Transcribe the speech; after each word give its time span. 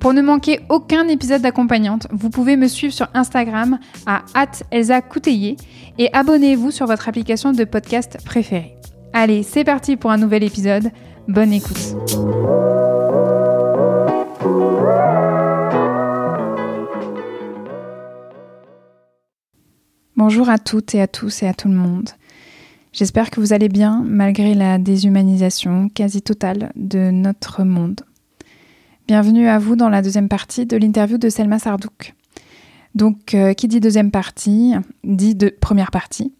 Pour 0.00 0.12
ne 0.12 0.22
manquer 0.22 0.60
aucun 0.68 1.08
épisode 1.08 1.42
d'accompagnante, 1.42 2.06
vous 2.10 2.30
pouvez 2.30 2.56
me 2.56 2.68
suivre 2.68 2.92
sur 2.92 3.08
Instagram 3.14 3.78
à 4.06 4.22
Elsa 4.70 5.00
et 5.98 6.10
abonnez-vous 6.12 6.70
sur 6.70 6.86
votre 6.86 7.08
application 7.08 7.52
de 7.52 7.64
podcast 7.64 8.18
préférée. 8.24 8.76
Allez, 9.12 9.42
c'est 9.42 9.64
parti 9.64 9.96
pour 9.96 10.10
un 10.10 10.18
nouvel 10.18 10.44
épisode. 10.44 10.90
Bonne 11.26 11.52
écoute. 11.52 11.96
Bonjour 20.16 20.48
à 20.48 20.58
toutes 20.58 20.94
et 20.94 21.00
à 21.00 21.06
tous 21.06 21.42
et 21.42 21.48
à 21.48 21.54
tout 21.54 21.68
le 21.68 21.74
monde. 21.74 22.10
J'espère 22.92 23.30
que 23.30 23.40
vous 23.40 23.52
allez 23.52 23.68
bien 23.68 24.02
malgré 24.06 24.54
la 24.54 24.78
déshumanisation 24.78 25.88
quasi 25.88 26.22
totale 26.22 26.72
de 26.76 27.10
notre 27.10 27.64
monde. 27.64 28.00
Bienvenue 29.08 29.46
à 29.46 29.60
vous 29.60 29.76
dans 29.76 29.88
la 29.88 30.02
deuxième 30.02 30.28
partie 30.28 30.66
de 30.66 30.76
l'interview 30.76 31.16
de 31.16 31.28
Selma 31.28 31.60
Sardouk. 31.60 32.14
Donc, 32.96 33.34
euh, 33.34 33.52
qui 33.52 33.68
dit 33.68 33.78
deuxième 33.78 34.10
partie, 34.10 34.74
dit 35.04 35.38
première 35.60 35.92
partie. 35.92 36.32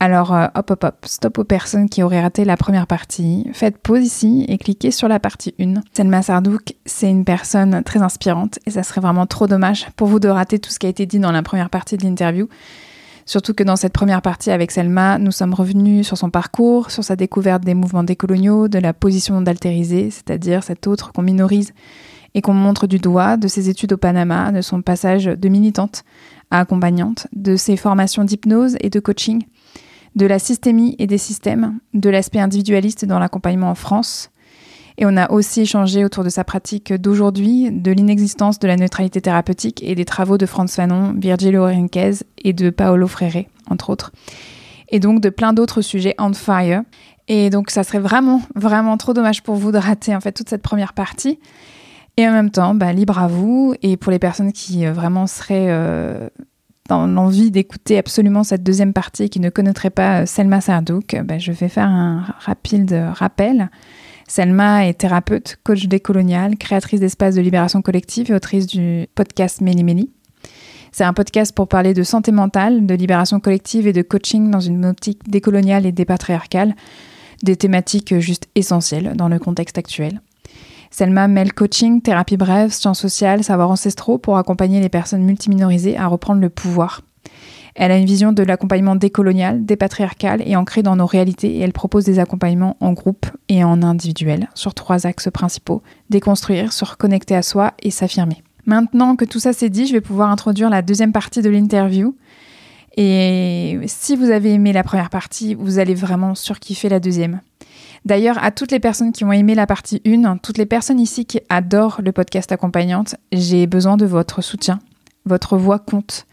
Alors, 0.00 0.34
euh, 0.34 0.46
hop, 0.56 0.72
hop, 0.72 0.82
hop, 0.82 0.96
stop 1.06 1.38
aux 1.38 1.44
personnes 1.44 1.88
qui 1.88 2.02
auraient 2.02 2.20
raté 2.20 2.44
la 2.44 2.56
première 2.56 2.88
partie. 2.88 3.46
Faites 3.52 3.78
pause 3.78 4.02
ici 4.02 4.44
et 4.48 4.58
cliquez 4.58 4.90
sur 4.90 5.06
la 5.06 5.20
partie 5.20 5.54
1. 5.60 5.74
Selma 5.92 6.22
Sardouk, 6.22 6.74
c'est 6.86 7.08
une 7.08 7.24
personne 7.24 7.84
très 7.84 8.02
inspirante 8.02 8.58
et 8.66 8.72
ça 8.72 8.82
serait 8.82 9.00
vraiment 9.00 9.26
trop 9.26 9.46
dommage 9.46 9.86
pour 9.94 10.08
vous 10.08 10.18
de 10.18 10.28
rater 10.28 10.58
tout 10.58 10.70
ce 10.70 10.80
qui 10.80 10.86
a 10.86 10.88
été 10.88 11.06
dit 11.06 11.20
dans 11.20 11.30
la 11.30 11.44
première 11.44 11.70
partie 11.70 11.96
de 11.96 12.02
l'interview. 12.02 12.48
Surtout 13.28 13.52
que 13.52 13.62
dans 13.62 13.76
cette 13.76 13.92
première 13.92 14.22
partie 14.22 14.50
avec 14.50 14.70
Selma, 14.70 15.18
nous 15.18 15.32
sommes 15.32 15.52
revenus 15.52 16.06
sur 16.06 16.16
son 16.16 16.30
parcours, 16.30 16.90
sur 16.90 17.04
sa 17.04 17.14
découverte 17.14 17.62
des 17.62 17.74
mouvements 17.74 18.02
décoloniaux, 18.02 18.68
de 18.68 18.78
la 18.78 18.94
position 18.94 19.42
d'altérisé, 19.42 20.08
c'est-à-dire 20.08 20.62
cet 20.64 20.86
autre 20.86 21.12
qu'on 21.12 21.20
minorise 21.20 21.74
et 22.32 22.40
qu'on 22.40 22.54
montre 22.54 22.86
du 22.86 22.96
doigt, 22.96 23.36
de 23.36 23.46
ses 23.46 23.68
études 23.68 23.92
au 23.92 23.98
Panama, 23.98 24.50
de 24.50 24.62
son 24.62 24.80
passage 24.80 25.26
de 25.26 25.48
militante 25.50 26.04
à 26.50 26.60
accompagnante, 26.60 27.26
de 27.36 27.56
ses 27.56 27.76
formations 27.76 28.24
d'hypnose 28.24 28.76
et 28.80 28.88
de 28.88 28.98
coaching, 28.98 29.42
de 30.16 30.24
la 30.24 30.38
systémie 30.38 30.96
et 30.98 31.06
des 31.06 31.18
systèmes, 31.18 31.80
de 31.92 32.08
l'aspect 32.08 32.40
individualiste 32.40 33.04
dans 33.04 33.18
l'accompagnement 33.18 33.68
en 33.68 33.74
France, 33.74 34.30
et 34.98 35.06
on 35.06 35.16
a 35.16 35.30
aussi 35.30 35.60
échangé 35.60 36.04
autour 36.04 36.24
de 36.24 36.28
sa 36.28 36.42
pratique 36.42 36.92
d'aujourd'hui, 36.92 37.70
de 37.70 37.92
l'inexistence 37.92 38.58
de 38.58 38.66
la 38.66 38.76
neutralité 38.76 39.20
thérapeutique 39.20 39.80
et 39.84 39.94
des 39.94 40.04
travaux 40.04 40.38
de 40.38 40.44
Franz 40.44 40.74
Fanon, 40.74 41.14
Virgilio 41.16 41.64
Henriquez 41.64 42.24
et 42.38 42.52
de 42.52 42.68
Paolo 42.70 43.06
Freire, 43.06 43.44
entre 43.70 43.90
autres. 43.90 44.10
Et 44.88 44.98
donc 44.98 45.20
de 45.20 45.28
plein 45.28 45.52
d'autres 45.52 45.82
sujets 45.82 46.16
on 46.18 46.32
fire. 46.34 46.82
Et 47.28 47.48
donc 47.48 47.70
ça 47.70 47.84
serait 47.84 48.00
vraiment, 48.00 48.42
vraiment 48.56 48.96
trop 48.96 49.14
dommage 49.14 49.44
pour 49.44 49.54
vous 49.54 49.70
de 49.70 49.78
rater 49.78 50.16
en 50.16 50.20
fait 50.20 50.32
toute 50.32 50.48
cette 50.48 50.62
première 50.62 50.94
partie. 50.94 51.38
Et 52.16 52.26
en 52.26 52.32
même 52.32 52.50
temps, 52.50 52.74
bah, 52.74 52.92
libre 52.92 53.20
à 53.20 53.28
vous. 53.28 53.74
Et 53.82 53.96
pour 53.96 54.10
les 54.10 54.18
personnes 54.18 54.52
qui 54.52 54.84
euh, 54.84 54.92
vraiment 54.92 55.28
seraient 55.28 55.68
euh, 55.68 56.28
dans 56.88 57.06
l'envie 57.06 57.52
d'écouter 57.52 57.98
absolument 57.98 58.42
cette 58.42 58.64
deuxième 58.64 58.92
partie 58.92 59.24
et 59.24 59.28
qui 59.28 59.38
ne 59.38 59.50
connaîtraient 59.50 59.90
pas 59.90 60.22
euh, 60.22 60.26
Selma 60.26 60.60
Sardouk, 60.60 61.14
bah, 61.24 61.38
je 61.38 61.52
vais 61.52 61.68
faire 61.68 61.86
un 61.86 62.24
rapide 62.40 63.00
rappel. 63.14 63.70
Selma 64.28 64.86
est 64.86 64.92
thérapeute, 64.92 65.56
coach 65.64 65.86
décolonial, 65.86 66.58
créatrice 66.58 67.00
d'espaces 67.00 67.34
de 67.34 67.40
libération 67.40 67.80
collective 67.80 68.30
et 68.30 68.34
autrice 68.34 68.66
du 68.66 69.06
podcast 69.14 69.62
Méli 69.62 69.82
Méli. 69.82 70.10
C'est 70.92 71.04
un 71.04 71.14
podcast 71.14 71.54
pour 71.54 71.66
parler 71.66 71.94
de 71.94 72.02
santé 72.02 72.30
mentale, 72.30 72.84
de 72.84 72.94
libération 72.94 73.40
collective 73.40 73.86
et 73.86 73.94
de 73.94 74.02
coaching 74.02 74.50
dans 74.50 74.60
une 74.60 74.84
optique 74.84 75.30
décoloniale 75.30 75.86
et 75.86 75.92
dépatriarcale, 75.92 76.76
des 77.42 77.56
thématiques 77.56 78.18
juste 78.18 78.48
essentielles 78.54 79.14
dans 79.16 79.28
le 79.28 79.38
contexte 79.38 79.78
actuel. 79.78 80.20
Selma 80.90 81.26
mêle 81.26 81.54
coaching, 81.54 82.02
thérapie 82.02 82.36
brève, 82.36 82.70
sciences 82.70 83.00
sociales, 83.00 83.42
savoirs 83.42 83.70
ancestraux 83.70 84.18
pour 84.18 84.36
accompagner 84.36 84.80
les 84.80 84.90
personnes 84.90 85.24
multiminorisées 85.24 85.96
à 85.96 86.06
reprendre 86.06 86.42
le 86.42 86.50
pouvoir 86.50 87.00
elle 87.78 87.92
a 87.92 87.96
une 87.96 88.06
vision 88.06 88.32
de 88.32 88.42
l'accompagnement 88.42 88.96
décolonial, 88.96 89.64
dépatriarcal 89.64 90.42
et 90.44 90.56
ancré 90.56 90.82
dans 90.82 90.96
nos 90.96 91.06
réalités 91.06 91.56
et 91.56 91.60
elle 91.60 91.72
propose 91.72 92.04
des 92.04 92.18
accompagnements 92.18 92.76
en 92.80 92.92
groupe 92.92 93.26
et 93.48 93.62
en 93.62 93.84
individuel 93.84 94.48
sur 94.54 94.74
trois 94.74 95.06
axes 95.06 95.30
principaux. 95.32 95.84
Déconstruire, 96.10 96.72
se 96.72 96.84
reconnecter 96.84 97.36
à 97.36 97.42
soi 97.42 97.74
et 97.80 97.92
s'affirmer. 97.92 98.42
Maintenant 98.66 99.14
que 99.14 99.24
tout 99.24 99.38
ça 99.38 99.52
c'est 99.52 99.70
dit, 99.70 99.86
je 99.86 99.92
vais 99.92 100.00
pouvoir 100.00 100.28
introduire 100.30 100.70
la 100.70 100.82
deuxième 100.82 101.12
partie 101.12 101.40
de 101.40 101.48
l'interview. 101.48 102.16
Et 102.96 103.78
si 103.86 104.16
vous 104.16 104.30
avez 104.30 104.54
aimé 104.54 104.72
la 104.72 104.82
première 104.82 105.08
partie, 105.08 105.54
vous 105.54 105.78
allez 105.78 105.94
vraiment 105.94 106.34
surkiffer 106.34 106.88
la 106.88 106.98
deuxième. 106.98 107.40
D'ailleurs, 108.04 108.42
à 108.42 108.50
toutes 108.50 108.72
les 108.72 108.80
personnes 108.80 109.12
qui 109.12 109.22
ont 109.22 109.30
aimé 109.30 109.54
la 109.54 109.68
partie 109.68 110.02
1, 110.04 110.38
toutes 110.38 110.58
les 110.58 110.66
personnes 110.66 110.98
ici 110.98 111.26
qui 111.26 111.38
adorent 111.48 112.00
le 112.02 112.10
podcast 112.10 112.50
accompagnante, 112.50 113.14
j'ai 113.30 113.68
besoin 113.68 113.96
de 113.96 114.04
votre 114.04 114.42
soutien. 114.42 114.80
Votre 115.26 115.56
voix 115.56 115.78
compte. 115.78 116.26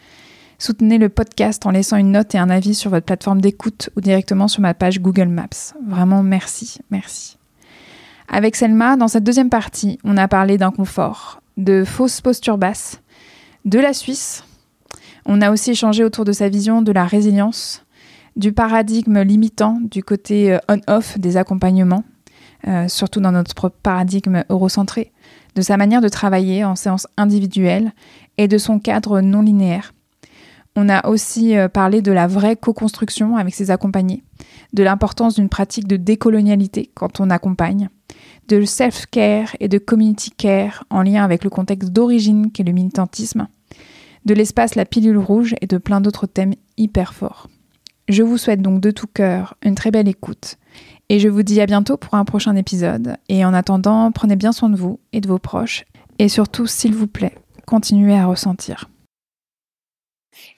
Soutenez 0.58 0.98
le 0.98 1.10
podcast 1.10 1.66
en 1.66 1.72
laissant 1.72 1.98
une 1.98 2.12
note 2.12 2.34
et 2.34 2.38
un 2.38 2.50
avis 2.50 2.76
sur 2.76 2.90
votre 2.90 3.06
plateforme 3.06 3.42
d'écoute 3.42 3.90
ou 3.98 4.02
directement 4.02 4.48
sur 4.48 4.62
ma 4.62 4.74
page 4.74 5.02
Google 5.02 5.28
Maps. 5.28 5.74
Vraiment 5.86 6.24
merci, 6.24 6.80
merci. 6.92 7.38
Avec 8.30 8.56
Selma, 8.56 8.96
dans 8.96 9.10
cette 9.10 9.24
deuxième 9.24 9.50
partie, 9.50 10.00
on 10.04 10.18
a 10.18 10.28
parlé 10.28 10.58
d'inconfort, 10.58 11.42
de 11.58 11.84
fausses 11.84 12.22
postures 12.22 12.58
basses, 12.58 13.02
de 13.66 13.80
la 13.80 13.94
Suisse. 13.94 14.46
On 15.26 15.42
a 15.42 15.52
aussi 15.52 15.72
échangé 15.72 16.04
autour 16.04 16.24
de 16.24 16.32
sa 16.32 16.48
vision 16.48 16.82
de 16.82 16.92
la 16.92 17.06
résilience, 17.06 17.84
du 18.36 18.54
paradigme 18.54 19.22
limitant 19.22 19.80
du 19.82 20.04
côté 20.04 20.54
euh, 20.54 20.60
on-off 20.70 21.20
des 21.20 21.38
accompagnements, 21.38 22.04
euh, 22.68 22.88
surtout 22.88 23.20
dans 23.20 23.32
notre 23.32 23.70
paradigme 23.70 24.44
eurocentré, 24.50 25.12
de 25.56 25.62
sa 25.62 25.78
manière 25.78 26.02
de 26.02 26.10
travailler 26.10 26.64
en 26.64 26.76
séance 26.76 27.08
individuelle 27.18 27.94
et 28.38 28.48
de 28.48 28.58
son 28.58 28.80
cadre 28.80 29.22
non 29.22 29.42
linéaire. 29.42 29.95
On 30.76 30.90
a 30.90 31.08
aussi 31.08 31.58
euh, 31.58 31.70
parlé 31.70 32.02
de 32.02 32.12
la 32.12 32.28
vraie 32.28 32.56
co-construction 32.56 33.38
avec 33.38 33.56
ses 33.56 33.72
accompagnés, 33.72 34.24
de 34.74 34.84
l'importance 34.84 35.36
d'une 35.36 35.50
pratique 35.50 35.88
de 35.88 35.96
décolonialité 35.96 36.92
quand 36.94 37.20
on 37.22 37.30
accompagne, 37.30 37.90
de 38.50 38.64
self-care 38.66 39.56
et 39.60 39.68
de 39.68 39.78
community 39.78 40.32
care 40.32 40.84
en 40.90 41.02
lien 41.02 41.24
avec 41.24 41.44
le 41.44 41.50
contexte 41.50 41.92
d'origine 41.92 42.52
qu'est 42.52 42.64
le 42.64 42.74
militantisme, 42.74 43.48
de 44.26 44.34
l'espace 44.34 44.76
La 44.76 44.86
Pilule 44.86 45.18
Rouge 45.18 45.56
et 45.62 45.68
de 45.68 45.78
plein 45.78 46.02
d'autres 46.02 46.28
thèmes 46.28 46.54
hyper 46.78 47.14
forts. 47.14 47.48
Je 48.10 48.22
vous 48.22 48.38
souhaite 48.38 48.62
donc 48.62 48.82
de 48.82 48.92
tout 48.92 49.08
cœur 49.08 49.56
une 49.64 49.76
très 49.76 49.92
belle 49.92 50.08
écoute 50.08 50.58
et 51.10 51.20
je 51.20 51.30
vous 51.30 51.44
dis 51.44 51.62
à 51.62 51.66
bientôt 51.66 51.98
pour 51.98 52.16
un 52.16 52.26
prochain 52.26 52.56
épisode. 52.56 53.18
Et 53.30 53.46
en 53.46 53.54
attendant, 53.54 54.12
prenez 54.12 54.36
bien 54.36 54.52
soin 54.52 54.70
de 54.70 54.76
vous 54.76 55.00
et 55.14 55.22
de 55.22 55.28
vos 55.28 55.40
proches 55.40 55.86
et 56.20 56.30
surtout, 56.30 56.68
s'il 56.68 56.94
vous 56.94 57.08
plaît, 57.08 57.36
continuez 57.66 58.18
à 58.18 58.26
ressentir. 58.26 58.90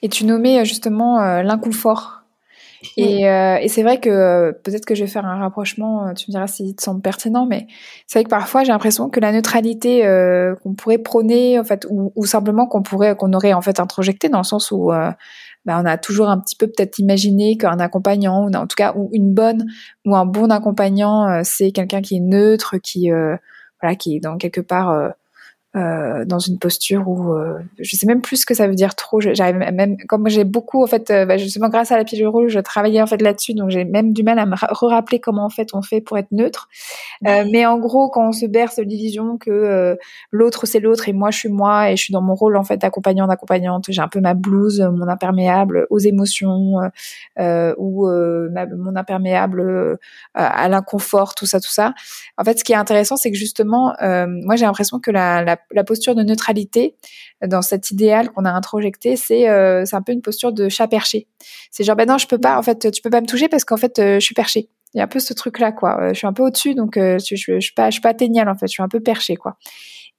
Et 0.02 0.08
tu 0.08 0.24
nommais 0.24 0.60
euh, 0.60 0.64
justement 0.64 1.20
euh, 1.20 1.42
l'inconfort. 1.42 2.22
Et, 2.96 3.28
euh, 3.28 3.56
et 3.56 3.66
c'est 3.66 3.82
vrai 3.82 3.98
que 3.98 4.52
peut-être 4.62 4.86
que 4.86 4.94
je 4.94 5.02
vais 5.02 5.10
faire 5.10 5.26
un 5.26 5.40
rapprochement, 5.40 6.14
tu 6.14 6.26
me 6.28 6.32
diras 6.32 6.46
si 6.46 6.76
te 6.76 6.82
semble 6.82 7.02
pertinent, 7.02 7.44
mais 7.44 7.66
c'est 8.06 8.20
vrai 8.20 8.24
que 8.24 8.30
parfois 8.30 8.62
j'ai 8.62 8.70
l'impression 8.70 9.10
que 9.10 9.18
la 9.18 9.32
neutralité 9.32 10.02
qu'on 10.62 10.74
pourrait 10.74 10.98
prôner, 10.98 11.58
en 11.58 11.64
fait, 11.64 11.88
ou, 11.90 12.12
ou 12.14 12.24
simplement 12.24 12.68
qu'on 12.68 12.84
pourrait, 12.84 13.16
qu'on 13.16 13.32
aurait 13.32 13.52
en 13.52 13.62
fait 13.62 13.80
introjecté 13.80 14.28
dans 14.28 14.38
le 14.38 14.44
sens 14.44 14.70
où 14.70 14.92
bah, 15.64 15.80
on 15.82 15.86
a 15.86 15.98
toujours 15.98 16.28
un 16.28 16.38
petit 16.38 16.54
peu 16.54 16.68
peut-être 16.68 17.00
imaginé 17.00 17.56
qu'un 17.56 17.80
accompagnant, 17.80 18.46
ou 18.46 18.54
en 18.54 18.68
tout 18.68 18.76
cas 18.76 18.94
ou 18.96 19.10
une 19.12 19.34
bonne 19.34 19.66
ou 20.04 20.14
un 20.14 20.24
bon 20.24 20.48
accompagnant, 20.52 21.42
c'est 21.42 21.72
quelqu'un 21.72 22.00
qui 22.00 22.18
est 22.18 22.20
neutre, 22.20 22.76
qui 22.80 23.10
voilà, 23.10 23.96
qui 23.96 24.14
est 24.14 24.20
dans 24.20 24.36
quelque 24.36 24.60
part 24.60 25.14
euh, 25.76 26.24
dans 26.24 26.38
une 26.38 26.58
posture 26.58 27.06
où 27.06 27.34
euh, 27.34 27.58
je 27.78 27.94
sais 27.94 28.06
même 28.06 28.22
plus 28.22 28.38
ce 28.38 28.46
que 28.46 28.54
ça 28.54 28.66
veut 28.66 28.74
dire 28.74 28.94
trop. 28.94 29.20
J'arrive 29.20 29.56
même 29.56 29.98
comme 30.08 30.26
j'ai 30.30 30.44
beaucoup 30.44 30.82
en 30.82 30.86
fait, 30.86 31.10
euh, 31.10 31.26
bah, 31.26 31.36
justement 31.36 31.68
grâce 31.68 31.92
à 31.92 31.98
la 31.98 32.04
pilule 32.04 32.28
rouge, 32.28 32.52
je 32.52 32.60
travaillais 32.60 33.02
en 33.02 33.06
fait 33.06 33.20
là-dessus, 33.20 33.52
donc 33.52 33.68
j'ai 33.68 33.84
même 33.84 34.14
du 34.14 34.22
mal 34.22 34.38
à 34.38 34.46
me 34.46 34.54
rappeler 34.56 35.20
comment 35.20 35.44
en 35.44 35.50
fait 35.50 35.74
on 35.74 35.82
fait 35.82 36.00
pour 36.00 36.16
être 36.16 36.32
neutre. 36.32 36.70
Euh, 37.26 37.44
mais 37.52 37.66
en 37.66 37.78
gros, 37.78 38.08
quand 38.08 38.28
on 38.28 38.32
se 38.32 38.46
berce 38.46 38.78
l'illusion 38.78 39.36
que 39.36 39.98
l'autre 40.30 40.64
c'est 40.64 40.80
l'autre 40.80 41.06
et 41.10 41.12
moi 41.12 41.30
je 41.30 41.38
suis 41.38 41.48
moi 41.50 41.90
et 41.90 41.96
je 41.96 42.02
suis 42.02 42.12
dans 42.12 42.22
mon 42.22 42.34
rôle 42.34 42.56
en 42.56 42.64
fait 42.64 42.78
d'accompagnant 42.78 43.26
d'accompagnante, 43.26 43.84
j'ai 43.90 44.00
un 44.00 44.08
peu 44.08 44.20
ma 44.20 44.32
blouse, 44.32 44.80
mon 44.80 45.06
imperméable 45.06 45.86
aux 45.90 45.98
émotions 45.98 46.76
ou 47.36 48.06
ma, 48.08 48.66
mon 48.66 48.96
imperméable 48.96 49.98
à 50.32 50.68
l'inconfort, 50.70 51.34
tout 51.34 51.46
ça, 51.46 51.60
tout 51.60 51.70
ça. 51.70 51.92
En 52.38 52.44
fait, 52.44 52.58
ce 52.58 52.64
qui 52.64 52.72
est 52.72 52.76
intéressant, 52.76 53.16
c'est 53.16 53.30
que 53.30 53.36
justement, 53.36 53.94
moi 54.00 54.56
j'ai 54.56 54.64
l'impression 54.64 54.98
que 54.98 55.10
la, 55.10 55.44
la 55.44 55.57
la, 55.70 55.84
posture 55.84 56.14
de 56.14 56.22
neutralité 56.22 56.96
dans 57.46 57.62
cet 57.62 57.90
idéal 57.90 58.30
qu'on 58.30 58.44
a 58.44 58.50
introjecté, 58.50 59.16
c'est 59.16 59.48
euh, 59.48 59.84
c'est 59.84 59.96
un 59.96 60.02
peu 60.02 60.12
une 60.12 60.22
posture 60.22 60.52
de 60.52 60.68
chat 60.68 60.88
perché. 60.88 61.28
C'est 61.70 61.84
genre 61.84 61.96
ben 61.96 62.06
non, 62.06 62.18
je 62.18 62.26
peux 62.26 62.38
pas 62.38 62.58
en 62.58 62.62
fait, 62.62 62.90
tu 62.90 63.02
peux 63.02 63.10
pas 63.10 63.20
me 63.20 63.26
toucher 63.26 63.48
parce 63.48 63.64
qu'en 63.64 63.76
fait 63.76 63.98
euh, 63.98 64.14
je 64.14 64.24
suis 64.24 64.34
perché. 64.34 64.68
Il 64.94 64.98
y 64.98 65.00
a 65.00 65.04
un 65.04 65.08
peu 65.08 65.20
ce 65.20 65.34
truc 65.34 65.58
là 65.58 65.72
quoi. 65.72 66.00
Euh, 66.00 66.08
je 66.08 66.18
suis 66.18 66.26
un 66.26 66.32
peu 66.32 66.42
au-dessus 66.42 66.74
donc 66.74 66.94
je, 66.96 67.18
je, 67.18 67.60
suis 67.60 67.74
pas 67.74 67.90
je 67.90 68.00
atteignable 68.04 68.50
en 68.50 68.54
fait, 68.56 68.66
je 68.66 68.72
suis 68.72 68.82
un 68.82 68.88
peu 68.88 69.00
perché 69.00 69.36
quoi. 69.36 69.56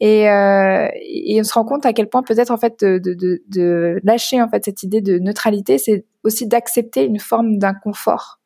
Et, 0.01 0.27
on 0.29 1.43
se 1.43 1.53
rend 1.53 1.65
compte 1.65 1.85
à 1.85 1.93
quel 1.93 2.07
point 2.07 2.23
peut-être 2.23 2.51
en 2.51 2.57
fait 2.57 2.83
de, 2.83 3.99
lâcher 4.03 4.41
en 4.41 4.49
fait 4.49 4.63
cette 4.65 4.83
idée 4.83 5.01
de 5.01 5.19
neutralité, 5.19 5.77
c'est 5.77 6.05
aussi 6.23 6.47
d'accepter 6.47 7.03
une 7.03 7.19
forme 7.19 7.57
d'inconfort 7.57 8.39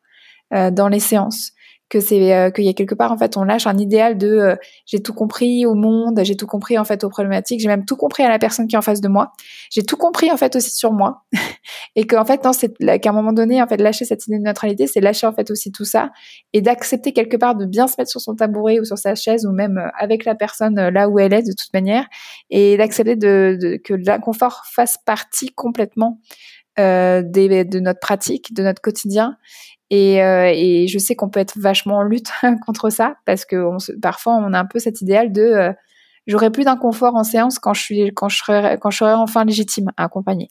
dans 0.51 0.88
les 0.88 1.00
séances 1.00 1.51
que 1.94 2.00
c'est 2.00 2.34
euh, 2.34 2.50
qu'il 2.50 2.66
y 2.66 2.69
a 2.69 2.74
quelque 2.74 2.95
part 2.95 3.12
en 3.12 3.18
fait 3.19 3.38
on 3.38 3.44
lâche 3.44 3.68
un 3.68 3.78
idéal 3.78 4.18
de 4.18 4.28
euh, 4.28 4.56
j'ai 4.88 5.04
tout 5.04 5.13
compris 5.13 5.68
au 5.68 5.75
monde, 5.75 6.19
j'ai 6.24 6.36
tout 6.36 6.48
compris 6.48 6.80
en 6.80 6.84
fait 6.86 7.04
aux 7.04 7.10
problématiques, 7.10 7.60
j'ai 7.60 7.68
même 7.68 7.86
tout 7.86 7.95
compris 7.95 8.24
à 8.24 8.30
la 8.30 8.40
personne 8.40 8.66
qui 8.66 8.74
est 8.74 8.80
en 8.80 8.81
face 8.81 9.00
de 9.00 9.07
moi, 9.07 9.31
j'ai 9.69 9.84
tout 9.84 9.95
compris 9.95 10.31
en 10.31 10.38
fait 10.38 10.56
aussi 10.56 10.72
sur 10.72 10.92
moi. 10.92 11.24
Et 11.95 12.07
qu'en 12.07 12.25
fait 12.25 12.44
non 12.44 12.51
c'est 12.51 12.74
qu'à 13.00 13.10
un 13.12 13.13
moment 13.13 13.31
donné 13.31 13.62
en 13.62 13.68
fait 13.68 13.78
lâcher 13.78 14.06
cette 14.06 14.25
idée 14.25 14.40
de 14.40 14.44
neutralité, 14.44 14.88
c'est 14.88 15.01
lâcher 15.01 15.28
en 15.28 15.34
fait 15.34 15.51
aussi 15.51 15.72
tout 15.72 15.86
ça 15.86 16.10
et 16.51 16.62
d'accepter 16.62 17.13
quelque 17.13 17.38
part 17.38 17.56
de 17.56 17.68
bien 17.68 17.86
se 17.86 17.94
mettre 18.00 18.10
sur 18.10 18.22
son 18.22 18.34
tabouret 18.34 18.80
ou 18.80 18.86
sur 18.86 18.98
sa 18.98 19.13
chaise 19.13 19.46
ou 19.46 19.51
même 19.51 19.78
euh, 19.78 19.89
avec 20.00 20.25
la 20.25 20.34
personne 20.34 20.89
là 20.89 21.10
où 21.10 21.19
elle 21.19 21.34
est 21.34 21.44
de 21.44 21.54
toute 21.54 21.72
manière 21.75 22.07
et 22.50 22.75
d'accepter 22.75 23.16
de, 23.16 23.56
de, 23.62 23.78
que 23.78 23.94
l'inconfort 23.94 24.63
fasse 24.74 24.98
partie 25.06 25.54
complètement 25.54 26.19
des, 26.75 27.22
de 27.66 27.80
notre 27.80 28.00
pratique, 28.00 28.51
de 28.56 28.63
notre 28.63 28.81
quotidien 28.81 29.38
et, 29.94 30.24
euh, 30.24 30.51
et 30.51 30.88
je 30.88 30.98
sais 30.98 31.16
qu'on 31.16 31.30
peut 31.30 31.40
être 31.40 31.60
vachement 31.60 31.98
en 31.98 32.01
lutte 32.04 32.31
contre 32.66 32.90
ça 32.90 33.18
parce 33.25 33.45
que 33.45 33.56
on 33.57 33.78
parfois 34.01 34.34
on 34.34 34.51
a 34.54 34.60
un 34.60 34.66
peu 34.66 34.80
cet 34.80 35.01
idéal 35.01 35.31
de 35.31 35.42
euh, 35.44 35.72
j'aurai 36.25 36.50
plus 36.50 36.63
d'inconfort 36.63 37.16
en 37.16 37.24
séance 37.24 37.60
quand 37.60 37.75
je 37.75 37.81
suis 37.84 38.12
quand 38.16 38.28
je 38.28 38.38
serai 38.40 38.80
quand 38.81 38.90
je 38.90 38.98
serai 38.98 39.13
enfin 39.13 39.45
légitime 39.45 39.92
à 39.98 40.06
accompagner. 40.06 40.50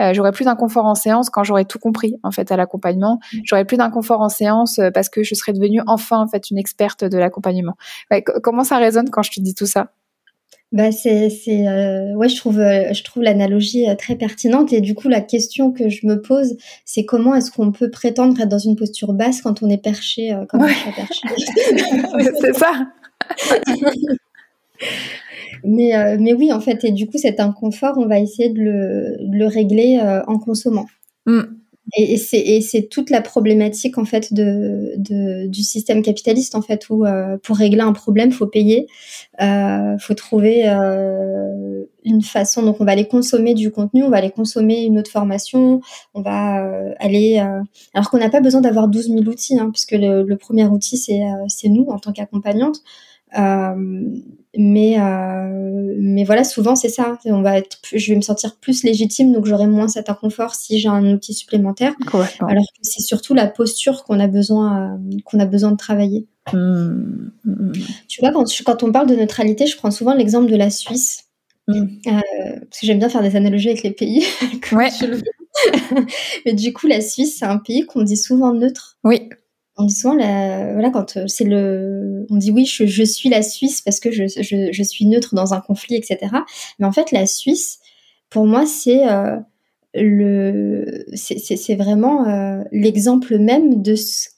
Euh, 0.00 0.12
j'aurai 0.12 0.32
plus 0.32 0.46
d'inconfort 0.46 0.86
en 0.86 0.96
séance 0.96 1.30
quand 1.30 1.44
j'aurai 1.44 1.66
tout 1.66 1.78
compris 1.78 2.16
en 2.24 2.32
fait 2.32 2.50
à 2.50 2.56
l'accompagnement. 2.56 3.20
Mmh. 3.32 3.38
J'aurai 3.44 3.64
plus 3.64 3.76
d'inconfort 3.76 4.22
en 4.22 4.28
séance 4.28 4.80
parce 4.92 5.08
que 5.08 5.22
je 5.22 5.36
serai 5.36 5.52
devenue 5.52 5.82
enfin 5.86 6.18
en 6.18 6.26
fait 6.26 6.50
une 6.50 6.58
experte 6.58 7.04
de 7.04 7.16
l'accompagnement. 7.16 7.76
Ouais, 8.10 8.24
comment 8.42 8.64
ça 8.64 8.78
résonne 8.78 9.08
quand 9.08 9.22
je 9.22 9.30
te 9.30 9.40
dis 9.40 9.54
tout 9.54 9.66
ça? 9.66 9.92
Bah 10.72 10.92
c'est 10.92 11.30
c'est 11.30 11.66
euh, 11.66 12.14
ouais 12.14 12.28
je 12.28 12.36
trouve 12.36 12.60
euh, 12.60 12.92
je 12.92 13.02
trouve 13.02 13.24
l'analogie 13.24 13.88
euh, 13.88 13.96
très 13.96 14.14
pertinente. 14.14 14.72
Et 14.72 14.80
du 14.80 14.94
coup 14.94 15.08
la 15.08 15.20
question 15.20 15.72
que 15.72 15.88
je 15.88 16.06
me 16.06 16.22
pose 16.22 16.56
c'est 16.84 17.04
comment 17.04 17.34
est-ce 17.34 17.50
qu'on 17.50 17.72
peut 17.72 17.90
prétendre 17.90 18.40
être 18.40 18.48
dans 18.48 18.58
une 18.58 18.76
posture 18.76 19.12
basse 19.12 19.42
quand 19.42 19.62
on 19.62 19.70
est 19.70 19.82
perché 19.82 20.32
comme 20.48 20.62
ouais. 20.62 20.72
un 20.86 20.92
perché? 20.92 21.26
C'est 22.40 22.54
ça. 22.54 22.72
Mais 25.62 26.16
mais 26.18 26.32
oui 26.32 26.52
en 26.54 26.60
fait. 26.60 26.84
Et 26.84 26.90
du 26.90 27.06
coup 27.06 27.18
cet 27.18 27.38
inconfort 27.38 27.98
on 27.98 28.06
va 28.06 28.18
essayer 28.18 28.48
de 28.48 28.58
le, 28.58 29.16
de 29.20 29.36
le 29.36 29.46
régler 29.46 30.00
en 30.26 30.38
consommant. 30.38 30.86
Mm. 31.26 31.59
Et, 31.96 32.14
et 32.32 32.60
c'est 32.60 32.88
toute 32.88 33.10
la 33.10 33.20
problématique 33.20 33.98
en 33.98 34.04
fait 34.04 34.32
de, 34.32 34.94
de, 34.96 35.46
du 35.46 35.62
système 35.62 36.02
capitaliste 36.02 36.54
en 36.54 36.62
fait 36.62 36.88
où 36.90 37.04
euh, 37.04 37.36
pour 37.42 37.56
régler 37.56 37.80
un 37.80 37.92
problème 37.92 38.32
faut 38.32 38.46
payer, 38.46 38.86
euh, 39.40 39.98
faut 39.98 40.14
trouver 40.14 40.62
euh, 40.68 41.84
une 42.04 42.22
façon 42.22 42.62
donc 42.62 42.80
on 42.80 42.84
va 42.84 42.92
aller 42.92 43.08
consommer 43.08 43.54
du 43.54 43.70
contenu, 43.70 44.04
on 44.04 44.10
va 44.10 44.18
aller 44.18 44.30
consommer 44.30 44.84
une 44.84 44.98
autre 44.98 45.10
formation, 45.10 45.80
on 46.14 46.22
va 46.22 46.64
euh, 46.64 46.92
aller 46.98 47.38
euh, 47.40 47.62
alors 47.94 48.10
qu'on 48.10 48.18
n'a 48.18 48.30
pas 48.30 48.40
besoin 48.40 48.60
d'avoir 48.60 48.88
12 48.88 49.08
000 49.08 49.20
outils 49.24 49.58
hein, 49.58 49.70
puisque 49.72 49.92
le, 49.92 50.22
le 50.22 50.36
premier 50.36 50.66
outil 50.66 50.96
c'est 50.96 51.20
c'est 51.48 51.68
nous 51.68 51.86
en 51.88 51.98
tant 51.98 52.12
qu'accompagnante. 52.12 52.82
Mais 54.56 54.98
euh, 54.98 55.94
mais 55.98 56.24
voilà, 56.24 56.42
souvent 56.42 56.74
c'est 56.74 56.88
ça. 56.88 57.18
On 57.24 57.42
va 57.42 57.58
être, 57.58 57.78
je 57.92 58.10
vais 58.10 58.16
me 58.16 58.22
sentir 58.22 58.56
plus 58.56 58.82
légitime, 58.82 59.32
donc 59.32 59.46
j'aurai 59.46 59.68
moins 59.68 59.86
cet 59.86 60.10
inconfort 60.10 60.56
si 60.56 60.80
j'ai 60.80 60.88
un 60.88 61.04
outil 61.12 61.34
supplémentaire. 61.34 61.94
Alors 62.12 62.64
que 62.64 62.80
c'est 62.82 63.02
surtout 63.02 63.34
la 63.34 63.46
posture 63.46 64.02
qu'on 64.02 64.18
a 64.18 64.26
besoin 64.26 64.94
euh, 64.94 65.18
qu'on 65.24 65.38
a 65.38 65.46
besoin 65.46 65.70
de 65.70 65.76
travailler. 65.76 66.26
Mmh, 66.52 66.56
mmh, 66.56 67.30
mmh. 67.44 67.72
Tu 68.08 68.20
vois, 68.20 68.32
quand, 68.32 68.44
quand 68.64 68.82
on 68.82 68.90
parle 68.90 69.06
de 69.06 69.14
neutralité, 69.14 69.66
je 69.66 69.76
prends 69.76 69.92
souvent 69.92 70.14
l'exemple 70.14 70.50
de 70.50 70.56
la 70.56 70.70
Suisse. 70.70 71.26
Euh, 71.68 71.86
parce 72.04 72.80
que 72.80 72.86
j'aime 72.86 72.98
bien 72.98 73.08
faire 73.08 73.22
des 73.22 73.36
analogies 73.36 73.68
avec 73.68 73.84
les 73.84 73.92
pays. 73.92 74.24
ouais. 74.72 74.88
Mais 76.46 76.54
du 76.54 76.72
coup, 76.72 76.88
la 76.88 77.00
Suisse, 77.00 77.38
c'est 77.38 77.44
un 77.44 77.58
pays 77.58 77.86
qu'on 77.86 78.02
dit 78.02 78.16
souvent 78.16 78.52
neutre. 78.52 78.98
Oui 79.04 79.28
on 79.80 79.84
dit 79.84 80.00
voilà, 80.02 80.90
quand 80.90 81.16
euh, 81.16 81.24
c'est 81.26 81.44
le, 81.44 82.26
on 82.30 82.36
dit 82.36 82.50
oui, 82.50 82.66
je, 82.66 83.02
suis 83.04 83.28
la 83.28 83.42
Suisse 83.42 83.80
parce 83.80 83.98
que 83.98 84.10
je, 84.10 84.24
je, 84.26 84.82
suis 84.82 85.06
neutre 85.06 85.34
dans 85.34 85.54
un 85.54 85.60
conflit, 85.60 85.96
etc. 85.96 86.18
Mais 86.78 86.86
en 86.86 86.92
fait, 86.92 87.12
la 87.12 87.26
Suisse, 87.26 87.80
pour 88.28 88.46
moi, 88.46 88.66
c'est 88.66 89.08
euh, 89.08 89.36
le, 89.94 91.04
c'est 91.14 91.74
vraiment 91.76 92.28
euh, 92.28 92.62
l'exemple 92.72 93.38
même 93.38 93.82
de 93.82 93.94
ce 93.94 94.28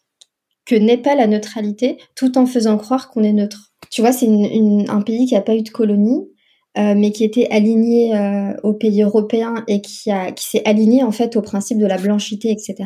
que 0.64 0.76
n'est 0.76 0.98
pas 0.98 1.16
la 1.16 1.26
neutralité, 1.26 1.98
tout 2.14 2.38
en 2.38 2.46
faisant 2.46 2.78
croire 2.78 3.10
qu'on 3.10 3.24
est 3.24 3.32
neutre. 3.32 3.72
Tu 3.90 4.00
vois, 4.00 4.12
c'est 4.12 4.28
un 4.28 5.02
pays 5.02 5.26
qui 5.26 5.34
n'a 5.34 5.40
pas 5.40 5.56
eu 5.56 5.62
de 5.62 5.70
colonie, 5.70 6.28
mais 6.76 7.10
qui 7.10 7.24
était 7.24 7.48
aligné 7.50 8.14
aux 8.62 8.72
pays 8.72 9.02
européens 9.02 9.64
et 9.66 9.80
qui, 9.82 10.10
a, 10.10 10.30
qui 10.30 10.46
s'est 10.46 10.62
aligné 10.64 11.02
en 11.02 11.10
fait 11.10 11.36
au 11.36 11.42
principe 11.42 11.78
de 11.78 11.86
la 11.86 11.98
blanchité, 11.98 12.52
etc. 12.52 12.84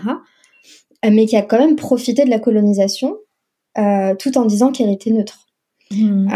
Euh, 1.07 1.11
mais 1.13 1.27
qui 1.27 1.37
a 1.37 1.43
quand 1.43 1.59
même 1.59 1.77
profité 1.77 2.25
de 2.25 2.31
la 2.31 2.39
colonisation 2.39 3.17
euh, 3.79 4.15
tout 4.15 4.39
en 4.39 4.45
disant 4.45 4.73
qu'elle 4.73 4.91
était 4.91 5.11
neutre. 5.11 5.47
Mmh. 5.91 6.29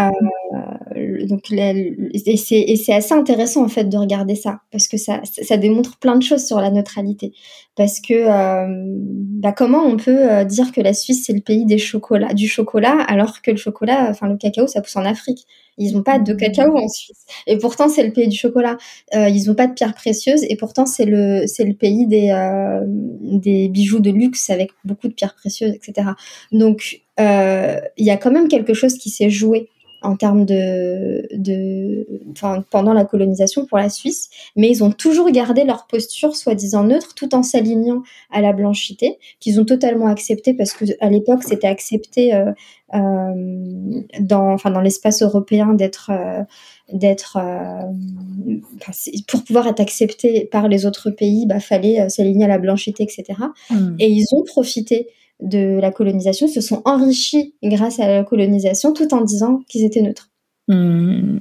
Donc, 1.27 1.51
et 1.51 2.37
c'est 2.37 2.93
assez 2.93 3.15
intéressant 3.15 3.65
en 3.65 3.69
fait 3.69 3.85
de 3.85 3.97
regarder 3.97 4.35
ça 4.35 4.61
parce 4.71 4.89
que 4.89 4.97
ça, 4.97 5.21
ça 5.25 5.57
démontre 5.57 5.99
plein 5.99 6.17
de 6.17 6.23
choses 6.23 6.47
sur 6.47 6.61
la 6.61 6.71
neutralité. 6.71 7.33
Parce 7.77 8.01
que 8.01 8.15
euh, 8.15 8.67
bah, 9.41 9.53
comment 9.53 9.85
on 9.85 9.97
peut 9.97 10.31
euh, 10.31 10.45
dire 10.45 10.73
que 10.73 10.81
la 10.81 10.93
Suisse 10.93 11.25
c'est 11.27 11.33
le 11.33 11.41
pays 11.41 11.65
des 11.65 11.79
chocolats, 11.79 12.35
du 12.35 12.49
chocolat 12.49 12.99
alors 13.09 13.43
que 13.43 13.51
le 13.51 13.57
chocolat, 13.57 14.09
enfin 14.11 14.29
le 14.29 14.37
cacao, 14.37 14.67
ça 14.67 14.81
pousse 14.81 14.97
en 14.97 15.05
Afrique? 15.05 15.47
Ils 15.79 15.95
n'ont 15.95 16.03
pas 16.03 16.19
de 16.19 16.35
cacao 16.35 16.77
en 16.77 16.89
Suisse. 16.89 17.25
Et 17.47 17.57
pourtant, 17.57 17.89
c'est 17.89 18.03
le 18.03 18.13
pays 18.13 18.29
du 18.29 18.37
chocolat. 18.37 18.77
Euh, 19.15 19.31
ils 19.31 19.47
n'ont 19.47 19.55
pas 19.55 19.67
de 19.67 19.73
pierres 19.73 19.95
précieuses. 19.95 20.45
Et 20.45 20.57
pourtant, 20.57 20.85
c'est 20.85 21.07
le, 21.07 21.45
c'est 21.47 21.65
le 21.65 21.73
pays 21.73 22.07
des, 22.07 22.29
euh, 22.31 22.83
des 22.87 23.69
bijoux 23.69 24.01
de 24.01 24.11
luxe 24.11 24.51
avec 24.51 24.73
beaucoup 24.85 25.09
de 25.09 25.15
pierres 25.15 25.35
précieuses, 25.35 25.73
etc. 25.73 26.09
Donc, 26.53 27.01
il 27.19 28.05
y 28.05 28.11
a 28.11 28.17
quand 28.19 28.31
même 28.31 28.49
quelque 28.49 28.75
chose 28.75 28.99
qui 28.99 29.09
s'est 29.09 29.31
joué 29.31 29.71
en 30.03 30.17
termes 30.17 30.45
de, 30.45 31.27
pendant 32.71 32.93
la 32.93 33.05
colonisation 33.05 33.67
pour 33.67 33.79
la 33.79 33.91
Suisse, 33.91 34.31
mais 34.57 34.69
ils 34.69 34.83
ont 34.83 34.93
toujours 34.93 35.31
gardé 35.31 35.65
leur 35.65 35.87
posture 35.87 36.37
soi-disant 36.37 36.85
neutre 36.85 37.15
tout 37.15 37.35
en 37.35 37.43
s'alignant 37.43 38.03
à 38.31 38.41
la 38.41 38.53
blanchité, 38.53 39.19
qu'ils 39.41 39.61
ont 39.61 39.65
totalement 39.65 40.07
accepté 40.07 40.55
parce 40.55 40.73
que 40.73 40.85
à 41.01 41.11
l'époque 41.11 41.43
c'était 41.45 41.67
accepté 41.67 42.35
euh, 42.35 42.53
euh, 42.95 44.03
dans, 44.21 44.53
enfin, 44.53 44.71
dans 44.71 44.81
l'espace 44.81 45.23
européen 45.23 45.75
d'être 45.75 46.11
euh, 46.11 46.43
d'être 46.93 47.39
euh, 47.41 47.83
pour 49.29 49.45
pouvoir 49.45 49.67
être 49.69 49.81
accepté 49.81 50.49
par 50.51 50.69
les 50.69 50.87
autres 50.87 51.11
pays, 51.11 51.47
bah 51.47 51.61
fallait 51.61 52.01
euh, 52.01 52.09
s'aligner 52.09 52.47
à 52.47 52.49
la 52.49 52.59
blanchité, 52.59 53.03
etc. 53.03 53.25
Mmh. 53.71 53.97
Et 53.99 54.09
ils 54.09 54.27
ont 54.33 54.43
profité 54.43 55.09
de 55.43 55.79
la 55.81 55.91
colonisation 55.91 56.49
se 56.49 56.61
sont 56.61 56.83
enrichis 56.85 57.55
grâce 57.63 58.01
à 58.01 58.07
la 58.09 58.25
colonisation 58.25 58.93
tout 58.93 59.13
en 59.15 59.23
disant 59.23 59.61
qu'ils 59.69 59.85
étaient 59.85 60.03
neutres. 60.03 60.31
Mmh, 60.69 61.39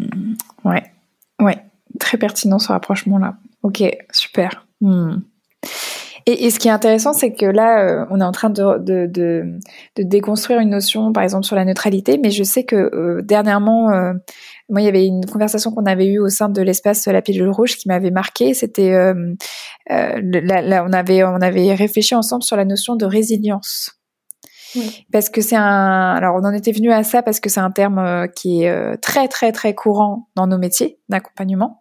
ouais, 0.65 0.84
ouais, 1.41 1.58
très 2.00 2.18
pertinent 2.18 2.60
ce 2.60 2.70
rapprochement-là. 2.70 3.38
Ok, 3.63 3.84
super. 4.12 4.68
Mmh. 4.82 5.18
Et, 6.26 6.46
et, 6.46 6.50
ce 6.50 6.60
qui 6.60 6.68
est 6.68 6.72
intéressant, 6.72 7.14
c'est 7.14 7.34
que 7.34 7.46
là, 7.46 7.84
euh, 7.84 8.06
on 8.10 8.20
est 8.20 8.24
en 8.24 8.32
train 8.32 8.50
de, 8.50 8.78
de, 8.80 9.06
de, 9.08 9.44
de, 9.96 10.04
déconstruire 10.04 10.60
une 10.60 10.70
notion, 10.70 11.12
par 11.14 11.24
exemple, 11.24 11.46
sur 11.46 11.56
la 11.56 11.66
neutralité, 11.66 12.20
mais 12.22 12.32
je 12.32 12.44
sais 12.44 12.64
que 12.64 12.76
euh, 12.76 13.22
dernièrement, 13.22 13.92
euh, 13.92 14.14
moi, 14.70 14.82
il 14.82 14.86
y 14.86 14.88
avait 14.88 15.06
une 15.06 15.26
conversation 15.26 15.72
qu'on 15.72 15.86
avait 15.86 16.08
eue 16.08 16.20
au 16.20 16.30
sein 16.30 16.50
de 16.50 16.62
l'espace 16.62 17.08
La 17.08 17.22
Pilule 17.22 17.50
Rouge 17.50 17.76
qui 17.78 17.88
m'avait 17.88 18.12
marqué. 18.12 18.54
C'était, 18.54 18.94
euh, 18.94 19.34
euh, 19.92 20.22
là, 20.22 20.86
on 20.88 20.94
avait, 20.94 21.24
on 21.24 21.42
avait 21.42 21.74
réfléchi 21.74 22.16
ensemble 22.16 22.44
sur 22.44 22.58
la 22.58 22.66
notion 22.66 22.96
de 22.96 23.06
résilience. 23.06 23.92
Parce 25.12 25.30
que 25.30 25.42
c'est 25.42 25.56
un. 25.56 26.14
Alors, 26.14 26.36
on 26.36 26.46
en 26.46 26.54
était 26.54 26.72
venu 26.72 26.92
à 26.92 27.04
ça 27.04 27.24
parce 27.24 27.40
que 27.40 27.50
c'est 27.50 27.60
un 27.60 27.72
terme 27.72 28.28
qui 28.36 28.66
est 28.66 28.98
très, 28.98 29.28
très, 29.28 29.52
très 29.52 29.74
courant 29.74 30.30
dans 30.36 30.46
nos 30.46 30.60
métiers 30.60 31.00
d'accompagnement. 31.10 31.79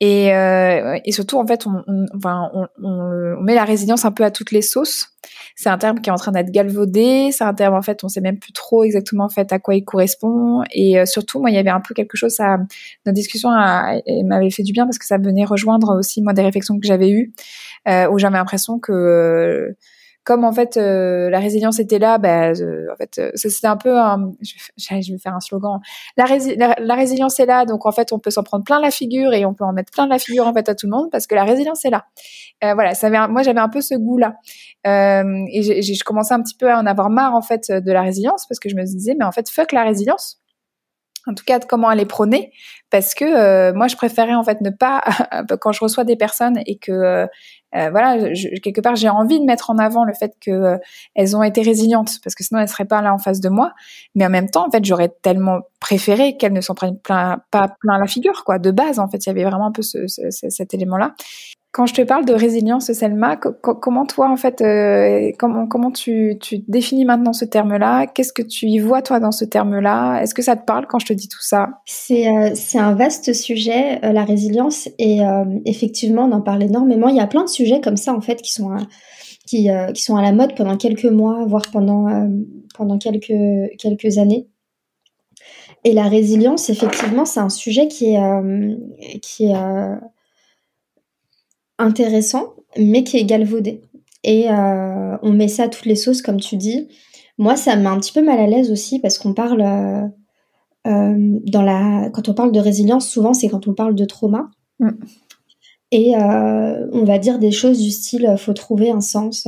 Et, 0.00 0.34
euh, 0.34 0.98
et, 1.04 1.12
surtout, 1.12 1.38
en 1.38 1.46
fait, 1.46 1.66
on, 1.66 1.84
on, 1.86 2.06
on, 2.24 2.66
on, 2.82 3.40
met 3.42 3.54
la 3.54 3.64
résilience 3.64 4.04
un 4.04 4.10
peu 4.10 4.24
à 4.24 4.30
toutes 4.30 4.50
les 4.50 4.60
sauces. 4.60 5.08
C'est 5.54 5.68
un 5.68 5.78
terme 5.78 6.00
qui 6.00 6.10
est 6.10 6.12
en 6.12 6.16
train 6.16 6.32
d'être 6.32 6.50
galvaudé. 6.50 7.30
C'est 7.30 7.44
un 7.44 7.54
terme, 7.54 7.74
en 7.74 7.82
fait, 7.82 8.02
on 8.02 8.08
sait 8.08 8.20
même 8.20 8.38
plus 8.38 8.52
trop 8.52 8.82
exactement 8.82 9.24
en 9.24 9.28
fait 9.28 9.52
à 9.52 9.58
quoi 9.60 9.76
il 9.76 9.84
correspond. 9.84 10.62
Et 10.72 10.98
euh, 10.98 11.06
surtout, 11.06 11.40
moi, 11.40 11.50
il 11.50 11.54
y 11.54 11.58
avait 11.58 11.70
un 11.70 11.80
peu 11.80 11.94
quelque 11.94 12.16
chose. 12.16 12.32
Ça, 12.32 12.58
notre 13.06 13.14
discussion 13.14 13.50
m'avait 13.50 14.50
fait 14.50 14.64
du 14.64 14.72
bien 14.72 14.84
parce 14.84 14.98
que 14.98 15.06
ça 15.06 15.16
venait 15.16 15.44
rejoindre 15.44 15.96
aussi 15.96 16.22
moi 16.22 16.32
des 16.32 16.42
réflexions 16.42 16.78
que 16.80 16.86
j'avais 16.86 17.10
eues, 17.10 17.32
euh, 17.88 18.08
où 18.10 18.18
j'avais 18.18 18.36
l'impression 18.36 18.80
que 18.80 19.76
comme 20.24 20.44
en 20.44 20.52
fait 20.52 20.76
euh, 20.76 21.28
la 21.28 21.38
résilience 21.38 21.78
était 21.78 21.98
là, 21.98 22.16
bah, 22.16 22.52
euh, 22.52 22.86
en 22.90 22.96
fait 22.96 23.18
euh, 23.18 23.30
c'était 23.34 23.66
un 23.66 23.76
peu 23.76 23.98
un, 23.98 24.32
je, 24.40 25.12
vais 25.12 25.18
faire 25.18 25.34
un 25.36 25.40
slogan. 25.40 25.80
La, 26.16 26.24
résilience 26.94 27.38
est 27.38 27.46
là, 27.46 27.66
donc 27.66 27.84
en 27.84 27.92
fait 27.92 28.10
on 28.12 28.18
peut 28.18 28.30
s'en 28.30 28.42
prendre 28.42 28.64
plein 28.64 28.80
la 28.80 28.90
figure 28.90 29.34
et 29.34 29.44
on 29.44 29.52
peut 29.52 29.64
en 29.64 29.72
mettre 29.72 29.92
plein 29.92 30.06
la 30.06 30.18
figure 30.18 30.46
en 30.46 30.54
fait 30.54 30.68
à 30.68 30.74
tout 30.74 30.86
le 30.86 30.92
monde 30.92 31.10
parce 31.12 31.26
que 31.26 31.34
la 31.34 31.44
résilience 31.44 31.84
est 31.84 31.90
là. 31.90 32.06
voilà, 32.62 32.94
ça 32.94 33.08
avait, 33.08 33.28
moi 33.28 33.42
j'avais 33.42 33.60
un 33.60 33.68
peu 33.68 33.82
ce 33.82 33.94
goût 33.94 34.18
là 34.18 34.36
et 34.86 35.82
je 35.82 36.04
commençais 36.04 36.34
un 36.34 36.42
petit 36.42 36.56
peu 36.56 36.70
à 36.70 36.78
en 36.78 36.86
avoir 36.86 37.10
marre 37.10 37.34
en 37.34 37.42
fait 37.42 37.70
de 37.70 37.92
la 37.92 38.02
résilience 38.02 38.46
parce 38.48 38.58
que 38.58 38.68
je 38.68 38.76
me 38.76 38.82
disais 38.84 39.14
mais 39.18 39.24
en 39.24 39.32
fait 39.32 39.48
fuck 39.50 39.72
la 39.72 39.84
résilience 39.84 40.40
en 41.26 41.34
tout 41.34 41.44
cas 41.44 41.58
comment 41.60 41.90
elle 41.90 42.00
est 42.00 42.06
prônée, 42.06 42.52
parce 42.90 43.14
que 43.14 43.24
euh, 43.24 43.72
moi 43.74 43.88
je 43.88 43.96
préférais 43.96 44.34
en 44.34 44.44
fait 44.44 44.60
ne 44.60 44.70
pas 44.70 45.02
quand 45.60 45.72
je 45.72 45.80
reçois 45.80 46.04
des 46.04 46.16
personnes 46.16 46.60
et 46.66 46.76
que 46.76 46.92
euh, 46.92 47.26
euh, 47.74 47.90
voilà 47.90 48.16
quelque 48.62 48.80
part 48.80 48.94
j'ai 48.94 49.08
envie 49.08 49.40
de 49.40 49.44
mettre 49.44 49.70
en 49.70 49.78
avant 49.78 50.04
le 50.04 50.12
fait 50.12 50.34
que 50.40 50.78
elles 51.14 51.36
ont 51.36 51.42
été 51.42 51.62
résilientes 51.62 52.20
parce 52.22 52.34
que 52.34 52.44
sinon 52.44 52.60
elles 52.60 52.68
seraient 52.68 52.84
pas 52.84 53.00
là 53.02 53.12
en 53.12 53.18
face 53.18 53.40
de 53.40 53.48
moi, 53.48 53.72
mais 54.14 54.26
en 54.26 54.30
même 54.30 54.50
temps 54.50 54.66
en 54.66 54.70
fait 54.70 54.84
j'aurais 54.84 55.12
tellement 55.22 55.60
préféré 55.80 56.36
qu'elles 56.36 56.52
ne 56.52 56.60
s'en 56.60 56.74
prennent 56.74 56.98
plein, 56.98 57.42
pas 57.50 57.74
plein 57.80 57.98
la 57.98 58.06
figure 58.06 58.44
quoi 58.44 58.58
de 58.58 58.70
base 58.70 58.98
en 58.98 59.08
fait. 59.08 59.24
Il 59.26 59.28
y 59.28 59.30
avait 59.30 59.44
vraiment 59.44 59.66
un 59.66 59.72
peu 59.72 59.82
ce, 59.82 60.06
cet 60.08 60.74
élément 60.74 60.96
là 60.96 61.14
quand 61.74 61.86
je 61.86 61.94
te 61.94 62.02
parle 62.02 62.24
de 62.24 62.32
résilience, 62.32 62.92
Selma, 62.92 63.34
comment 63.36 64.06
toi, 64.06 64.30
en 64.30 64.36
fait, 64.36 64.60
euh, 64.60 65.32
comment, 65.40 65.66
comment 65.66 65.90
tu, 65.90 66.38
tu, 66.40 66.58
définis 66.68 67.04
maintenant 67.04 67.32
ce 67.32 67.44
terme-là? 67.44 68.06
Qu'est-ce 68.06 68.32
que 68.32 68.42
tu 68.42 68.66
y 68.66 68.78
vois, 68.78 69.02
toi, 69.02 69.18
dans 69.18 69.32
ce 69.32 69.44
terme-là? 69.44 70.20
Est-ce 70.22 70.34
que 70.34 70.42
ça 70.42 70.54
te 70.54 70.64
parle 70.64 70.86
quand 70.86 71.00
je 71.00 71.06
te 71.06 71.12
dis 71.12 71.28
tout 71.28 71.42
ça? 71.42 71.80
C'est 71.84 72.28
euh, 72.28 72.54
un 72.74 72.94
vaste 72.94 73.32
sujet, 73.32 73.98
euh, 74.04 74.12
la 74.12 74.24
résilience, 74.24 74.88
et 75.00 75.26
euh, 75.26 75.44
effectivement, 75.64 76.26
on 76.26 76.30
en 76.30 76.42
parle 76.42 76.62
énormément. 76.62 77.08
Il 77.08 77.16
y 77.16 77.20
a 77.20 77.26
plein 77.26 77.42
de 77.42 77.48
sujets 77.48 77.80
comme 77.80 77.96
ça, 77.96 78.14
en 78.14 78.20
fait, 78.20 78.40
qui 78.40 78.52
sont, 78.52 78.70
qui, 79.44 79.68
qui 79.94 80.02
sont 80.02 80.14
à 80.14 80.22
la 80.22 80.30
mode 80.30 80.54
pendant 80.54 80.76
quelques 80.76 81.06
mois, 81.06 81.44
voire 81.44 81.64
pendant, 81.72 82.06
pendant 82.76 82.98
quelques, 82.98 83.76
quelques 83.78 84.18
années. 84.18 84.46
Et 85.82 85.92
la 85.92 86.04
résilience, 86.04 86.70
effectivement, 86.70 87.24
c'est 87.24 87.40
un 87.40 87.48
sujet 87.48 87.88
qui 87.88 88.14
est, 88.14 89.18
qui 89.22 89.46
est 89.46 89.56
intéressant, 91.84 92.54
mais 92.76 93.04
qui 93.04 93.18
est 93.18 93.24
galvaudé. 93.24 93.82
Et 94.24 94.50
euh, 94.50 95.16
on 95.22 95.32
met 95.32 95.48
ça 95.48 95.64
à 95.64 95.68
toutes 95.68 95.84
les 95.84 95.96
sauces, 95.96 96.22
comme 96.22 96.40
tu 96.40 96.56
dis. 96.56 96.88
Moi, 97.38 97.56
ça 97.56 97.76
met 97.76 97.86
un 97.86 97.98
petit 98.00 98.12
peu 98.12 98.22
mal 98.22 98.38
à 98.38 98.46
l'aise 98.46 98.70
aussi 98.70 98.98
parce 99.00 99.18
qu'on 99.18 99.34
parle 99.34 99.60
euh, 99.60 100.02
euh, 100.86 101.38
dans 101.46 101.62
la 101.62 102.10
quand 102.10 102.28
on 102.28 102.34
parle 102.34 102.52
de 102.52 102.60
résilience, 102.60 103.08
souvent 103.08 103.34
c'est 103.34 103.48
quand 103.48 103.68
on 103.68 103.74
parle 103.74 103.94
de 103.94 104.04
trauma. 104.04 104.50
Mm. 104.80 104.90
Et 105.90 106.14
on 106.16 107.04
va 107.04 107.18
dire 107.18 107.38
des 107.38 107.52
choses 107.52 107.80
du 107.80 107.92
style 107.92 108.34
faut 108.36 108.52
trouver 108.52 108.90
un 108.90 109.00
sens 109.00 109.46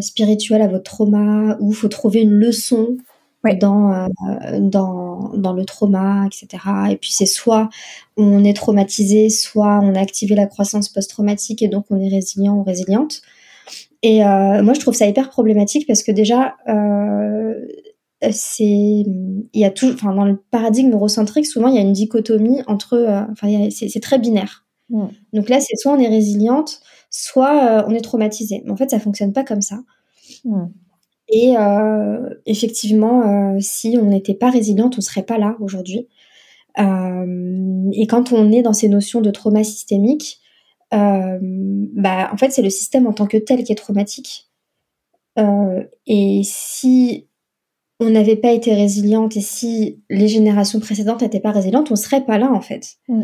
spirituel 0.00 0.60
à 0.60 0.68
votre 0.68 0.82
trauma 0.82 1.56
ou 1.60 1.72
faut 1.72 1.88
trouver 1.88 2.20
une 2.20 2.32
leçon 2.32 2.98
dans, 3.52 3.92
euh, 3.92 4.58
dans, 4.58 5.30
dans 5.34 5.52
le 5.52 5.64
trauma, 5.64 6.26
etc. 6.26 6.62
Et 6.90 6.96
puis 6.96 7.12
c'est 7.12 7.26
soit 7.26 7.68
on 8.16 8.42
est 8.42 8.56
traumatisé, 8.56 9.28
soit 9.28 9.80
on 9.82 9.94
a 9.94 10.00
activé 10.00 10.34
la 10.34 10.46
croissance 10.46 10.88
post-traumatique 10.88 11.60
et 11.62 11.68
donc 11.68 11.84
on 11.90 12.00
est 12.00 12.08
résilient 12.08 12.56
ou 12.56 12.62
résiliente. 12.62 13.20
Et 14.02 14.24
euh, 14.24 14.62
moi, 14.62 14.74
je 14.74 14.80
trouve 14.80 14.94
ça 14.94 15.06
hyper 15.06 15.30
problématique 15.30 15.86
parce 15.86 16.02
que 16.02 16.12
déjà, 16.12 16.56
euh, 16.68 17.54
c'est 18.30 18.64
il 18.64 19.48
y 19.52 19.64
a 19.64 19.70
tout, 19.70 19.90
enfin 19.92 20.14
dans 20.14 20.24
le 20.24 20.36
paradigme 20.50 20.90
neurocentrique, 20.90 21.46
souvent 21.46 21.68
il 21.68 21.74
y 21.74 21.78
a 21.78 21.82
une 21.82 21.92
dichotomie 21.92 22.62
entre, 22.66 23.26
enfin 23.30 23.68
c'est 23.70 24.00
très 24.00 24.18
binaire. 24.18 24.64
Mm. 24.88 25.06
Donc 25.34 25.48
là, 25.48 25.60
c'est 25.60 25.76
soit 25.76 25.92
on 25.92 25.98
est 25.98 26.08
résiliente, 26.08 26.80
soit 27.10 27.84
on 27.86 27.90
est 27.90 28.00
traumatisé. 28.00 28.62
Mais 28.64 28.70
en 28.70 28.76
fait, 28.76 28.90
ça 28.90 28.98
fonctionne 28.98 29.32
pas 29.32 29.44
comme 29.44 29.62
ça. 29.62 29.80
Mm. 30.44 30.66
Et 31.36 31.56
euh, 31.56 32.30
effectivement, 32.46 33.54
euh, 33.56 33.58
si 33.58 33.98
on 34.00 34.04
n'était 34.04 34.34
pas 34.34 34.50
résiliente, 34.50 34.96
on 34.98 35.00
serait 35.00 35.24
pas 35.24 35.36
là 35.36 35.56
aujourd'hui. 35.58 36.06
Euh, 36.78 37.90
et 37.92 38.06
quand 38.06 38.30
on 38.30 38.52
est 38.52 38.62
dans 38.62 38.72
ces 38.72 38.88
notions 38.88 39.20
de 39.20 39.32
trauma 39.32 39.64
systémique, 39.64 40.38
bah, 40.92 42.30
en 42.32 42.36
fait, 42.36 42.52
c'est 42.52 42.62
le 42.62 42.70
système 42.70 43.08
en 43.08 43.12
tant 43.12 43.26
que 43.26 43.36
tel 43.36 43.64
qui 43.64 43.72
est 43.72 43.74
traumatique. 43.74 44.48
et 46.06 46.42
si 46.44 47.26
on 47.98 48.10
n'avait 48.10 48.36
pas 48.36 48.52
été 48.52 48.72
résiliente 48.72 49.36
et 49.36 49.40
si 49.40 50.00
les 50.08 50.28
générations 50.28 50.78
précédentes 50.78 51.22
n'étaient 51.22 51.40
pas 51.40 51.50
résilientes, 51.50 51.90
on 51.90 51.96
serait 51.96 52.24
pas 52.24 52.38
là 52.38 52.52
en 52.52 52.60
fait. 52.60 52.98
Mm. 53.08 53.22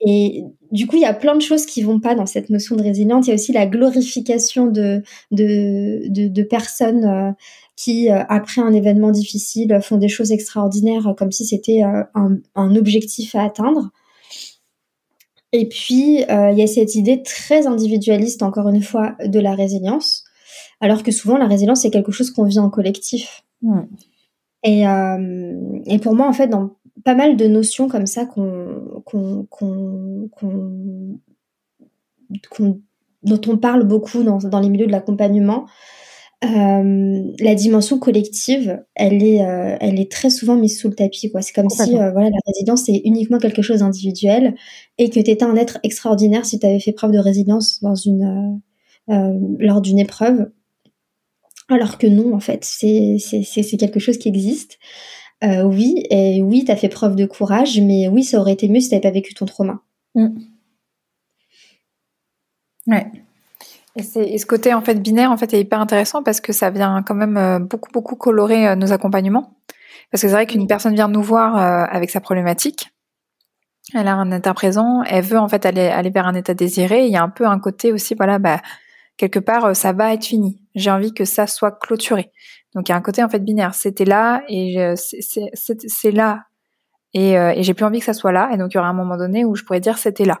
Et 0.00 0.44
du 0.72 0.86
coup, 0.86 0.96
il 0.96 1.02
y 1.02 1.06
a 1.06 1.12
plein 1.12 1.34
de 1.34 1.42
choses 1.42 1.66
qui 1.66 1.82
vont 1.82 2.00
pas 2.00 2.14
dans 2.14 2.26
cette 2.26 2.48
notion 2.48 2.76
de 2.76 2.82
résilience. 2.82 3.26
Il 3.26 3.30
y 3.30 3.32
a 3.32 3.34
aussi 3.34 3.52
la 3.52 3.66
glorification 3.66 4.66
de, 4.66 5.02
de, 5.30 6.08
de, 6.08 6.28
de 6.28 6.42
personnes 6.42 7.04
euh, 7.04 7.32
qui, 7.76 8.10
euh, 8.10 8.22
après 8.28 8.62
un 8.62 8.72
événement 8.72 9.10
difficile, 9.10 9.78
font 9.82 9.98
des 9.98 10.08
choses 10.08 10.32
extraordinaires 10.32 11.08
euh, 11.08 11.14
comme 11.14 11.32
si 11.32 11.44
c'était 11.44 11.82
un, 11.82 12.06
un, 12.54 12.76
objectif 12.76 13.34
à 13.34 13.44
atteindre. 13.44 13.90
Et 15.52 15.68
puis, 15.68 16.18
il 16.20 16.54
y 16.58 16.62
a 16.62 16.66
cette 16.68 16.94
idée 16.94 17.24
très 17.24 17.66
individualiste, 17.66 18.44
encore 18.44 18.68
une 18.68 18.82
fois, 18.82 19.16
de 19.24 19.40
la 19.40 19.56
résilience, 19.56 20.22
alors 20.80 21.02
que 21.02 21.10
souvent, 21.10 21.38
la 21.38 21.48
résilience, 21.48 21.82
c'est 21.82 21.90
quelque 21.90 22.12
chose 22.12 22.30
qu'on 22.30 22.44
vit 22.44 22.60
en 22.60 22.70
collectif. 22.70 23.42
Hmm. 23.60 23.80
Et, 24.62 24.84
et 25.86 25.98
pour 25.98 26.14
moi, 26.14 26.28
en 26.28 26.32
fait, 26.32 26.46
dans 26.46 26.76
pas 27.04 27.14
mal 27.14 27.36
de 27.36 27.46
notions 27.46 27.88
comme 27.88 28.06
ça 28.06 28.26
qu'on, 28.26 29.02
qu'on, 29.04 29.46
qu'on, 29.48 30.28
dont 33.22 33.40
on 33.46 33.56
parle 33.56 33.84
beaucoup 33.84 34.22
dans, 34.22 34.38
dans 34.38 34.60
les 34.60 34.68
milieux 34.68 34.86
de 34.86 34.92
l'accompagnement. 34.92 35.66
Euh, 36.42 37.32
la 37.38 37.54
dimension 37.54 37.98
collective, 37.98 38.82
elle 38.94 39.22
est, 39.22 39.44
euh, 39.44 39.76
elle 39.78 40.00
est 40.00 40.10
très 40.10 40.30
souvent 40.30 40.56
mise 40.56 40.80
sous 40.80 40.88
le 40.88 40.94
tapis. 40.94 41.30
Quoi. 41.30 41.42
C'est 41.42 41.52
comme 41.52 41.68
si 41.68 41.82
euh, 41.82 42.12
voilà, 42.12 42.30
la 42.30 42.38
résilience, 42.46 42.84
c'est 42.84 43.02
uniquement 43.04 43.38
quelque 43.38 43.60
chose 43.60 43.80
d'individuel 43.80 44.54
et 44.96 45.10
que 45.10 45.20
tu 45.20 45.30
étais 45.30 45.42
un 45.44 45.56
être 45.56 45.78
extraordinaire 45.82 46.46
si 46.46 46.58
tu 46.58 46.66
avais 46.66 46.80
fait 46.80 46.92
preuve 46.92 47.12
de 47.12 47.18
résilience 47.18 47.82
dans 47.82 47.94
une, 47.94 48.60
lors 49.06 49.82
d'une 49.82 49.98
épreuve. 49.98 50.50
Alors 51.68 51.98
que 51.98 52.06
non, 52.06 52.34
en 52.34 52.40
fait, 52.40 52.64
c'est, 52.64 53.18
c'est, 53.18 53.44
c'est 53.44 53.76
quelque 53.76 54.00
chose 54.00 54.18
qui 54.18 54.28
existe. 54.28 54.78
Euh, 55.42 55.62
oui, 55.62 56.04
et 56.10 56.42
oui, 56.42 56.64
tu 56.64 56.70
as 56.72 56.76
fait 56.76 56.88
preuve 56.88 57.16
de 57.16 57.24
courage, 57.24 57.80
mais 57.80 58.08
oui, 58.08 58.24
ça 58.24 58.38
aurait 58.38 58.52
été 58.52 58.68
mieux 58.68 58.80
si 58.80 58.90
tu 58.90 59.00
pas 59.00 59.10
vécu 59.10 59.34
ton 59.34 59.46
trauma. 59.46 59.80
Mm. 60.14 60.28
Ouais. 62.86 63.06
Et, 63.96 64.34
et, 64.34 64.38
ce 64.38 64.46
côté 64.46 64.72
en 64.74 64.82
fait 64.82 64.94
binaire 64.94 65.32
en 65.32 65.36
fait 65.36 65.52
est 65.54 65.60
hyper 65.60 65.80
intéressant 65.80 66.22
parce 66.22 66.40
que 66.40 66.52
ça 66.52 66.70
vient 66.70 67.02
quand 67.02 67.14
même 67.14 67.36
euh, 67.36 67.58
beaucoup 67.58 67.90
beaucoup 67.92 68.16
colorer 68.16 68.68
euh, 68.68 68.76
nos 68.76 68.92
accompagnements. 68.92 69.56
Parce 70.10 70.22
que 70.22 70.28
c'est 70.28 70.34
vrai 70.34 70.46
qu'une 70.46 70.66
personne 70.66 70.94
vient 70.94 71.08
nous 71.08 71.22
voir 71.22 71.56
avec 71.56 72.10
sa 72.10 72.20
problématique, 72.20 72.88
elle 73.94 74.08
a 74.08 74.14
un 74.14 74.30
état 74.32 74.54
présent, 74.54 75.04
elle 75.04 75.24
veut 75.24 75.38
en 75.38 75.48
fait 75.48 75.64
aller, 75.66 75.86
aller 75.86 76.10
vers 76.10 76.26
un 76.26 76.34
état 76.34 76.52
désiré. 76.52 77.06
Il 77.06 77.12
y 77.12 77.16
a 77.16 77.22
un 77.22 77.28
peu 77.28 77.46
un 77.46 77.60
côté 77.60 77.92
aussi, 77.92 78.16
voilà, 78.16 78.40
bah, 78.40 78.60
quelque 79.16 79.38
part, 79.38 79.76
ça 79.76 79.92
va 79.92 80.12
être 80.12 80.24
fini. 80.24 80.60
J'ai 80.74 80.90
envie 80.90 81.14
que 81.14 81.24
ça 81.24 81.46
soit 81.46 81.78
clôturé. 81.78 82.32
Donc 82.74 82.88
il 82.88 82.92
y 82.92 82.94
a 82.94 82.96
un 82.96 83.00
côté 83.00 83.22
en 83.22 83.28
fait 83.28 83.40
binaire. 83.40 83.74
C'était 83.74 84.04
là 84.04 84.42
et 84.48 84.94
c'est 84.96 86.10
là 86.10 86.44
et, 87.12 87.36
euh, 87.38 87.52
et 87.54 87.62
j'ai 87.62 87.74
plus 87.74 87.84
envie 87.84 87.98
que 87.98 88.04
ça 88.04 88.14
soit 88.14 88.32
là. 88.32 88.50
Et 88.52 88.56
donc 88.56 88.72
il 88.72 88.76
y 88.76 88.78
aura 88.78 88.88
un 88.88 88.94
moment 88.94 89.16
donné 89.16 89.44
où 89.44 89.54
je 89.54 89.64
pourrais 89.64 89.80
dire 89.80 89.98
c'était 89.98 90.24
là. 90.24 90.40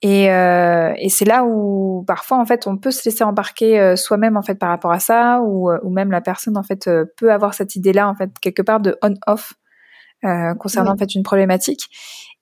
Et, 0.00 0.30
euh, 0.30 0.92
et 0.96 1.08
c'est 1.08 1.24
là 1.24 1.44
où 1.44 2.04
parfois 2.06 2.38
en 2.38 2.44
fait 2.44 2.66
on 2.68 2.76
peut 2.76 2.92
se 2.92 3.08
laisser 3.08 3.24
embarquer 3.24 3.80
euh, 3.80 3.96
soi-même 3.96 4.36
en 4.36 4.42
fait 4.42 4.54
par 4.54 4.68
rapport 4.68 4.92
à 4.92 5.00
ça 5.00 5.40
ou, 5.42 5.72
ou 5.72 5.90
même 5.90 6.12
la 6.12 6.20
personne 6.20 6.56
en 6.56 6.62
fait 6.62 6.88
peut 7.16 7.32
avoir 7.32 7.54
cette 7.54 7.74
idée 7.74 7.92
là 7.92 8.08
en 8.08 8.14
fait 8.14 8.30
quelque 8.40 8.62
part 8.62 8.80
de 8.80 8.96
on-off 9.02 9.54
concernant 10.58 10.92
en 10.92 10.96
fait 10.96 11.14
une 11.14 11.22
problématique. 11.22 11.88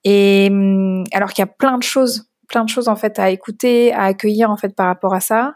Et 0.03 0.47
hum, 0.51 1.03
alors 1.13 1.29
qu'il 1.29 1.41
y 1.41 1.47
a 1.47 1.51
plein 1.51 1.77
de 1.77 1.83
choses, 1.83 2.29
plein 2.47 2.63
de 2.63 2.69
choses 2.69 2.87
en 2.87 2.95
fait 2.95 3.19
à 3.19 3.29
écouter, 3.29 3.93
à 3.93 4.03
accueillir 4.03 4.51
en 4.51 4.57
fait 4.57 4.75
par 4.75 4.87
rapport 4.87 5.13
à 5.13 5.19
ça. 5.19 5.53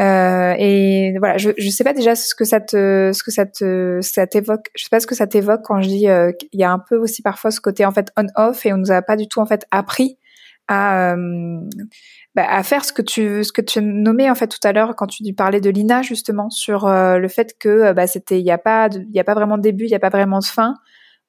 Euh, 0.00 0.54
et 0.58 1.14
voilà, 1.18 1.36
je 1.38 1.50
je 1.56 1.68
sais 1.70 1.84
pas 1.84 1.92
déjà 1.92 2.16
ce 2.16 2.34
que 2.34 2.44
ça 2.44 2.60
te 2.60 3.12
ce 3.12 3.22
que 3.22 3.30
ça 3.30 3.46
te 3.46 4.00
ça 4.02 4.26
t'évoque. 4.26 4.70
Je 4.74 4.84
sais 4.84 4.90
pas 4.90 5.00
ce 5.00 5.06
que 5.06 5.14
ça 5.14 5.26
t'évoque 5.26 5.62
quand 5.62 5.80
je 5.80 5.88
dis 5.88 6.08
euh, 6.08 6.32
il 6.52 6.60
y 6.60 6.64
a 6.64 6.72
un 6.72 6.80
peu 6.80 6.96
aussi 6.96 7.22
parfois 7.22 7.50
ce 7.52 7.60
côté 7.60 7.84
en 7.86 7.92
fait 7.92 8.10
on 8.16 8.26
off 8.36 8.66
et 8.66 8.72
on 8.72 8.76
nous 8.76 8.90
a 8.90 9.02
pas 9.02 9.16
du 9.16 9.28
tout 9.28 9.40
en 9.40 9.46
fait 9.46 9.66
appris 9.70 10.18
à, 10.66 11.14
bah, 12.34 12.46
à 12.48 12.62
faire 12.62 12.84
ce 12.84 12.92
que 12.92 13.02
tu 13.02 13.44
ce 13.44 13.52
que 13.52 13.60
tu 13.60 13.82
nommais 13.82 14.30
en 14.30 14.34
fait 14.34 14.48
tout 14.48 14.66
à 14.66 14.72
l'heure 14.72 14.96
quand 14.96 15.06
tu 15.06 15.22
parlais 15.34 15.60
de 15.60 15.70
Lina 15.70 16.02
justement 16.02 16.50
sur 16.50 16.88
le 16.88 17.28
fait 17.28 17.56
que 17.58 17.92
bah, 17.92 18.06
c'était 18.06 18.40
il 18.40 18.46
y 18.46 18.50
a 18.50 18.58
pas 18.58 18.88
il 18.92 19.14
y 19.14 19.20
a 19.20 19.24
pas 19.24 19.34
vraiment 19.34 19.58
de 19.58 19.62
début, 19.62 19.84
il 19.84 19.90
y 19.90 19.94
a 19.94 20.00
pas 20.00 20.08
vraiment 20.08 20.38
de 20.40 20.44
fin 20.44 20.74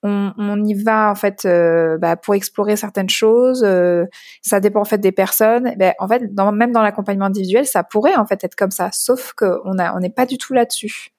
on, 0.06 0.64
y 0.64 0.74
va 0.74 1.12
en 1.12 1.16
fait 1.16 1.46
euh, 1.46 1.98
bah, 1.98 2.16
pour 2.16 2.36
explorer 2.36 2.76
certaines 2.76 3.10
choses. 3.10 3.64
Euh, 3.66 4.06
ça 4.42 4.60
dépend 4.60 4.82
en 4.82 4.86
fait 4.86 5.00
des 5.00 5.12
personnes. 5.12 5.74
Ben, 5.78 5.94
en 6.00 6.08
fait, 6.08 6.32
même 6.54 6.72
dans 6.72 6.82
l'accompagnement 6.82 7.26
individuel, 7.26 7.66
ça 7.66 7.84
pourrait 7.84 8.16
en 8.16 8.26
fait 8.26 8.44
être 8.44 8.56
comme 8.56 8.72
ça, 8.72 8.90
sauf 8.92 9.34
qu'on 9.34 9.78
a 9.80 9.96
on 9.96 10.00
n'est 10.00 10.10
pas 10.10 10.26
du 10.26 10.38
tout 10.38 10.54
là-dessus. 10.54 11.12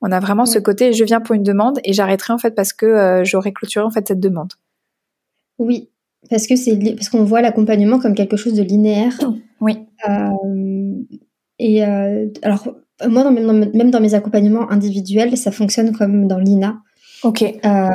On 0.00 0.10
a 0.10 0.18
vraiment 0.18 0.46
ce 0.46 0.58
côté 0.58 0.92
je 0.92 1.04
viens 1.04 1.20
pour 1.20 1.34
une 1.34 1.42
demande 1.42 1.78
et 1.84 1.92
j'arrêterai 1.92 2.32
en 2.32 2.38
fait 2.38 2.54
parce 2.54 2.72
que 2.72 2.86
euh, 2.86 3.24
j'aurais 3.24 3.52
clôturé 3.52 3.84
en 3.84 3.90
fait 3.90 4.08
cette 4.08 4.20
demande. 4.20 4.52
Oui, 5.58 5.90
parce 6.30 6.46
que 6.46 6.56
c'est 6.56 6.76
parce 6.94 7.08
qu'on 7.08 7.24
voit 7.24 7.42
l'accompagnement 7.42 7.98
comme 7.98 8.14
quelque 8.14 8.36
chose 8.36 8.54
de 8.54 8.62
linéaire. 8.62 9.18
Oui. 9.60 9.78
et 11.58 11.84
alors 11.84 12.74
moi, 13.08 13.30
même 13.30 13.90
dans 13.90 14.00
mes 14.00 14.14
accompagnements 14.14 14.70
individuels, 14.70 15.36
ça 15.36 15.50
fonctionne 15.50 15.92
comme 15.92 16.26
dans 16.26 16.38
l'INA. 16.38 16.82
Ok. 17.24 17.42
Euh, 17.42 17.90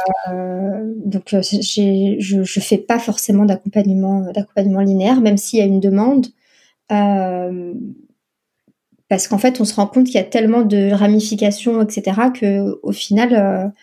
donc 1.06 1.34
euh, 1.34 1.42
je 1.42 2.44
je 2.44 2.60
fais 2.60 2.78
pas 2.78 3.00
forcément 3.00 3.46
d'accompagnement 3.46 4.24
euh, 4.24 4.32
d'accompagnement 4.32 4.82
linéaire, 4.82 5.22
même 5.22 5.38
s'il 5.38 5.60
y 5.60 5.62
a 5.62 5.66
une 5.66 5.80
demande, 5.80 6.28
euh, 6.92 7.74
parce 9.10 9.28
qu'en 9.28 9.38
fait 9.38 9.60
on 9.60 9.66
se 9.66 9.76
rend 9.76 9.88
compte 9.88 10.06
qu'il 10.06 10.16
y 10.16 10.20
a 10.20 10.24
tellement 10.24 10.62
de 10.62 10.92
ramifications, 10.92 11.82
etc. 11.82 12.30
que 12.34 12.80
au 12.84 12.92
final 12.92 13.74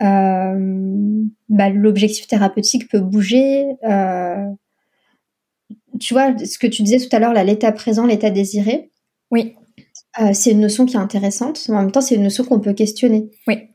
bah, 0.00 1.68
l'objectif 1.68 2.26
thérapeutique 2.26 2.88
peut 2.90 3.00
bouger. 3.00 3.66
tu 6.00 6.14
vois 6.14 6.38
ce 6.38 6.58
que 6.58 6.66
tu 6.66 6.82
disais 6.82 7.06
tout 7.06 7.14
à 7.14 7.18
l'heure, 7.18 7.34
l'état 7.44 7.72
présent, 7.72 8.06
l'état 8.06 8.30
désiré. 8.30 8.90
Oui. 9.30 9.54
c'est 10.32 10.52
une 10.52 10.60
notion 10.60 10.86
qui 10.86 10.96
est 10.96 11.00
intéressante. 11.00 11.66
En 11.68 11.82
même 11.82 11.92
temps, 11.92 12.00
c'est 12.00 12.14
une 12.14 12.22
notion 12.22 12.44
qu'on 12.44 12.60
peut 12.60 12.72
questionner. 12.72 13.30
Oui 13.46 13.68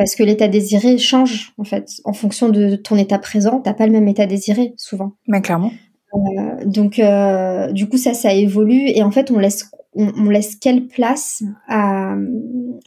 parce 0.00 0.14
que 0.14 0.22
l'état 0.22 0.48
désiré 0.48 0.96
change 0.96 1.52
en 1.58 1.64
fait 1.64 2.00
en 2.06 2.14
fonction 2.14 2.48
de 2.48 2.74
ton 2.74 2.96
état 2.96 3.18
présent. 3.18 3.60
T'as 3.60 3.74
pas 3.74 3.84
le 3.84 3.92
même 3.92 4.08
état 4.08 4.24
désiré 4.24 4.72
souvent. 4.78 5.12
Mais 5.28 5.42
clairement. 5.42 5.72
Euh, 6.14 6.64
donc 6.64 6.98
euh, 6.98 7.70
du 7.72 7.86
coup 7.86 7.98
ça 7.98 8.14
ça 8.14 8.32
évolue 8.32 8.88
et 8.88 9.02
en 9.02 9.10
fait 9.10 9.30
on 9.30 9.38
laisse 9.38 9.70
on, 9.92 10.30
laisse 10.30 10.56
quelle 10.56 10.86
place 10.86 11.42
à, 11.68 12.14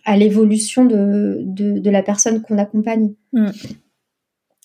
à 0.06 0.18
l'évolution 0.18 0.86
de, 0.86 1.42
de, 1.44 1.90
la 1.92 2.02
personne 2.02 2.42
qu'on 2.42 2.58
accompagne? 2.58 3.14
Mm. 3.32 3.52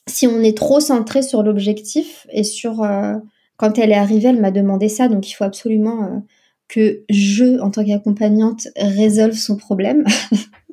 Si 0.06 0.26
on 0.26 0.40
est 0.40 0.56
trop 0.56 0.80
centré 0.80 1.20
sur 1.20 1.42
l'objectif 1.42 2.26
et 2.30 2.44
sur 2.44 2.82
euh, 2.82 3.16
quand 3.58 3.76
elle 3.78 3.90
est 3.90 3.94
arrivée, 3.94 4.30
elle 4.30 4.40
m'a 4.40 4.52
demandé 4.52 4.88
ça, 4.88 5.08
donc 5.08 5.28
il 5.28 5.34
faut 5.34 5.44
absolument 5.44 6.24
que 6.66 7.02
je, 7.10 7.60
en 7.60 7.70
tant 7.70 7.84
qu'accompagnante, 7.84 8.68
résolve 8.78 9.34
son 9.34 9.56
problème. 9.56 10.06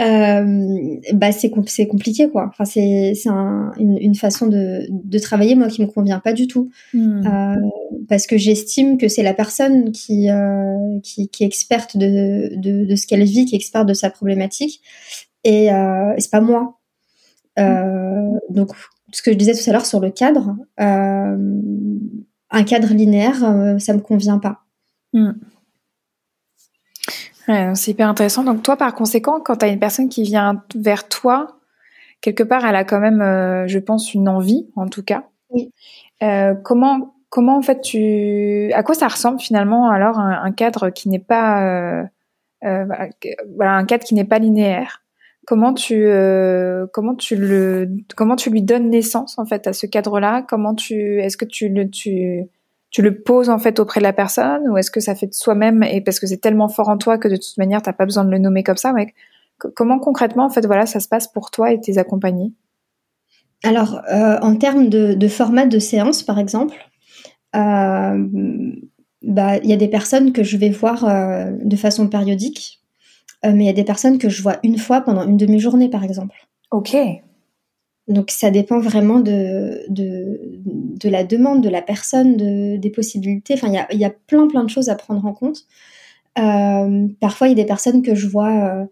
euh, 0.00 0.96
bah 1.12 1.32
c'est 1.32 1.50
compliqué 1.50 2.28
quoi. 2.28 2.46
Enfin 2.48 2.64
c'est 2.64 3.12
c'est 3.14 3.28
un, 3.28 3.72
une, 3.78 3.98
une, 3.98 4.14
façon 4.14 4.46
de, 4.46 4.86
de 4.90 5.18
travailler 5.18 5.54
moi 5.54 5.68
qui 5.68 5.82
me 5.82 5.86
convient 5.86 6.20
pas 6.20 6.32
du 6.32 6.46
tout 6.46 6.70
hmm. 6.94 7.26
euh, 7.26 7.68
parce 8.08 8.26
que 8.26 8.36
j'estime 8.36 8.98
que 8.98 9.08
c'est 9.08 9.22
la 9.22 9.34
personne 9.34 9.92
qui, 9.92 10.30
euh, 10.30 10.98
qui 11.02 11.28
qui 11.28 11.44
est 11.44 11.46
experte 11.46 11.96
de 11.96 12.52
de, 12.56 12.84
de 12.84 12.96
ce 12.96 13.06
qu'elle 13.06 13.24
vit, 13.24 13.44
qui 13.44 13.54
est 13.54 13.58
experte 13.58 13.88
de 13.88 13.94
sa 13.94 14.10
problématique 14.10 14.80
et, 15.44 15.72
euh, 15.72 16.14
c'est 16.18 16.30
pas 16.30 16.40
moi. 16.40 16.78
Euh, 17.58 18.30
donc 18.48 18.70
ce 19.12 19.22
que 19.22 19.32
je 19.32 19.36
disais 19.36 19.52
tout 19.52 19.68
à 19.68 19.72
l'heure 19.72 19.86
sur 19.86 20.00
le 20.00 20.10
cadre, 20.10 20.56
un 20.78 22.64
cadre 22.64 22.94
linéaire, 22.94 23.76
ça 23.78 23.94
me 23.94 24.00
convient 24.00 24.38
pas. 24.38 24.60
C'est 27.46 27.90
hyper 27.90 28.08
intéressant. 28.08 28.44
Donc 28.44 28.62
toi, 28.62 28.76
par 28.76 28.94
conséquent, 28.94 29.40
quand 29.40 29.56
tu 29.56 29.64
as 29.64 29.68
une 29.68 29.80
personne 29.80 30.08
qui 30.08 30.22
vient 30.22 30.62
vers 30.74 31.08
toi, 31.08 31.58
quelque 32.22 32.42
part, 32.42 32.64
elle 32.64 32.76
a 32.76 32.84
quand 32.84 33.00
même, 33.00 33.20
euh, 33.20 33.66
je 33.66 33.78
pense, 33.78 34.14
une 34.14 34.28
envie, 34.28 34.70
en 34.76 34.88
tout 34.88 35.02
cas. 35.02 35.24
Oui. 35.50 35.70
Euh, 36.22 36.54
comment, 36.54 37.14
comment 37.28 37.58
en 37.58 37.62
fait 37.62 37.82
tu, 37.82 38.70
à 38.72 38.82
quoi 38.82 38.94
ça 38.94 39.08
ressemble 39.08 39.40
finalement 39.40 39.90
alors 39.90 40.18
un, 40.18 40.52
cadre 40.52 40.88
qui 40.88 41.10
n'est 41.10 41.18
pas, 41.18 41.66
euh, 41.66 42.04
euh 42.64 42.86
voilà, 43.56 43.72
un 43.72 43.84
cadre 43.84 44.04
qui 44.04 44.14
n'est 44.14 44.24
pas 44.24 44.38
linéaire? 44.38 45.02
Comment 45.44 45.74
tu, 45.74 46.06
comment 46.92 47.16
tu 47.16 47.34
le, 47.34 47.90
comment 48.16 48.36
tu 48.36 48.48
lui 48.50 48.62
donnes 48.62 48.90
naissance 48.90 49.38
en 49.40 49.44
fait 49.44 49.66
à 49.66 49.72
ce 49.72 49.86
cadre-là? 49.86 50.42
Comment 50.48 50.74
tu, 50.74 51.20
est-ce 51.20 51.36
que 51.36 51.44
tu 51.44 51.68
le, 51.68 51.90
tu 51.90 52.44
tu 52.92 53.00
le 53.00 53.20
poses 53.22 53.48
en 53.48 53.58
fait 53.58 53.80
auprès 53.80 54.00
de 54.00 54.04
la 54.04 54.12
personne 54.12 54.68
ou 54.68 54.76
est-ce 54.76 54.90
que 54.90 55.00
ça 55.00 55.14
fait 55.14 55.26
de 55.26 55.34
soi-même 55.34 55.82
et 55.82 56.00
parce 56.02 56.20
que 56.20 56.26
c'est 56.26 56.36
tellement 56.36 56.68
fort 56.68 56.90
en 56.90 56.98
toi 56.98 57.18
que 57.18 57.26
de 57.26 57.36
toute 57.36 57.56
manière 57.56 57.82
t'as 57.82 57.94
pas 57.94 58.04
besoin 58.04 58.24
de 58.24 58.30
le 58.30 58.38
nommer 58.38 58.62
comme 58.62 58.76
ça 58.76 58.92
mais 58.92 59.14
comment 59.74 59.98
concrètement 59.98 60.44
en 60.44 60.50
fait 60.50 60.64
voilà 60.66 60.86
ça 60.86 61.00
se 61.00 61.08
passe 61.08 61.26
pour 61.26 61.50
toi 61.50 61.72
et 61.72 61.80
tes 61.80 61.98
accompagnés? 61.98 62.52
Alors 63.64 64.02
euh, 64.12 64.38
en 64.40 64.56
termes 64.56 64.88
de, 64.88 65.28
format 65.28 65.66
de 65.66 65.78
séance 65.78 66.22
par 66.22 66.38
exemple 66.38 66.76
euh, 67.56 68.26
bah 69.22 69.56
il 69.56 69.70
y 69.70 69.72
a 69.72 69.76
des 69.76 69.88
personnes 69.88 70.32
que 70.32 70.42
je 70.42 70.56
vais 70.58 70.70
voir 70.70 71.04
euh, 71.04 71.50
de 71.64 71.76
façon 71.76 72.08
périodique 72.08 72.80
mais 73.44 73.64
il 73.64 73.66
y 73.66 73.70
a 73.70 73.72
des 73.72 73.84
personnes 73.84 74.18
que 74.18 74.28
je 74.28 74.40
vois 74.40 74.58
une 74.62 74.78
fois 74.78 75.00
pendant 75.00 75.26
une 75.26 75.36
demi-journée 75.36 75.88
par 75.88 76.04
exemple. 76.04 76.36
Ok 76.70 76.94
donc 78.12 78.30
ça 78.30 78.50
dépend 78.50 78.80
vraiment 78.80 79.20
de, 79.20 79.84
de, 79.88 80.40
de, 80.58 81.08
la 81.08 81.24
demande 81.24 81.62
de 81.62 81.68
la 81.68 81.82
personne, 81.82 82.36
de, 82.36 82.76
des 82.76 82.90
possibilités. 82.90 83.54
Enfin, 83.54 83.68
il 83.68 83.74
y 83.74 83.78
a, 83.78 83.92
y 83.94 84.04
a, 84.04 84.10
plein 84.10 84.46
plein 84.48 84.64
de 84.64 84.70
choses 84.70 84.88
à 84.88 84.94
prendre 84.94 85.24
en 85.26 85.32
compte. 85.32 85.66
Euh, 86.38 87.08
parfois, 87.20 87.48
il 87.48 87.50
y 87.50 87.52
a 87.52 87.62
des 87.62 87.66
personnes 87.66 88.02
que 88.02 88.14
je 88.14 88.28
vois 88.28 88.50
euh, 88.50 88.84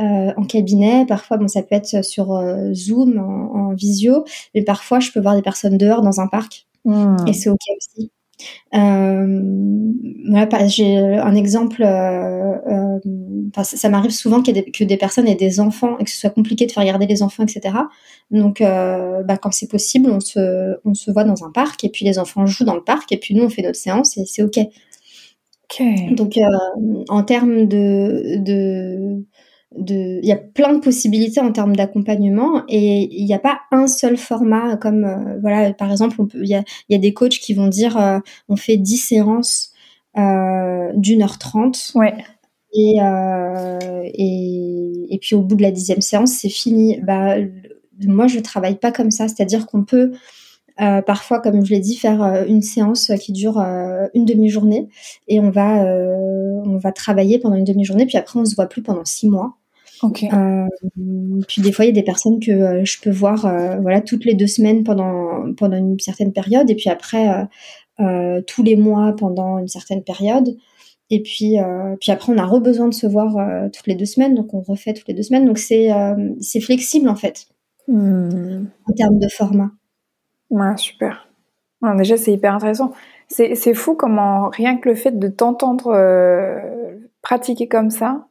euh 0.00 0.32
en 0.36 0.44
cabinet. 0.44 1.06
Parfois, 1.06 1.36
bon, 1.36 1.48
ça 1.48 1.62
peut 1.62 1.74
être 1.74 2.04
sur 2.04 2.32
euh, 2.32 2.72
Zoom, 2.72 3.18
en, 3.18 3.70
en, 3.70 3.74
visio. 3.74 4.24
Mais 4.54 4.62
parfois, 4.62 5.00
je 5.00 5.10
peux 5.12 5.20
voir 5.20 5.36
des 5.36 5.42
personnes 5.42 5.78
dehors 5.78 6.02
dans 6.02 6.20
un 6.20 6.28
parc. 6.28 6.66
Mmh. 6.84 7.16
Et 7.26 7.32
c'est 7.32 7.50
OK 7.50 7.58
aussi. 7.76 8.10
Euh, 8.74 9.92
j'ai 10.66 10.96
un 10.96 11.34
exemple. 11.34 11.82
Euh, 11.82 12.54
euh, 12.66 13.62
ça, 13.62 13.88
m'arrive 13.88 14.10
souvent 14.10 14.40
des, 14.40 14.64
que 14.64 14.84
des 14.84 14.96
personnes 14.96 15.28
aient 15.28 15.34
des 15.34 15.60
enfants 15.60 15.98
et 15.98 16.04
que 16.04 16.10
ce 16.10 16.18
soit 16.18 16.30
compliqué 16.30 16.66
de 16.66 16.72
faire 16.72 16.82
regarder 16.82 17.06
les 17.06 17.22
enfants, 17.22 17.44
etc. 17.44 17.74
Donc, 18.30 18.60
bah, 18.60 19.38
quand 19.40 19.52
c'est 19.52 19.70
possible, 19.70 20.10
on 20.10 20.20
se, 20.20 20.76
on 20.84 20.94
se 20.94 21.10
voit 21.10 21.24
dans 21.24 21.44
un 21.44 21.50
parc 21.50 21.84
et 21.84 21.88
puis 21.88 22.04
les 22.04 22.18
enfants 22.18 22.46
jouent 22.46 22.64
dans 22.64 22.74
le 22.74 22.84
parc 22.84 23.12
et 23.12 23.16
puis 23.16 23.34
nous 23.34 23.44
on 23.44 23.48
fait 23.48 23.62
notre 23.62 23.78
séance 23.78 24.16
et 24.18 24.24
c'est 24.26 24.42
ok. 24.42 24.58
Donc, 26.12 26.38
en 27.08 27.22
termes 27.22 27.66
de, 27.66 28.36
de 28.38 29.24
il 29.74 30.24
y 30.24 30.32
a 30.32 30.36
plein 30.36 30.72
de 30.74 30.78
possibilités 30.78 31.40
en 31.40 31.52
termes 31.52 31.74
d'accompagnement 31.74 32.62
et 32.68 33.08
il 33.10 33.24
n'y 33.24 33.34
a 33.34 33.38
pas 33.38 33.60
un 33.72 33.86
seul 33.86 34.16
format 34.16 34.76
comme 34.76 35.04
euh, 35.04 35.38
voilà 35.40 35.72
par 35.74 35.90
exemple 35.90 36.16
il 36.34 36.48
y 36.48 36.54
a, 36.54 36.62
y 36.88 36.94
a, 36.94 36.98
des 36.98 37.12
coachs 37.12 37.38
qui 37.40 37.52
vont 37.52 37.66
dire 37.66 37.96
euh, 37.98 38.18
on 38.48 38.56
fait 38.56 38.76
10 38.76 38.96
séances 38.96 39.72
euh, 40.16 40.92
d'une 40.94 41.22
heure 41.22 41.38
trente. 41.38 41.92
Ouais. 41.94 42.14
et, 42.72 42.98
et, 44.14 45.14
et 45.14 45.18
puis 45.18 45.34
au 45.34 45.42
bout 45.42 45.56
de 45.56 45.62
la 45.62 45.70
dixième 45.70 46.00
séance 46.00 46.32
c'est 46.32 46.48
fini. 46.48 47.00
Bah 47.02 47.36
moi 48.06 48.28
je 48.28 48.38
travaille 48.38 48.76
pas 48.76 48.92
comme 48.92 49.10
ça. 49.10 49.28
C'est 49.28 49.42
à 49.42 49.46
dire 49.46 49.66
qu'on 49.66 49.84
peut 49.84 50.12
euh, 50.80 51.02
parfois, 51.02 51.40
comme 51.40 51.64
je 51.64 51.70
l'ai 51.70 51.80
dit, 51.80 51.96
faire 51.96 52.44
une 52.46 52.62
séance 52.62 53.10
qui 53.20 53.32
dure 53.32 53.58
une 53.58 54.24
demi-journée 54.24 54.88
et 55.28 55.40
on 55.40 55.50
va 55.50 55.84
on 56.64 56.78
va 56.78 56.92
travailler 56.92 57.38
pendant 57.38 57.56
une 57.56 57.64
demi-journée 57.64 58.06
puis 58.06 58.18
après 58.18 58.38
on 58.38 58.44
se 58.44 58.54
voit 58.54 58.66
plus 58.66 58.82
pendant 58.82 59.04
six 59.04 59.28
mois. 59.28 59.56
Euh, 60.04 60.66
puis 61.48 61.62
des 61.62 61.72
fois, 61.72 61.84
il 61.84 61.88
y 61.88 61.90
a 61.90 61.94
des 61.94 62.02
personnes 62.02 62.40
que 62.40 62.50
euh, 62.50 62.84
je 62.84 63.00
peux 63.00 63.10
voir 63.10 63.46
euh, 63.46 63.76
voilà, 63.80 64.00
toutes 64.00 64.24
les 64.24 64.34
deux 64.34 64.46
semaines 64.46 64.84
pendant, 64.84 65.52
pendant 65.54 65.76
une 65.76 65.98
certaine 65.98 66.32
période, 66.32 66.70
et 66.70 66.74
puis 66.74 66.90
après, 66.90 67.46
tous 68.46 68.62
les 68.62 68.76
mois 68.76 69.14
pendant 69.16 69.58
une 69.58 69.68
certaine 69.68 70.02
période. 70.02 70.56
Et 71.08 71.22
puis, 71.22 71.56
puis 72.00 72.12
après, 72.12 72.32
on 72.32 72.38
a 72.38 72.44
re-besoin 72.44 72.88
de 72.88 72.94
se 72.94 73.06
voir 73.06 73.36
toutes 73.72 73.86
les 73.86 73.94
deux 73.94 74.06
semaines, 74.06 74.34
donc 74.34 74.52
on 74.54 74.60
refait 74.60 74.92
toutes 74.92 75.08
les 75.08 75.14
deux 75.14 75.22
semaines. 75.22 75.46
Donc 75.46 75.58
c'est 75.58 75.90
c'est 76.40 76.60
flexible 76.60 77.08
en 77.08 77.16
fait, 77.16 77.46
hmm. 77.88 78.66
en 78.86 78.92
termes 78.92 79.18
de 79.18 79.28
format. 79.28 79.70
Ouais, 80.50 80.76
super. 80.76 81.28
déjà, 81.96 82.16
c'est 82.16 82.32
hyper 82.32 82.54
intéressant. 82.54 82.92
C'est 83.28 83.74
fou 83.74 83.94
comment 83.94 84.48
rien 84.48 84.76
que 84.76 84.88
le 84.88 84.94
fait 84.94 85.18
de 85.18 85.28
t'entendre 85.28 85.92
pratiquer 87.22 87.66
comme 87.66 87.90
ça, 87.90 88.28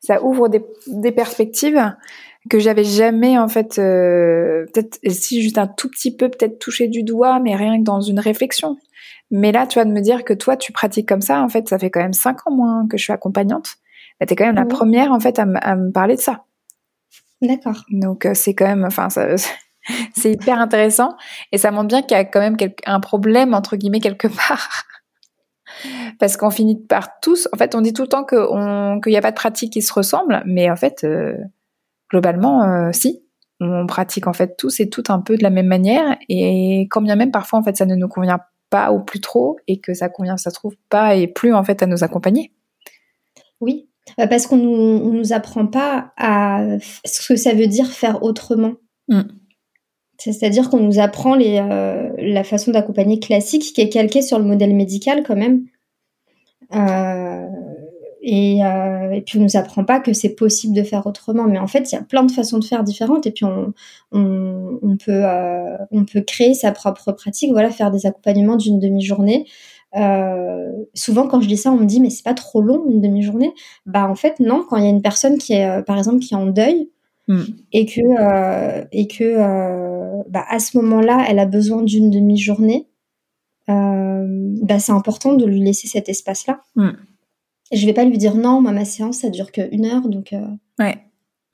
ça 0.00 0.22
ouvre 0.22 0.48
des, 0.48 0.64
des 0.86 1.12
perspectives 1.12 1.94
que 2.48 2.58
j'avais 2.58 2.84
jamais 2.84 3.38
en 3.38 3.48
fait 3.48 3.78
euh, 3.78 4.64
peut-être 4.72 4.98
si 5.08 5.42
juste 5.42 5.58
un 5.58 5.66
tout 5.66 5.90
petit 5.90 6.14
peu 6.14 6.30
peut-être 6.30 6.58
touché 6.58 6.88
du 6.88 7.02
doigt 7.02 7.38
mais 7.38 7.54
rien 7.54 7.78
que 7.78 7.84
dans 7.84 8.00
une 8.00 8.18
réflexion. 8.18 8.78
Mais 9.30 9.52
là 9.52 9.66
tu 9.66 9.78
vas 9.78 9.84
de 9.84 9.92
me 9.92 10.00
dire 10.00 10.24
que 10.24 10.32
toi 10.32 10.56
tu 10.56 10.72
pratiques 10.72 11.08
comme 11.08 11.20
ça 11.20 11.42
en 11.42 11.48
fait 11.48 11.68
ça 11.68 11.78
fait 11.78 11.90
quand 11.90 12.00
même 12.00 12.14
cinq 12.14 12.46
ans 12.46 12.50
moins 12.50 12.86
que 12.88 12.96
je 12.96 13.04
suis 13.04 13.12
accompagnante. 13.12 13.76
Bah, 14.18 14.26
tu 14.26 14.32
es 14.32 14.36
quand 14.36 14.46
même 14.46 14.56
la 14.56 14.64
première 14.64 15.12
en 15.12 15.20
fait 15.20 15.38
à, 15.38 15.44
me 15.44 15.90
parler 15.92 16.16
de 16.16 16.20
ça. 16.20 16.44
D'accord. 17.42 17.84
Donc 17.90 18.24
euh, 18.24 18.32
c'est 18.34 18.54
quand 18.54 18.66
même 18.66 18.84
enfin 18.84 19.10
ça 19.10 19.28
c'est 20.16 20.32
hyper 20.32 20.58
intéressant 20.58 21.16
et 21.52 21.58
ça 21.58 21.70
montre 21.70 21.88
bien 21.88 22.02
qu'il 22.02 22.16
y 22.16 22.20
a 22.20 22.24
quand 22.24 22.40
même 22.40 22.56
un 22.86 23.00
problème 23.00 23.54
entre 23.54 23.76
guillemets 23.76 24.00
quelque 24.00 24.28
part. 24.48 24.84
Parce 26.18 26.36
qu'on 26.36 26.50
finit 26.50 26.76
par 26.76 27.20
tous, 27.20 27.48
en 27.52 27.56
fait, 27.56 27.74
on 27.74 27.80
dit 27.80 27.92
tout 27.92 28.02
le 28.02 28.08
temps 28.08 28.24
qu'il 28.24 29.10
n'y 29.10 29.16
a 29.16 29.22
pas 29.22 29.30
de 29.30 29.36
pratique 29.36 29.72
qui 29.72 29.82
se 29.82 29.92
ressemble, 29.92 30.42
mais 30.44 30.70
en 30.70 30.76
fait, 30.76 31.04
euh, 31.04 31.34
globalement, 32.10 32.64
euh, 32.64 32.90
si. 32.92 33.22
On 33.62 33.86
pratique 33.86 34.26
en 34.26 34.32
fait 34.32 34.56
tous 34.56 34.80
et 34.80 34.88
toutes 34.88 35.10
un 35.10 35.20
peu 35.20 35.36
de 35.36 35.42
la 35.42 35.50
même 35.50 35.66
manière, 35.66 36.16
et 36.30 36.88
quand 36.90 37.02
bien 37.02 37.14
même 37.14 37.30
parfois 37.30 37.58
en 37.58 37.62
fait 37.62 37.76
ça 37.76 37.84
ne 37.84 37.94
nous 37.94 38.08
convient 38.08 38.40
pas 38.70 38.90
ou 38.90 39.00
plus 39.00 39.20
trop, 39.20 39.58
et 39.66 39.80
que 39.80 39.92
ça 39.92 40.08
convient, 40.08 40.38
ça 40.38 40.50
trouve 40.50 40.76
pas 40.88 41.14
et 41.14 41.28
plus 41.28 41.52
en 41.52 41.62
fait 41.62 41.82
à 41.82 41.86
nous 41.86 42.02
accompagner. 42.02 42.54
Oui, 43.60 43.90
bah, 44.16 44.26
parce 44.26 44.46
qu'on 44.46 44.56
nous, 44.56 45.12
nous 45.12 45.32
apprend 45.32 45.66
pas 45.66 46.12
à 46.16 46.64
ce 47.04 47.26
que 47.28 47.36
ça 47.36 47.52
veut 47.52 47.66
dire 47.66 47.86
faire 47.86 48.22
autrement. 48.22 48.72
Mm. 49.08 49.22
C'est-à-dire 50.20 50.68
qu'on 50.68 50.80
nous 50.80 50.98
apprend 50.98 51.38
euh, 51.40 52.10
la 52.18 52.44
façon 52.44 52.72
d'accompagner 52.72 53.18
classique 53.18 53.72
qui 53.74 53.80
est 53.80 53.88
calquée 53.88 54.20
sur 54.20 54.38
le 54.38 54.44
modèle 54.44 54.74
médical 54.74 55.22
quand 55.26 55.36
même. 55.36 55.64
Euh, 56.74 57.46
et, 58.22 58.62
euh, 58.62 59.12
et, 59.12 59.22
puis 59.22 59.38
on 59.38 59.42
nous 59.42 59.56
apprend 59.56 59.82
pas 59.82 59.98
que 59.98 60.12
c'est 60.12 60.34
possible 60.34 60.76
de 60.76 60.82
faire 60.82 61.06
autrement. 61.06 61.44
Mais 61.44 61.58
en 61.58 61.66
fait, 61.66 61.90
il 61.90 61.94
y 61.94 61.98
a 61.98 62.02
plein 62.02 62.22
de 62.22 62.30
façons 62.30 62.58
de 62.58 62.64
faire 62.64 62.84
différentes. 62.84 63.26
Et 63.26 63.30
puis 63.30 63.46
on, 63.46 63.72
peut, 65.02 66.20
créer 66.26 66.52
sa 66.52 66.72
propre 66.72 67.12
pratique. 67.12 67.52
Voilà, 67.52 67.70
faire 67.70 67.90
des 67.90 68.04
accompagnements 68.04 68.56
d'une 68.56 68.78
demi-journée. 68.78 69.46
Souvent, 70.94 71.28
quand 71.28 71.40
je 71.40 71.48
dis 71.48 71.56
ça, 71.56 71.72
on 71.72 71.78
me 71.78 71.86
dit 71.86 72.00
mais 72.00 72.10
c'est 72.10 72.24
pas 72.24 72.34
trop 72.34 72.60
long 72.60 72.84
une 72.90 73.00
demi-journée. 73.00 73.54
Bah 73.86 74.06
en 74.06 74.16
fait 74.16 74.38
non. 74.38 74.66
Quand 74.68 74.76
il 74.76 74.84
y 74.84 74.86
a 74.86 74.90
une 74.90 75.02
personne 75.02 75.38
qui 75.38 75.54
est, 75.54 75.82
par 75.84 75.96
exemple, 75.96 76.18
qui 76.18 76.34
est 76.34 76.36
en 76.36 76.46
deuil, 76.46 76.90
Mm. 77.30 77.42
Et 77.72 77.86
que, 77.86 78.00
euh, 78.00 78.84
et 78.90 79.06
que 79.06 79.22
euh, 79.22 80.22
bah, 80.28 80.44
à 80.48 80.58
ce 80.58 80.76
moment-là, 80.78 81.24
elle 81.28 81.38
a 81.38 81.46
besoin 81.46 81.82
d'une 81.82 82.10
demi-journée. 82.10 82.88
Euh, 83.68 84.26
bah, 84.62 84.80
c'est 84.80 84.90
important 84.90 85.34
de 85.34 85.46
lui 85.46 85.60
laisser 85.60 85.86
cet 85.86 86.08
espace-là. 86.08 86.60
Mm. 86.74 86.90
Je 87.70 87.86
vais 87.86 87.92
pas 87.92 88.04
lui 88.04 88.18
dire 88.18 88.34
non, 88.34 88.60
moi 88.60 88.72
ma 88.72 88.84
séance 88.84 89.18
ça 89.18 89.30
dure 89.30 89.52
qu'une 89.52 89.86
heure, 89.86 90.08
donc 90.08 90.34
ouais. 90.80 90.98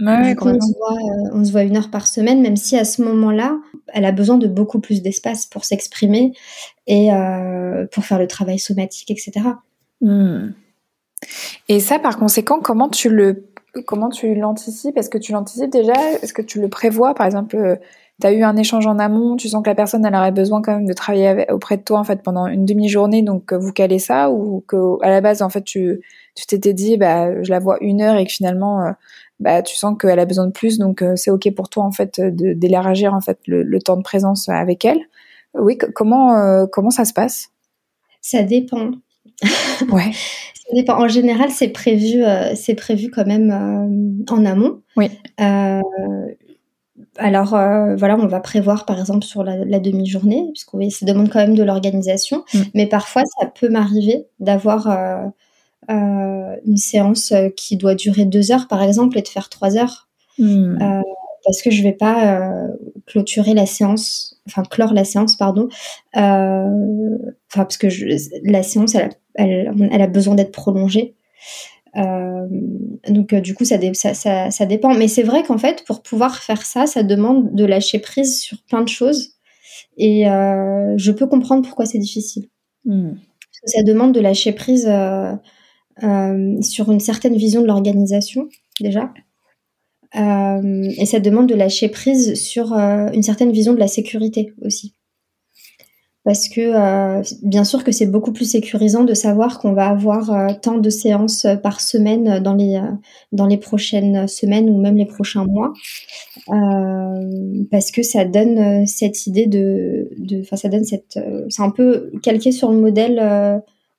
on, 0.01 1.43
se 1.45 1.53
voit, 1.53 1.62
une 1.62 1.77
heure 1.77 1.91
par 1.91 2.07
semaine, 2.07 2.41
même 2.41 2.57
si 2.57 2.79
à 2.79 2.87
ce 2.87 3.03
moment-là, 3.03 3.59
elle 3.89 4.07
a 4.07 4.12
besoin 4.12 4.39
de 4.39 4.47
beaucoup 4.47 4.81
plus 4.81 5.03
d'espace 5.03 5.45
pour 5.45 5.67
s'exprimer 5.67 6.33
et 6.87 7.11
pour 7.93 8.03
faire 8.07 8.19
le 8.19 8.27
travail 8.27 8.59
somatique, 8.59 9.11
etc. 9.11 9.33
Mm. 10.01 10.53
Et 11.69 11.81
ça, 11.81 11.99
par 11.99 12.19
conséquent, 12.19 12.61
comment 12.61 12.89
tu 12.89 13.11
le 13.11 13.45
comment 13.81 14.09
tu 14.09 14.35
l'anticipes? 14.35 14.97
Est-ce 14.97 15.11
que 15.11 15.19
tu 15.19 15.33
l'anticipes 15.33 15.71
déjà? 15.71 15.95
Est-ce 16.23 16.33
que 16.33 16.43
tu 16.43 16.61
le 16.61 16.69
prévois? 16.69 17.15
Par 17.15 17.27
exemple, 17.27 17.57
euh, 17.57 17.77
tu 18.21 18.27
as 18.27 18.33
eu 18.33 18.43
un 18.43 18.57
échange 18.57 18.87
en 18.87 18.99
amont, 18.99 19.37
tu 19.37 19.49
sens 19.49 19.62
que 19.62 19.69
la 19.69 19.75
personne 19.75 20.05
elle 20.05 20.15
aurait 20.15 20.33
besoin 20.33 20.62
quand 20.62 20.75
même 20.75 20.87
de 20.87 20.93
travailler 20.93 21.47
auprès 21.51 21.77
de 21.77 21.83
toi 21.83 21.99
en 21.99 22.05
fait 22.05 22.23
pendant 22.23 22.47
une 22.47 22.65
demi-journée, 22.65 23.23
donc 23.23 23.53
vous 23.53 23.73
calez 23.73 23.99
ça 23.99 24.31
ou 24.31 24.65
que 24.67 25.03
à 25.03 25.11
la 25.11 25.21
base 25.21 25.43
en 25.43 25.51
fait 25.51 25.62
tu 25.62 26.01
t'étais 26.47 26.73
dit 26.73 26.97
bah 26.97 27.43
je 27.43 27.51
la 27.51 27.59
vois 27.59 27.77
une 27.83 28.01
heure 28.01 28.17
et 28.17 28.25
que 28.25 28.33
finalement 28.33 28.81
euh, 28.81 28.93
bah 29.39 29.61
tu 29.61 29.77
sens 29.77 29.99
qu'elle 30.01 30.19
a 30.19 30.25
besoin 30.25 30.47
de 30.47 30.53
plus, 30.53 30.79
donc 30.79 31.03
euh, 31.03 31.15
c'est 31.17 31.31
ok 31.31 31.55
pour 31.55 31.69
toi 31.69 31.85
en 31.85 31.93
fait 31.93 32.19
d'élargir 32.19 33.12
en 33.12 33.21
fait 33.21 33.39
le, 33.47 33.62
le, 33.62 33.83
temps 33.83 33.99
de 33.99 34.03
présence 34.03 34.49
avec 34.49 34.87
elle. 34.87 35.01
Oui, 35.53 35.77
comment 35.77 36.67
comment 36.73 36.91
ça 36.91 37.05
se 37.05 37.12
passe? 37.12 37.51
Ça 38.23 38.43
dépend. 38.43 38.93
Ouais. 39.90 40.12
En 40.88 41.07
général, 41.07 41.51
c'est 41.51 41.68
prévu, 41.68 42.25
euh, 42.25 42.55
c'est 42.57 42.75
prévu 42.75 43.09
quand 43.09 43.25
même 43.25 43.53
euh, 43.53 44.35
en 44.35 44.44
amont. 44.44 44.83
Oui. 44.96 45.09
Euh, 45.40 45.81
alors 47.18 47.51
voilà, 47.51 48.16
on 48.18 48.27
va 48.27 48.40
prévoir 48.40 48.85
par 48.85 48.99
exemple 48.99 49.25
sur 49.25 49.44
la, 49.44 49.79
demi-journée, 49.79 50.51
puisque 50.53 50.72
ça 50.92 51.07
demande 51.07 51.31
quand 51.31 51.38
même 51.38 51.55
de 51.55 51.62
l'organisation. 51.62 52.44
Mm. 52.53 52.61
Mais 52.75 52.87
parfois, 52.87 53.22
ça 53.38 53.46
peut 53.46 53.68
m'arriver 53.68 54.27
d'avoir 54.40 54.88
une 55.88 56.77
séance 56.77 57.33
qui 57.57 57.77
doit 57.77 57.94
durer 57.94 58.25
deux 58.25 58.51
heures, 58.51 58.66
par 58.66 58.83
exemple, 58.83 59.16
et 59.18 59.22
de 59.22 59.29
faire 59.29 59.49
trois 59.49 59.77
heures. 59.77 60.09
Mm. 60.38 61.03
Parce 61.46 61.62
que 61.62 61.70
je 61.70 61.82
vais 61.82 61.92
pas 61.92 62.68
clôturer 63.06 63.54
la 63.54 63.66
séance, 63.66 64.42
enfin 64.46 64.62
clore 64.62 64.92
la 64.92 65.04
séance, 65.04 65.37
pardon. 65.37 65.68
Enfin 66.14 67.12
parce 67.54 67.78
que 67.78 67.88
je, 67.88 68.06
la 68.42 68.62
séance, 68.62 68.94
elle 68.94 69.04
a 69.04 69.72
elle, 69.90 70.02
a 70.02 70.06
besoin 70.06 70.35
d'être 70.35 70.52
prolongée. 70.52 71.14
Euh, 71.96 72.46
donc 73.09 73.32
euh, 73.32 73.40
du 73.40 73.54
coup, 73.54 73.64
ça, 73.64 73.78
ça, 74.50 74.66
dépend. 74.66 74.94
Mais 74.94 75.09
c'est 75.09 75.22
vrai 75.22 75.42
qu'en 75.42 75.59
fait, 75.59 75.85
pour 75.87 76.02
pouvoir 76.02 76.38
faire 76.42 76.62
ça, 76.62 76.87
ça 76.87 77.02
demande 77.02 77.54
de 77.54 77.64
lâcher 77.64 77.98
prise 77.98 78.40
sur 78.40 78.59
plein 78.64 78.82
de 78.82 78.88
choses. 78.88 79.35
Et 79.96 80.28
euh, 80.28 80.94
je 80.96 81.12
peux 81.12 81.26
comprendre 81.26 81.62
pourquoi 81.62 81.87
c'est 81.87 81.98
difficile. 81.98 82.48
Hmm. 82.85 83.14
ça 83.64 83.82
demande 83.82 84.14
de 84.14 84.20
lâcher 84.20 84.52
prise 84.52 84.88
sur 86.61 86.92
une 86.92 87.00
certaine 87.00 87.37
vision 87.37 87.62
de 87.62 87.66
l'organisation, 87.66 88.48
déjà. 88.80 89.12
Et 90.14 91.07
ça 91.07 91.21
demande 91.21 91.49
de 91.49 91.55
lâcher 91.55 91.88
prise 91.88 92.35
sur 92.35 92.73
une 92.73 93.23
certaine 93.23 93.53
vision 93.53 93.75
de 93.75 93.79
la 93.79 93.88
sécurité 93.88 94.53
aussi. 94.62 94.95
Parce 96.27 96.49
que 96.49 96.61
euh, 96.61 97.23
bien 97.45 97.62
sûr 97.62 97.85
que 97.85 97.92
c'est 97.92 98.07
beaucoup 98.07 98.33
plus 98.33 98.51
sécurisant 98.51 99.05
de 99.05 99.14
savoir 99.14 99.61
qu'on 99.61 99.75
va 99.75 99.87
avoir 99.87 100.33
euh, 100.33 100.49
tant 100.61 100.77
de 100.77 100.90
séances 100.90 101.47
par 101.62 101.81
semaine 101.81 102.40
dans 102.40 102.55
les 102.55 102.75
euh, 102.75 102.90
dans 103.31 103.47
les 103.47 103.59
prochaines 103.59 104.27
semaines 104.27 104.69
ou 104.69 104.77
même 104.81 104.97
les 104.97 105.07
prochains 105.07 105.45
mois. 105.45 105.73
Parce 107.71 107.92
que 107.92 108.03
ça 108.03 108.25
donne 108.25 108.88
cette 108.88 109.29
idée 109.29 109.47
de 109.47 110.11
enfin 110.40 110.57
ça 110.57 110.69
donne 110.69 110.83
cette 110.83 111.16
c'est 111.49 111.62
un 111.62 111.71
peu 111.71 112.11
calqué 112.25 112.51
sur 112.51 112.73
le 112.73 112.79
modèle 112.79 113.21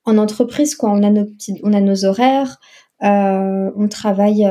en 0.04 0.18
entreprise 0.18 0.74
quoi. 0.74 0.90
On 0.90 1.02
a 1.02 1.08
nos 1.08 1.26
on 1.62 1.72
a 1.72 1.80
nos 1.80 2.04
horaires 2.04 2.60
on 3.00 3.88
travaille 3.88 4.46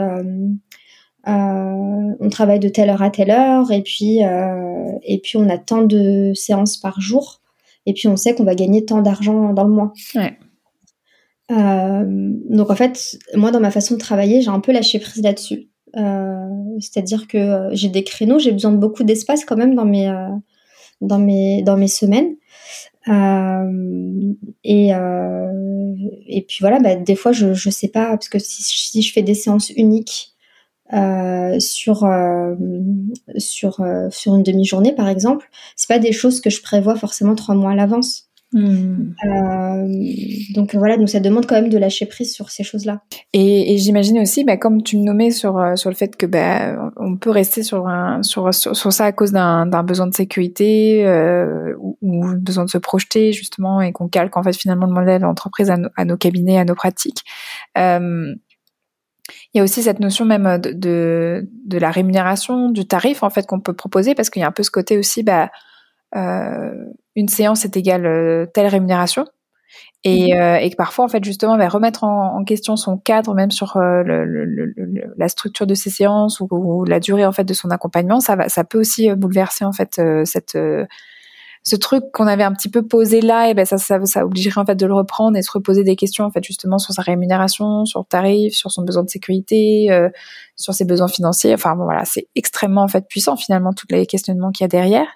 on 1.28 2.30
travaille 2.30 2.60
de 2.60 2.70
telle 2.70 2.90
heure 2.90 3.02
à 3.02 3.10
telle 3.10 3.32
heure 3.32 3.72
et 3.72 3.82
puis 3.82 4.20
et 4.20 5.20
puis 5.20 5.38
on 5.38 5.50
a 5.50 5.58
tant 5.58 5.84
de 5.84 6.32
séances 6.34 6.78
par 6.78 7.02
jour 7.02 7.42
et 7.86 7.94
puis 7.94 8.08
on 8.08 8.18
sait 8.18 8.36
qu'on 8.36 8.44
va 8.44 8.54
gagner 8.54 8.86
tant 8.86 9.02
d'argent 9.02 9.54
dans 9.54 9.64
le 9.64 9.72
mois. 9.72 9.94
Euh, 11.50 12.04
donc 12.50 12.70
en 12.70 12.76
fait, 12.76 13.18
moi 13.34 13.52
dans 13.52 13.62
ma 13.62 13.72
façon 13.72 13.96
de 13.96 14.00
travailler, 14.00 14.42
j'ai 14.42 14.50
un 14.50 14.60
peu 14.60 14.74
lâché 14.74 15.00
prise 15.00 15.24
là-dessus. 15.24 15.70
Euh, 15.96 16.50
c'est-à-dire 16.80 17.28
que 17.28 17.38
euh, 17.38 17.70
j'ai 17.72 17.88
des 17.88 18.04
créneaux, 18.04 18.40
j'ai 18.40 18.52
besoin 18.52 18.72
de 18.72 18.78
beaucoup 18.78 19.04
d'espace 19.04 19.46
quand 19.46 19.56
même 19.56 19.74
dans 19.74 19.86
mes 19.86 20.14
dans 21.00 21.20
mes 21.20 21.64
dans 21.64 21.78
mes 21.78 21.88
semaines. 21.88 22.36
et 24.64 24.90
et 26.30 26.42
puis 26.42 26.58
voilà, 26.60 26.80
bah, 26.80 26.96
des 26.96 27.16
fois 27.16 27.32
je 27.32 27.54
je 27.54 27.70
sais 27.70 27.88
pas 27.88 28.08
parce 28.08 28.28
que 28.28 28.40
si, 28.40 28.64
si 28.64 29.02
je 29.02 29.14
fais 29.14 29.22
des 29.22 29.34
séances 29.34 29.70
uniques 29.70 30.34
euh, 30.94 31.60
sur 31.60 32.06
euh, 32.06 32.56
sur 33.38 33.82
euh, 33.82 34.08
sur 34.10 34.36
une 34.36 34.44
demi-journée 34.44 34.94
par 34.94 35.10
exemple 35.10 35.50
c'est 35.76 35.90
pas 35.90 36.00
des 36.00 36.14
choses 36.14 36.40
que 36.40 36.50
je 36.50 36.62
prévois 36.62 36.96
forcément 36.96 37.36
trois 37.36 37.56
mois 37.56 37.72
à 37.72 37.76
l'avance. 37.76 38.24
Hmm. 38.54 39.12
donc 40.56 40.74
voilà 40.74 40.96
donc 40.96 41.10
ça 41.10 41.20
demande 41.20 41.46
quand 41.46 41.56
même 41.56 41.68
de 41.68 41.78
lâcher 41.78 42.06
prise 42.06 42.34
sur 42.34 42.50
ces 42.50 42.64
choses 42.64 42.86
là 42.86 43.02
et, 43.34 43.74
et 43.74 43.78
j'imagine 43.78 44.20
aussi 44.20 44.46
bah, 44.46 44.56
comme 44.56 44.84
tu 44.84 44.98
me 44.98 45.04
nommais 45.04 45.32
sur 45.32 45.62
sur 45.76 45.90
le 45.90 45.96
fait 45.98 46.16
que 46.16 46.26
bah, 46.26 46.92
on 46.96 47.18
peut 47.18 47.30
rester 47.30 47.62
sur 47.62 47.90
un 47.90 48.24
sur 48.24 48.54
sur, 48.54 48.94
ça 48.94 49.04
à 49.04 49.12
cause 49.12 49.34
d'un 49.34 49.84
besoin 49.84 50.08
de 50.08 50.16
sécurité 50.16 51.06
ou, 51.78 51.98
ou, 52.02 52.36
besoin 52.38 52.64
de 52.64 52.70
se 52.70 52.78
projeter 52.78 53.34
justement 53.34 53.82
et 53.82 53.92
qu'on 53.92 54.08
calque 54.08 54.38
en 54.38 54.44
fait 54.44 54.56
finalement 54.56 54.86
le 54.86 54.94
modèle 54.94 55.24
d'entreprise 55.24 55.70
à, 55.70 55.78
à, 55.98 56.06
nos 56.06 56.16
cabinets 56.16 56.58
à 56.58 56.64
nos 56.64 56.76
pratiques 56.76 57.26
il 59.58 59.60
y 59.60 59.62
a 59.62 59.64
aussi 59.64 59.82
cette 59.82 60.00
notion 60.00 60.24
même 60.24 60.46
euh, 60.46 60.58
de, 60.60 61.50
de, 61.66 61.78
la 61.80 61.90
rémunération, 61.90 62.70
du 62.70 62.88
tarif 62.88 63.24
en 63.24 63.32
fait 63.32 63.48
qu'on 63.48 63.60
peut 63.60 63.74
proposer, 63.74 64.14
parce 64.14 64.30
qu'il 64.30 64.42
y 64.42 64.46
a 64.46 64.48
un 64.48 64.52
peu 64.52 64.62
ce 64.62 64.70
côté 64.70 65.00
aussi, 65.00 65.24
bah, 65.24 65.50
euh, 66.16 66.72
une 67.16 67.28
séance 67.28 67.66
est 67.66 67.76
égale 67.76 68.06
euh, 68.06 68.46
telle 68.54 68.68
rémunération, 68.68 69.26
et, 70.04 70.36
mhm. 70.36 70.60
et, 70.62 70.70
que 70.70 70.76
parfois 70.76 71.06
en 71.06 71.08
fait 71.08 71.24
justement 71.24 71.58
bah, 71.58 71.70
remettre 71.70 72.04
en, 72.04 72.44
question 72.44 72.76
son 72.76 73.00
cadre, 73.00 73.34
même 73.34 73.50
sur 73.50 73.80
le, 73.80 74.74
la 75.18 75.28
structure 75.28 75.66
de 75.66 75.74
ses 75.74 75.90
séances 75.90 76.40
ou, 76.40 76.86
la 76.86 77.00
durée 77.00 77.26
en 77.26 77.32
fait 77.32 77.44
de 77.44 77.54
son 77.56 77.72
accompagnement, 77.72 78.20
ça 78.20 78.36
va, 78.36 78.50
ça 78.50 78.64
peut 78.64 78.80
aussi 78.80 79.12
bouleverser 79.16 79.66
en 79.66 79.74
fait 79.74 80.00
cette 80.24 80.56
ce 81.68 81.76
truc 81.76 82.06
qu'on 82.14 82.28
avait 82.28 82.46
un 82.46 82.54
petit 82.54 82.70
peu 82.70 82.82
posé 82.82 83.20
là, 83.20 83.50
et 83.50 83.54
ben 83.54 83.66
ça, 83.66 83.78
ça, 83.78 84.00
ça 84.06 84.26
obligerait 84.26 84.62
en 84.62 84.66
fait 84.66 84.76
de 84.76 84.86
le 84.86 84.94
reprendre 84.94 85.38
et 85.38 85.42
se 85.42 85.52
reposer 85.52 85.84
des 85.84 85.98
questions 85.98 86.24
en 86.24 86.32
fait 86.32 86.42
justement 86.42 86.78
sur 86.78 86.94
sa 86.94 87.02
rémunération, 87.02 87.84
sur 87.84 88.00
le 88.00 88.06
tarif, 88.06 88.56
sur 88.56 88.72
son 88.72 88.84
besoin 88.84 89.04
de 89.04 89.10
sécurité, 89.10 89.92
euh, 89.92 90.08
sur 90.56 90.74
ses 90.74 90.86
besoins 90.86 91.10
financiers. 91.10 91.54
Enfin 91.54 91.76
bon, 91.76 91.84
voilà, 91.84 92.06
c'est 92.06 92.30
extrêmement 92.36 92.84
en 92.84 92.88
fait 92.88 93.06
puissant 93.10 93.36
finalement 93.36 93.74
tous 93.74 93.86
les 93.90 94.06
questionnements 94.06 94.52
qu'il 94.52 94.64
y 94.64 94.66
a 94.66 94.70
derrière. 94.70 95.08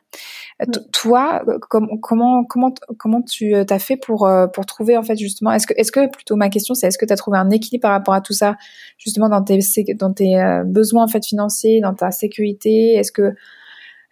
Euh, 0.62 0.66
toi, 0.92 1.42
euh, 1.48 1.58
comment 1.70 1.98
comment 2.02 2.44
comment 2.44 2.74
comment 2.98 3.22
tu 3.22 3.54
t'as 3.66 3.80
fait 3.80 3.96
pour 3.96 4.30
pour 4.54 4.66
trouver 4.66 4.98
en 4.98 5.04
fait 5.04 5.16
justement 5.16 5.54
Est-ce 5.54 5.68
que 5.68 5.74
est-ce 5.78 5.94
que 5.94 6.10
plutôt 6.10 6.36
ma 6.36 6.50
question 6.50 6.74
c'est 6.74 6.88
est-ce 6.88 6.98
que 6.98 7.06
tu 7.06 7.14
as 7.14 7.18
trouvé 7.18 7.38
un 7.38 7.50
équilibre 7.50 7.84
par 7.84 7.92
rapport 7.92 8.14
à 8.14 8.20
tout 8.20 8.34
ça 8.34 8.58
justement 8.98 9.30
dans 9.30 9.42
tes 9.42 9.60
dans 9.98 10.12
tes 10.12 10.36
besoins 10.66 11.06
en 11.06 11.08
fait 11.08 11.26
financiers, 11.26 11.80
dans 11.80 11.94
ta 11.94 12.12
sécurité? 12.12 12.96
Est-ce 12.96 13.14
que 13.14 13.36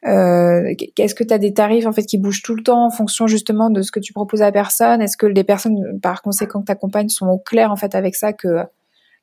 Est-ce 0.03 1.15
que 1.15 1.23
tu 1.23 1.33
as 1.33 1.37
des 1.37 1.53
tarifs 1.53 1.85
en 1.85 1.91
fait 1.91 2.03
qui 2.03 2.17
bougent 2.17 2.41
tout 2.41 2.55
le 2.55 2.63
temps 2.63 2.85
en 2.85 2.89
fonction 2.89 3.27
justement 3.27 3.69
de 3.69 3.81
ce 3.81 3.91
que 3.91 3.99
tu 3.99 4.13
proposes 4.13 4.41
à 4.41 4.45
la 4.45 4.51
personne? 4.51 5.01
Est-ce 5.01 5.17
que 5.17 5.25
les 5.25 5.43
personnes, 5.43 5.99
par 6.01 6.21
conséquent, 6.21 6.61
que 6.61 6.67
tu 6.67 6.71
accompagnes 6.71 7.09
sont 7.09 7.27
au 7.27 7.37
clair 7.37 7.71
en 7.71 7.75
fait 7.75 7.95
avec 7.95 8.15
ça 8.15 8.33
que 8.33 8.65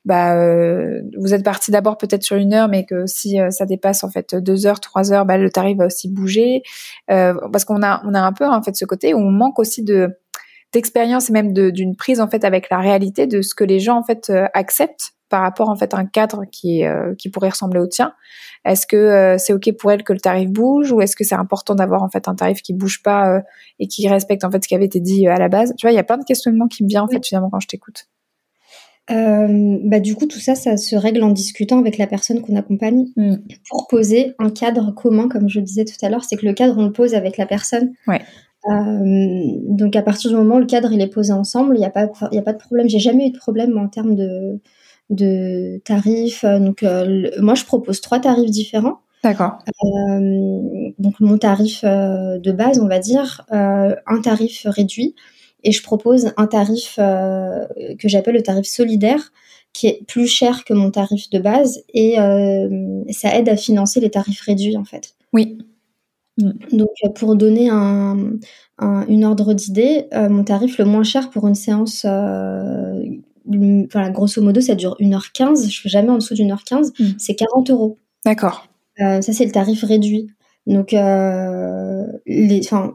bah, 0.07 0.37
euh, 0.37 1.01
vous 1.17 1.33
êtes 1.33 1.43
parti 1.43 1.69
d'abord 1.69 1.97
peut-être 1.97 2.23
sur 2.23 2.37
une 2.37 2.53
heure, 2.53 2.69
mais 2.69 2.85
que 2.85 3.05
si 3.07 3.41
euh, 3.41 3.51
ça 3.51 3.65
dépasse 3.65 4.05
en 4.05 4.09
fait 4.09 4.35
deux 4.35 4.65
heures, 4.65 4.79
trois 4.79 5.11
heures, 5.11 5.25
bah, 5.25 5.37
le 5.37 5.49
tarif 5.49 5.77
va 5.77 5.87
aussi 5.87 6.07
bouger, 6.07 6.63
euh, 7.11 7.33
parce 7.51 7.65
qu'on 7.65 7.83
a 7.83 8.01
on 8.05 8.13
a 8.13 8.21
un 8.21 8.31
peu 8.31 8.47
en 8.47 8.63
fait 8.63 8.73
ce 8.77 8.85
côté 8.85 9.13
où 9.13 9.17
on 9.17 9.31
manque 9.31 9.59
aussi 9.59 9.83
de 9.83 10.17
d'expérience 10.71 11.29
et 11.29 11.33
même 11.33 11.51
d'une 11.53 11.97
prise 11.97 12.21
en 12.21 12.29
fait 12.29 12.45
avec 12.45 12.69
la 12.69 12.79
réalité 12.79 13.27
de 13.27 13.41
ce 13.41 13.53
que 13.53 13.65
les 13.65 13.79
gens 13.79 13.97
en 13.97 14.03
fait 14.03 14.31
acceptent 14.53 15.13
par 15.29 15.41
rapport 15.41 15.69
en 15.69 15.75
fait 15.75 15.93
à 15.93 15.97
un 15.97 16.05
cadre 16.05 16.43
qui 16.51 16.83
qui 17.17 17.29
pourrait 17.29 17.49
ressembler 17.49 17.79
au 17.79 17.87
tien. 17.87 18.13
Est-ce 18.65 18.87
que 18.87 19.35
c'est 19.37 19.53
ok 19.53 19.71
pour 19.77 19.91
elle 19.91 20.03
que 20.03 20.13
le 20.13 20.19
tarif 20.19 20.49
bouge 20.49 20.91
ou 20.91 21.01
est-ce 21.01 21.15
que 21.15 21.23
c'est 21.23 21.35
important 21.35 21.75
d'avoir 21.75 22.03
en 22.03 22.09
fait 22.09 22.27
un 22.27 22.35
tarif 22.35 22.61
qui 22.61 22.73
bouge 22.73 23.01
pas 23.03 23.41
et 23.79 23.87
qui 23.87 24.07
respecte 24.07 24.43
en 24.43 24.51
fait 24.51 24.63
ce 24.63 24.67
qui 24.67 24.75
avait 24.75 24.85
été 24.85 24.99
dit 24.99 25.27
à 25.27 25.37
la 25.37 25.49
base? 25.49 25.73
Tu 25.77 25.85
vois, 25.85 25.91
il 25.91 25.95
y 25.95 25.99
a 25.99 26.03
plein 26.03 26.17
de 26.17 26.25
questionnements 26.25 26.67
qui 26.67 26.83
me 26.83 26.89
viennent 26.89 27.03
en 27.03 27.07
fait 27.07 27.25
finalement 27.25 27.49
quand 27.49 27.59
je 27.59 27.67
t'écoute. 27.67 28.07
Euh, 29.09 29.77
bah, 29.83 29.99
du 29.99 30.15
coup, 30.15 30.25
tout 30.25 30.39
ça, 30.39 30.55
ça 30.55 30.75
se 30.75 30.95
règle 30.95 31.23
en 31.23 31.31
discutant 31.31 31.79
avec 31.79 31.97
la 31.97 32.07
personne 32.07 32.41
qu'on 32.41 32.55
accompagne 32.55 33.05
mm. 33.15 33.35
pour 33.69 33.87
poser 33.87 34.35
un 34.39 34.49
cadre 34.49 34.91
commun, 34.91 35.29
comme 35.29 35.47
je 35.47 35.59
disais 35.59 35.85
tout 35.85 36.05
à 36.05 36.09
l'heure. 36.09 36.23
C'est 36.23 36.35
que 36.35 36.45
le 36.45 36.53
cadre, 36.53 36.75
on 36.77 36.85
le 36.85 36.91
pose 36.91 37.13
avec 37.15 37.37
la 37.37 37.45
personne. 37.45 37.93
Ouais. 38.07 38.21
Euh, 38.69 39.43
donc, 39.69 39.95
à 39.95 40.01
partir 40.01 40.29
du 40.29 40.35
moment 40.35 40.55
où 40.55 40.59
le 40.59 40.65
cadre 40.65 40.91
il 40.91 41.01
est 41.01 41.07
posé 41.07 41.31
ensemble, 41.31 41.75
il 41.75 41.79
n'y 41.79 41.85
a, 41.85 41.89
pas, 41.89 42.09
a 42.21 42.41
pas 42.41 42.53
de 42.53 42.57
problème. 42.57 42.89
J'ai 42.89 42.99
jamais 42.99 43.27
eu 43.27 43.31
de 43.31 43.37
problème 43.37 43.77
en 43.77 43.87
termes 43.87 44.15
de, 44.15 44.59
de 45.09 45.79
tarifs. 45.85 46.45
Donc, 46.45 46.83
euh, 46.83 47.29
moi, 47.39 47.55
je 47.55 47.65
propose 47.65 48.01
trois 48.01 48.19
tarifs 48.19 48.51
différents. 48.51 48.99
D'accord. 49.23 49.57
donc, 50.99 51.19
mon 51.19 51.37
tarif 51.37 51.83
de 51.83 52.51
base, 52.51 52.79
on 52.79 52.87
va 52.87 52.99
dire, 52.99 53.45
un 53.49 54.21
tarif 54.21 54.65
réduit 54.65 55.15
et 55.63 55.71
je 55.71 55.83
propose 55.83 56.31
un 56.37 56.47
tarif 56.47 56.95
euh, 56.99 57.65
que 57.99 58.07
j'appelle 58.07 58.35
le 58.35 58.43
tarif 58.43 58.65
solidaire 58.65 59.31
qui 59.73 59.87
est 59.87 60.05
plus 60.07 60.27
cher 60.27 60.63
que 60.63 60.73
mon 60.73 60.91
tarif 60.91 61.29
de 61.29 61.39
base 61.39 61.83
et 61.93 62.19
euh, 62.19 63.03
ça 63.11 63.37
aide 63.37 63.49
à 63.49 63.57
financer 63.57 63.99
les 63.99 64.09
tarifs 64.09 64.41
réduits 64.41 64.77
en 64.77 64.85
fait. 64.85 65.15
Oui. 65.33 65.57
Mm. 66.37 66.51
Donc 66.71 66.89
pour 67.15 67.35
donner 67.35 67.69
un, 67.69 68.37
une 68.79 69.25
ordre 69.25 69.53
d'idée, 69.53 70.05
euh, 70.13 70.29
mon 70.29 70.43
tarif 70.43 70.77
le 70.77 70.85
moins 70.85 71.03
cher 71.03 71.29
pour 71.29 71.47
une 71.47 71.55
séance, 71.55 72.05
enfin, 73.85 74.09
grosso 74.11 74.41
modo 74.41 74.61
ça 74.61 74.75
dure 74.75 74.95
1h15, 74.99 75.69
je 75.69 75.81
fais 75.81 75.89
jamais 75.89 76.09
en 76.09 76.17
dessous 76.17 76.33
d'une 76.33 76.51
heure 76.51 76.63
15, 76.63 76.93
mm. 76.99 77.05
c'est 77.17 77.35
40 77.35 77.69
euros. 77.69 77.97
D'accord. 78.25 78.67
ça 78.97 79.21
c'est 79.21 79.45
le 79.45 79.51
tarif 79.51 79.83
réduit. 79.83 80.29
Donc 80.65 80.91
les, 80.91 82.61
enfin, 82.63 82.93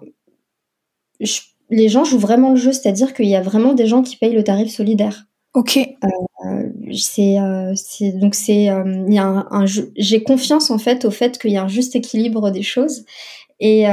je 1.21 1.41
les 1.73 1.89
gens 1.89 2.05
jouent 2.05 2.19
vraiment 2.19 2.51
le 2.51 2.57
jeu, 2.57 2.73
c'est-à-dire 2.73 3.15
qu'il 3.15 3.27
y 3.27 3.35
a 3.35 3.41
vraiment 3.41 3.73
des 3.73 3.87
gens 3.87 4.03
qui 4.03 4.17
payent 4.17 4.35
le 4.35 4.45
tarif 4.45 4.71
solidaire. 4.71 5.27
Ok. 5.55 5.79
Euh, 5.79 6.69
c'est, 6.93 7.39
euh, 7.39 7.75
donc 8.15 8.35
c'est, 8.35 8.69
euh, 8.69 9.05
il 9.09 9.15
y 9.15 9.19
a 9.19 9.27
un, 9.27 9.65
j'ai 9.67 10.23
confiance 10.23 10.71
en 10.71 10.79
fait 10.79 11.05
au 11.05 11.11
fait 11.11 11.39
qu'il 11.39 11.51
y 11.51 11.57
a 11.57 11.65
un 11.65 11.69
juste 11.69 11.97
équilibre 11.97 12.51
des 12.51 12.63
choses 12.63 13.05
et, 13.61 13.85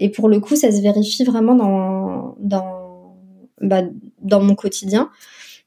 et 0.00 0.08
pour 0.10 0.28
le 0.28 0.38
coup 0.38 0.54
ça 0.54 0.70
se 0.70 0.80
vérifie 0.80 1.24
vraiment 1.24 1.56
dans 1.56 2.36
dans 2.38 3.16
bah, 3.60 3.82
dans 4.20 4.40
mon 4.40 4.54
quotidien. 4.54 5.10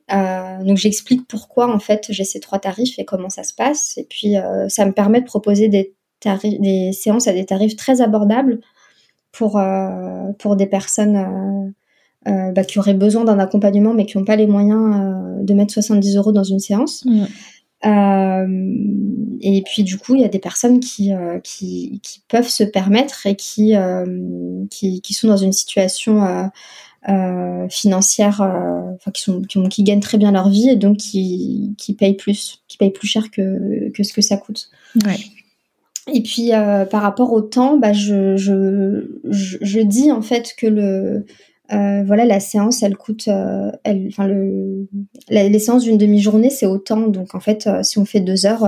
Donc 0.09 0.77
j'explique 0.77 1.27
pourquoi 1.27 1.73
en 1.73 1.79
fait 1.79 2.07
j'ai 2.09 2.23
ces 2.23 2.39
trois 2.39 2.59
tarifs 2.59 2.97
et 2.97 3.05
comment 3.05 3.29
ça 3.29 3.43
se 3.43 3.53
passe 3.53 3.97
et 3.97 4.05
puis 4.09 4.35
ça 4.67 4.85
me 4.85 4.91
permet 4.91 5.21
de 5.21 5.25
proposer 5.25 5.67
des 5.69 6.91
séances 6.93 7.27
à 7.27 7.33
des 7.33 7.45
tarifs 7.45 7.75
très 7.75 8.01
abordables 8.01 8.59
pour, 9.31 9.57
euh, 9.57 10.31
pour 10.39 10.55
des 10.55 10.67
personnes 10.67 11.15
euh, 11.15 12.29
euh, 12.31 12.51
bah, 12.51 12.63
qui 12.63 12.79
auraient 12.79 12.93
besoin 12.93 13.23
d'un 13.23 13.39
accompagnement 13.39 13.93
mais 13.93 14.05
qui 14.05 14.17
n'ont 14.17 14.25
pas 14.25 14.35
les 14.35 14.47
moyens 14.47 15.41
de 15.41 15.53
mettre 15.53 15.73
70 15.73 16.17
euros 16.17 16.31
dans 16.31 16.43
une 16.43 16.59
séance. 16.59 17.05
Mm. 17.05 17.25
et 19.41 19.63
puis 19.65 19.83
du 19.83 19.97
coup, 19.97 20.15
il 20.15 20.21
y 20.21 20.25
a 20.25 20.29
des 20.29 20.39
personnes 20.39 20.81
qui, 20.81 21.11
qui, 21.43 22.01
qui, 22.03 22.21
peuvent 22.27 22.49
se 22.49 22.65
permettre 22.65 23.25
et 23.25 23.35
qui, 23.35 23.73
qui, 24.69 25.01
qui, 25.01 25.13
sont 25.13 25.29
dans 25.29 25.37
une 25.37 25.53
situation 25.53 26.49
financière, 27.69 28.41
enfin 28.95 29.11
qui, 29.11 29.21
sont, 29.21 29.41
qui, 29.41 29.61
qui, 29.69 29.83
gagnent 29.83 29.99
très 29.99 30.17
bien 30.17 30.31
leur 30.31 30.49
vie 30.49 30.69
et 30.69 30.75
donc 30.75 30.97
qui, 30.97 31.73
qui 31.77 31.93
payent 31.93 32.15
plus, 32.15 32.63
qui 32.67 32.77
payent 32.77 32.91
plus 32.91 33.07
cher 33.07 33.31
que, 33.31 33.89
que 33.91 34.03
ce 34.03 34.13
que 34.13 34.21
ça 34.21 34.37
coûte. 34.37 34.69
Ouais. 35.05 35.17
Et 36.13 36.21
puis 36.21 36.53
euh, 36.53 36.85
par 36.85 37.01
rapport 37.01 37.31
au 37.33 37.41
temps, 37.41 37.77
bah, 37.77 37.93
je, 37.93 38.37
je, 38.37 39.07
je, 39.23 39.79
dis 39.79 40.11
en 40.11 40.21
fait 40.21 40.53
que 40.57 40.67
le 40.67 41.25
euh, 41.71 42.03
voilà 42.03 42.25
la 42.25 42.39
séance 42.39 42.81
elle 42.81 42.97
coûte 42.97 43.27
euh, 43.27 43.71
elle 43.83 44.07
enfin 44.07 44.27
le 44.27 44.87
les 45.29 45.59
séances 45.59 45.83
d'une 45.83 45.99
demi-journée 45.99 46.49
c'est 46.49 46.65
autant 46.65 47.01
donc 47.01 47.35
en 47.35 47.39
fait 47.39 47.69
si 47.83 47.99
on 47.99 48.05
fait 48.05 48.21
deux 48.21 48.47
heures 48.47 48.67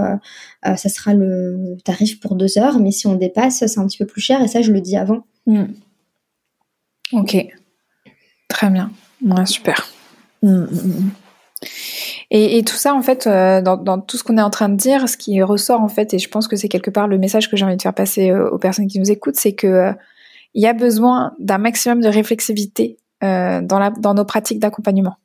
ça 0.64 0.90
sera 0.90 1.16
le 1.16 1.78
tarif 1.84 2.20
pour 2.20 2.36
deux 2.36 2.60
heures 2.60 2.80
mais 2.80 2.92
si 2.92 3.08
on 3.08 3.16
dépasse 3.16 3.66
c'est 3.66 3.80
un 3.80 3.88
petit 3.88 3.98
peu 3.98 4.06
plus 4.06 4.22
cher 4.22 4.44
et 4.44 4.48
ça 4.48 4.62
je 4.62 4.72
le 4.72 4.82
dis 4.82 4.98
avant. 4.98 5.24
Hmm. 5.48 5.66
Ok 7.14 7.48
très 8.62 8.70
bien 8.70 8.92
super. 9.46 9.88
Hmm, 10.44 10.66
hmm, 10.66 11.10
et, 12.32 12.58
et, 12.58 12.64
tout 12.64 12.76
ça, 12.76 12.94
en 12.94 13.02
fait, 13.02 13.28
euh, 13.28 13.62
dans, 13.62 14.00
tout 14.00 14.18
ce 14.18 14.24
qu'on 14.24 14.38
est 14.38 14.42
en 14.42 14.50
train 14.50 14.70
de 14.70 14.76
dire, 14.76 15.10
ce 15.10 15.18
qui 15.18 15.42
ressort, 15.42 15.82
en 15.82 15.88
fait, 15.88 16.14
et 16.14 16.20
je 16.20 16.30
pense 16.30 16.48
que 16.48 16.56
c'est 16.56 16.70
quelque 16.70 16.90
part 16.90 17.08
le 17.08 17.18
message 17.18 17.50
que 17.50 17.58
j'ai 17.58 17.66
envie 17.66 17.78
de 17.78 17.82
faire 17.82 17.94
passer 17.94 18.32
euh, 18.32 18.50
aux 18.50 18.58
personnes 18.58 18.88
qui 18.88 19.00
nous 19.00 19.12
écoutent, 19.12 19.36
c'est 19.36 19.54
que 19.54 19.68
euh, 19.68 19.94
y 20.54 20.68
a 20.68 20.74
besoin 20.74 21.34
d'un 21.40 21.58
maximum 21.58 22.02
de 22.02 22.08
réflexivité 22.08 22.98
dans, 23.22 23.94
dans 24.00 24.14
nos 24.16 24.26
pratiques 24.26 24.60
d'accompagnement. 24.60 25.16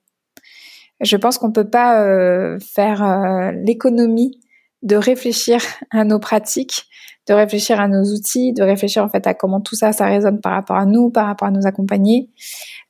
Je 1.01 1.17
pense 1.17 1.39
qu'on 1.39 1.51
peut 1.51 1.69
pas 1.69 2.59
faire 2.61 3.53
l'économie 3.55 4.39
de 4.83 4.97
réfléchir 4.97 5.63
à 5.91 6.05
nos 6.05 6.19
pratiques, 6.19 6.87
de 7.27 7.35
réfléchir 7.35 7.81
à 7.81 7.89
nos 7.89 8.05
outils, 8.05 8.53
de 8.53 8.63
réfléchir 8.63 9.03
en 9.03 9.09
fait 9.09 9.27
à 9.27 9.35
comment 9.35 9.61
tout 9.61 9.75
ça, 9.75 9.93
ça 9.93 10.07
résonne 10.07 10.41
par 10.41 10.53
rapport 10.53 10.77
à 10.77 10.87
nous, 10.87 11.11
par 11.11 11.27
rapport 11.27 11.49
à 11.49 11.51
nos 11.51 11.67
accompagnés. 11.67 12.29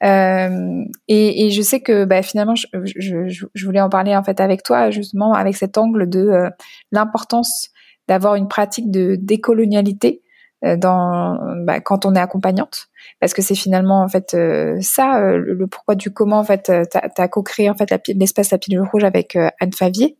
Euh, 0.02 0.84
et, 1.08 1.46
et, 1.46 1.50
je 1.50 1.62
sais 1.62 1.80
que 1.80 2.04
bah, 2.04 2.22
finalement, 2.22 2.54
je, 2.54 2.66
je, 2.84 3.28
je, 3.54 3.66
voulais 3.66 3.80
en 3.80 3.88
parler 3.88 4.14
en 4.14 4.22
fait 4.22 4.40
avec 4.40 4.62
toi 4.62 4.90
justement 4.90 5.32
avec 5.32 5.56
cet 5.56 5.78
angle 5.78 6.08
de 6.08 6.20
euh, 6.20 6.50
l'importance 6.92 7.70
d'avoir 8.06 8.34
une 8.34 8.46
pratique 8.46 8.90
de 8.90 9.16
décolonialité 9.18 10.22
euh, 10.64 10.76
dans 10.76 11.38
bah, 11.64 11.80
quand 11.80 12.04
on 12.04 12.14
est 12.14 12.20
accompagnante. 12.20 12.88
Parce 13.20 13.32
que 13.32 13.40
c'est 13.40 13.54
finalement 13.54 14.02
en 14.02 14.08
fait 14.08 14.34
euh, 14.34 14.76
ça 14.82 15.18
le, 15.18 15.66
pourquoi 15.66 15.94
du 15.94 16.12
comment 16.12 16.40
en 16.40 16.44
fait 16.44 16.70
t'as 16.90 17.08
as, 17.16 17.28
co-créé 17.28 17.70
en 17.70 17.74
fait 17.74 17.90
l'espace 18.08 18.50
la, 18.50 18.58
pilule 18.58 18.82
rouge 18.82 19.04
avec 19.04 19.36
Anne 19.36 19.72
Favier 19.72 20.18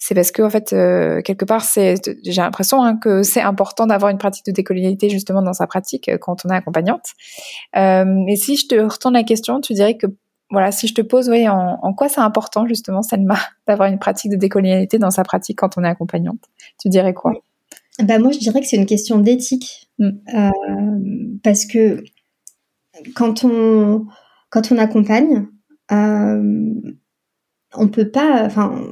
c'est 0.00 0.14
parce 0.14 0.32
que 0.32 0.42
en 0.42 0.50
fait 0.50 0.72
euh, 0.72 1.20
quelque 1.22 1.44
part 1.44 1.62
c'est 1.62 1.94
j'ai 2.24 2.40
l'impression 2.40 2.82
hein, 2.82 2.96
que 2.96 3.22
c'est 3.22 3.42
important 3.42 3.86
d'avoir 3.86 4.10
une 4.10 4.18
pratique 4.18 4.46
de 4.46 4.50
décolonialité 4.50 5.10
justement 5.10 5.42
dans 5.42 5.52
sa 5.52 5.66
pratique 5.66 6.08
euh, 6.08 6.18
quand 6.18 6.44
on 6.44 6.48
est 6.48 6.56
accompagnante. 6.56 7.10
Euh, 7.76 8.24
et 8.26 8.36
si 8.36 8.56
je 8.56 8.66
te 8.66 8.74
retourne 8.74 9.14
la 9.14 9.22
question, 9.22 9.60
tu 9.60 9.74
dirais 9.74 9.96
que 9.96 10.06
voilà, 10.50 10.72
si 10.72 10.88
je 10.88 10.94
te 10.94 11.02
pose, 11.02 11.28
oui, 11.28 11.48
en, 11.48 11.78
en 11.80 11.94
quoi 11.94 12.08
c'est 12.08 12.20
important 12.20 12.66
justement, 12.66 13.02
Selma, 13.02 13.36
d'avoir 13.68 13.88
une 13.88 14.00
pratique 14.00 14.32
de 14.32 14.36
décolonialité 14.36 14.98
dans 14.98 15.10
sa 15.10 15.22
pratique 15.22 15.58
quand 15.58 15.78
on 15.78 15.84
est 15.84 15.88
accompagnante? 15.88 16.40
Tu 16.80 16.88
dirais 16.88 17.14
quoi? 17.14 17.34
Bah 18.02 18.18
moi, 18.18 18.32
je 18.32 18.38
dirais 18.38 18.60
que 18.60 18.66
c'est 18.66 18.76
une 18.76 18.86
question 18.86 19.18
d'éthique, 19.18 19.90
mm. 19.98 20.08
euh, 20.34 21.38
parce 21.44 21.66
que 21.66 22.02
quand 23.14 23.44
on 23.44 24.06
quand 24.48 24.72
on 24.72 24.78
accompagne, 24.78 25.46
euh, 25.92 26.72
on 27.76 27.88
peut 27.88 28.10
pas, 28.10 28.42
enfin, 28.44 28.82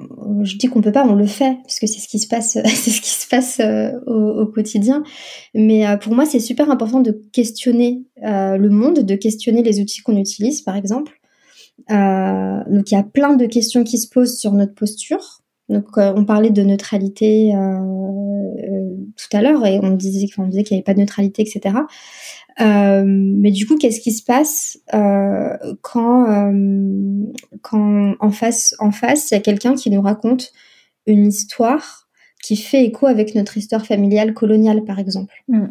je 0.43 0.57
dis 0.57 0.69
qu'on 0.69 0.81
peut 0.81 0.93
pas, 0.93 1.05
on 1.05 1.15
le 1.15 1.27
fait, 1.27 1.57
parce 1.63 1.81
que 1.81 1.87
c'est 1.87 1.99
ce 2.01 2.09
qui 2.09 2.19
se 2.19 2.29
passe, 2.29 2.53
c'est 2.65 2.91
ce 2.91 3.01
qui 3.01 3.11
se 3.11 3.27
passe 3.27 3.61
euh, 3.61 3.93
au, 4.07 4.47
quotidien. 4.47 5.03
Mais 5.55 5.87
euh, 5.87 5.97
pour 5.97 6.15
moi, 6.15 6.27
c'est 6.27 6.41
super 6.41 6.71
important 6.71 7.01
de 7.01 7.11
questionner 7.33 8.05
euh, 8.25 8.57
le 8.57 8.69
monde, 8.71 9.01
de 9.01 9.15
questionner 9.17 9.63
les 9.63 9.81
outils 9.81 10.03
qu'on 10.03 10.17
utilise, 10.17 10.63
par 10.63 10.77
exemple. 10.77 11.21
donc, 11.89 12.91
il 12.91 12.95
y 12.95 12.97
a 12.97 13.03
plein 13.03 13.35
de 13.35 13.47
questions 13.47 13.83
qui 13.85 13.99
se 13.99 14.09
posent 14.09 14.39
sur 14.39 14.53
notre 14.53 14.75
posture. 14.75 15.43
Donc, 15.69 15.99
on 15.99 16.25
parlait 16.25 16.51
de 16.51 16.63
neutralité 16.63 17.53
tout 19.17 19.37
à 19.37 19.43
l'heure 19.43 19.67
et 19.67 19.79
on 19.83 19.91
disait, 19.91 20.27
on 20.39 20.47
disait 20.47 20.63
qu'il 20.63 20.77
n'y 20.77 20.79
avait 20.79 20.85
pas 20.85 20.95
de 20.95 21.01
neutralité, 21.01 21.43
etc. 21.43 21.75
Euh, 22.61 23.05
mais 23.07 23.51
du 23.51 23.67
coup, 23.67 23.77
qu'est-ce 23.77 24.01
qui 24.01 24.13
se 24.13 24.23
passe 24.23 24.79
euh, 24.95 25.57
quand, 25.83 26.29
euh, 26.31 27.33
quand 27.63 28.15
en 28.19 28.31
face, 28.31 28.75
en 28.79 28.91
face, 28.91 29.31
il 29.31 29.35
y 29.35 29.37
a 29.37 29.41
quelqu'un 29.41 29.75
qui 29.75 29.91
nous 29.91 30.03
raconte 30.03 30.53
une 31.07 31.27
histoire 31.27 32.09
qui 32.43 32.57
fait 32.57 32.85
écho 32.85 33.07
avec 33.07 33.35
notre 33.35 33.57
histoire 33.57 33.87
familiale 33.87 34.35
coloniale, 34.35 34.85
par 34.85 34.99
exemple? 34.99 35.35
Mm. 35.49 35.67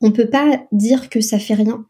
On 0.00 0.12
peut 0.12 0.28
pas 0.28 0.66
dire 0.72 1.08
que 1.08 1.20
ça 1.20 1.38
fait 1.38 1.54
rien. 1.54 1.86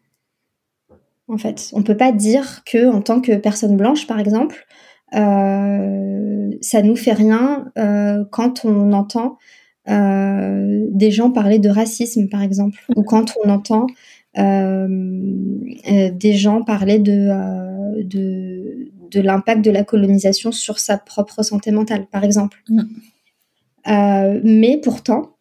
En 1.27 1.39
fait, 1.39 1.71
on 1.73 1.83
peut 1.83 1.97
pas 1.97 2.13
dire 2.13 2.63
que 2.65 2.91
en 2.91 3.01
tant 3.01 3.21
que 3.21 3.37
personne 3.37 3.77
blanche, 3.77 4.07
par 4.07 4.21
exemple, 4.21 4.67
ça 5.13 6.83
nous 6.83 6.97
fait 6.97 7.13
rien 7.13 7.73
quand 8.31 8.65
on 8.65 8.93
entend 8.93 9.39
des 9.87 11.11
gens 11.11 11.31
parler 11.31 11.59
de 11.59 11.69
racisme, 11.69 12.29
par 12.29 12.43
exemple, 12.43 12.79
ou 12.97 13.03
quand 13.03 13.35
on 13.45 13.51
entend 13.51 13.87
des 14.37 16.35
gens 16.35 16.63
parler 16.63 16.99
de, 16.99 18.03
de, 18.03 18.89
de 19.11 19.21
l'impact 19.21 19.65
de 19.65 19.71
la 19.71 19.85
colonisation 19.85 20.53
sur 20.53 20.79
sa 20.79 20.99
propre 20.99 21.43
santé 21.43 21.71
mentale, 21.71 22.07
par 22.11 22.25
exemple. 22.25 22.63
Mm. 22.69 22.83
mais 24.43 24.81
pourtant, 24.83 25.35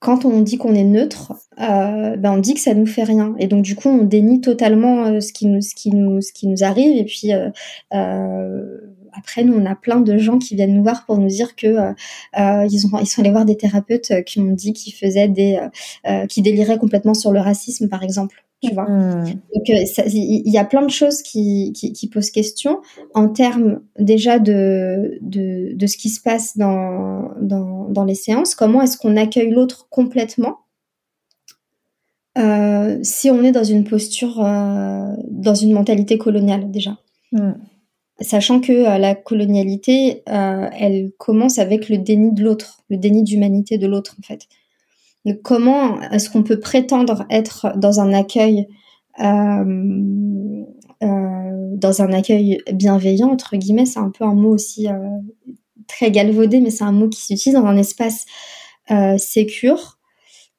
quand 0.00 0.24
on 0.24 0.40
dit 0.42 0.58
qu'on 0.58 0.74
est 0.74 0.84
neutre, 0.84 1.32
euh, 1.60 2.16
ben 2.16 2.32
on 2.32 2.38
dit 2.38 2.54
que 2.54 2.60
ça 2.60 2.74
nous 2.74 2.86
fait 2.86 3.02
rien. 3.02 3.34
Et 3.38 3.48
donc 3.48 3.62
du 3.62 3.74
coup, 3.74 3.88
on 3.88 4.04
dénie 4.04 4.40
totalement 4.40 5.06
euh, 5.06 5.20
ce 5.20 5.32
qui 5.32 5.46
nous, 5.46 5.60
ce 5.60 5.74
qui 5.74 5.90
nous, 5.90 6.20
ce 6.20 6.32
qui 6.32 6.46
nous 6.46 6.62
arrive. 6.62 6.96
Et 6.96 7.04
puis 7.04 7.32
euh, 7.32 7.50
euh 7.94 8.78
après, 9.12 9.44
nous, 9.44 9.54
on 9.54 9.66
a 9.66 9.74
plein 9.74 10.00
de 10.00 10.18
gens 10.18 10.38
qui 10.38 10.54
viennent 10.54 10.74
nous 10.74 10.82
voir 10.82 11.06
pour 11.06 11.18
nous 11.18 11.28
dire 11.28 11.56
que 11.56 11.66
euh, 11.66 12.66
ils, 12.70 12.86
ont, 12.86 12.98
ils 13.00 13.06
sont 13.06 13.20
allés 13.20 13.30
voir 13.30 13.44
des 13.44 13.56
thérapeutes 13.56 14.24
qui 14.24 14.40
ont 14.40 14.52
dit 14.52 14.72
qu'ils 14.72 14.94
faisaient 14.94 15.28
des, 15.28 15.60
qui 16.28 16.42
déliraient 16.42 16.78
complètement 16.78 17.14
sur 17.14 17.32
le 17.32 17.40
racisme, 17.40 17.88
par 17.88 18.02
exemple 18.02 18.44
tu 18.62 18.74
vois. 18.74 18.88
Hmm. 18.88 19.24
Donc 19.24 19.70
euh, 19.70 20.02
il 20.06 20.50
y 20.50 20.58
a 20.58 20.64
plein 20.64 20.82
de 20.82 20.90
choses 20.90 21.22
qui, 21.22 21.72
qui, 21.74 21.92
qui 21.92 22.08
posent 22.08 22.30
question 22.30 22.80
en 23.14 23.28
termes 23.28 23.80
déjà 23.98 24.38
de, 24.38 25.18
de, 25.20 25.72
de, 25.74 25.86
ce 25.86 25.96
qui 25.96 26.08
se 26.08 26.20
passe 26.20 26.56
dans, 26.56 27.30
dans, 27.40 27.88
dans 27.88 28.04
les 28.04 28.14
séances. 28.14 28.54
Comment 28.54 28.82
est-ce 28.82 28.98
qu'on 28.98 29.16
accueille 29.16 29.50
l'autre 29.50 29.88
complètement? 29.90 30.58
Euh, 32.36 32.98
si 33.02 33.30
on 33.30 33.42
est 33.42 33.52
dans 33.52 33.64
une 33.64 33.84
posture, 33.84 34.44
euh, 34.44 35.14
dans 35.28 35.54
une 35.54 35.72
mentalité 35.72 36.18
coloniale 36.18 36.70
déjà. 36.70 36.98
Hmm. 37.32 37.52
Sachant 38.20 38.60
que 38.60 38.72
euh, 38.72 38.98
la 38.98 39.14
colonialité, 39.14 40.24
euh, 40.28 40.68
elle 40.72 41.12
commence 41.18 41.58
avec 41.58 41.88
le 41.88 41.98
déni 41.98 42.32
de 42.32 42.42
l'autre, 42.42 42.82
le 42.88 42.96
déni 42.96 43.22
d'humanité 43.22 43.78
de 43.78 43.86
l'autre 43.86 44.16
en 44.18 44.22
fait 44.22 44.46
comment 45.42 46.00
est-ce 46.10 46.30
qu'on 46.30 46.42
peut 46.42 46.58
prétendre 46.58 47.26
être 47.28 47.76
dans 47.76 48.00
un 48.00 48.14
accueil 48.14 48.66
euh, 49.20 50.64
dans 51.02 52.00
un 52.00 52.12
accueil 52.14 52.62
bienveillant 52.72 53.28
entre 53.28 53.58
guillemets 53.58 53.84
c'est 53.84 53.98
un 53.98 54.08
peu 54.08 54.24
un 54.24 54.32
mot 54.32 54.54
aussi 54.54 54.86
très 55.86 56.10
galvaudé 56.10 56.60
mais 56.60 56.70
c'est 56.70 56.84
un 56.84 56.92
mot 56.92 57.10
qui 57.10 57.20
s'utilise 57.20 57.60
dans 57.60 57.66
un 57.66 57.76
espace 57.76 58.24
sécure 59.18 59.98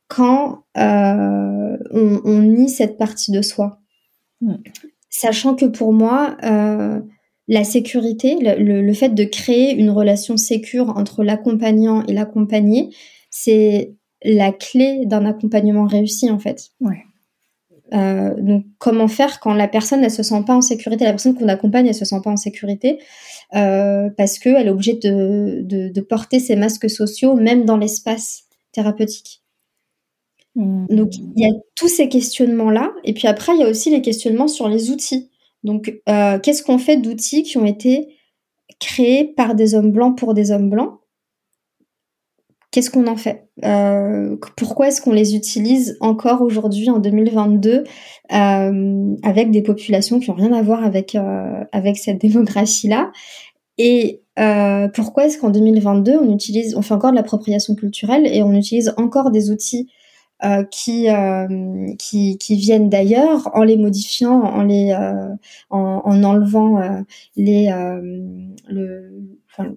quand 0.08 0.66
on, 0.76 1.78
on, 1.92 2.40
nie 2.42 2.70
cette 2.70 3.00
partie 3.00 3.32
de 3.32 3.42
soi 3.42 3.80
mm. 4.42 4.54
sachant 5.10 5.56
que 5.56 5.66
pour 5.66 5.94
moi 5.94 6.38
la 7.50 7.64
sécurité, 7.64 8.38
le, 8.40 8.82
le, 8.82 8.94
fait 8.94 9.10
de 9.10 9.24
créer 9.24 9.74
une 9.74 9.90
relation 9.90 10.38
sécure 10.38 10.90
entre 10.96 11.24
l'accompagnant 11.24 12.06
et 12.06 12.14
l'accompagné, 12.14 12.92
c'est 13.32 13.96
la 14.24 14.52
clé 14.52 15.06
d'un 15.06 15.26
accompagnement 15.26 15.86
réussi 15.86 16.30
en 16.30 16.38
fait. 16.38 16.70
Ouais. 16.80 17.04
Euh, 17.92 18.36
donc 18.40 18.66
comment 18.78 19.08
faire 19.08 19.40
quand 19.40 19.56
la 19.56 19.68
personne 19.68 20.02
ne 20.02 20.10
se 20.10 20.22
sent 20.22 20.44
pas 20.46 20.56
en 20.56 20.62
sécurité, 20.62 21.06
la 21.06 21.12
personne 21.12 21.34
qu'on 21.34 21.48
accompagne 21.48 21.88
elle 21.88 21.96
se 21.96 22.06
sent 22.06 22.22
pas 22.24 22.30
en 22.30 22.38
sécurité 22.38 23.00
euh, 23.56 24.12
parce 24.16 24.38
que 24.38 24.50
elle 24.50 24.68
est 24.68 24.70
obligée 24.70 24.94
de, 24.94 25.64
de, 25.64 26.02
porter 26.02 26.40
ses 26.40 26.56
masques 26.56 26.88
sociaux 26.88 27.34
même 27.34 27.66
dans 27.66 27.78
l'espace 27.78 28.44
thérapeutique. 28.74 29.42
Mmh. 30.54 30.86
Donc 30.92 31.16
il 31.16 31.32
y 31.36 31.46
a 31.46 31.54
tous 31.76 31.88
ces 31.88 32.10
questionnements 32.10 32.70
là 32.70 32.92
et 33.04 33.14
puis 33.14 33.28
après 33.28 33.54
il 33.56 33.62
y 33.62 33.64
a 33.64 33.70
aussi 33.70 33.90
les 33.90 34.04
questionnements 34.04 34.48
sur 34.48 34.70
les 34.70 34.92
outils. 34.92 35.32
Donc 35.64 36.02
euh, 36.08 36.40
qu'est-ce 36.40 36.64
qu'on 36.64 36.78
fait 36.78 36.98
d'outils 36.98 37.44
qui 37.44 37.58
ont 37.58 37.66
été 37.66 38.16
créés 38.80 39.26
par 39.26 39.56
des 39.56 39.76
hommes 39.76 39.92
blancs 39.92 40.18
pour 40.18 40.34
des 40.34 40.52
hommes 40.52 40.70
blancs? 40.70 41.00
Qu'est-ce 42.72 42.92
qu'on 42.92 43.08
en 43.08 43.18
fait? 43.18 43.50
Euh, 43.66 44.38
Pourquoi 44.56 44.90
est-ce 44.90 45.02
qu'on 45.02 45.12
les 45.12 45.36
utilise 45.36 45.98
encore 46.02 46.42
aujourd'hui 46.42 46.90
en 46.92 47.00
2022 47.00 47.84
euh, 48.32 49.16
avec 49.24 49.50
des 49.50 49.64
populations 49.64 50.20
qui 50.20 50.30
n'ont 50.30 50.36
rien 50.36 50.54
à 50.54 50.62
voir 50.62 50.84
avec 50.84 51.98
cette 51.98 52.22
démographie-là? 52.22 53.12
Et 53.80 54.22
pourquoi 54.94 55.26
est-ce 55.26 55.38
qu'en 55.38 55.50
2022 55.50 56.18
on 56.22 56.34
utilise, 56.34 56.76
on 56.76 56.82
fait 56.82 56.94
encore 56.94 57.12
de 57.12 57.16
l'appropriation 57.16 57.76
culturelle 57.76 58.26
et 58.28 58.44
on 58.44 58.54
utilise 58.54 58.94
encore 58.98 59.32
des 59.32 59.52
outils 59.52 59.90
euh, 60.44 60.64
qui, 60.64 61.08
qui, 61.98 62.38
qui 62.38 62.56
viennent 62.56 62.90
d'ailleurs 62.90 63.50
en 63.54 63.64
les 63.64 63.78
modifiant, 63.78 64.42
en 64.42 64.64
les 64.64 64.94
en, 65.70 66.02
en, 66.06 66.24
enlevant 66.24 67.04
les 67.36 67.70
le 68.68 69.12
enfin, 69.52 69.76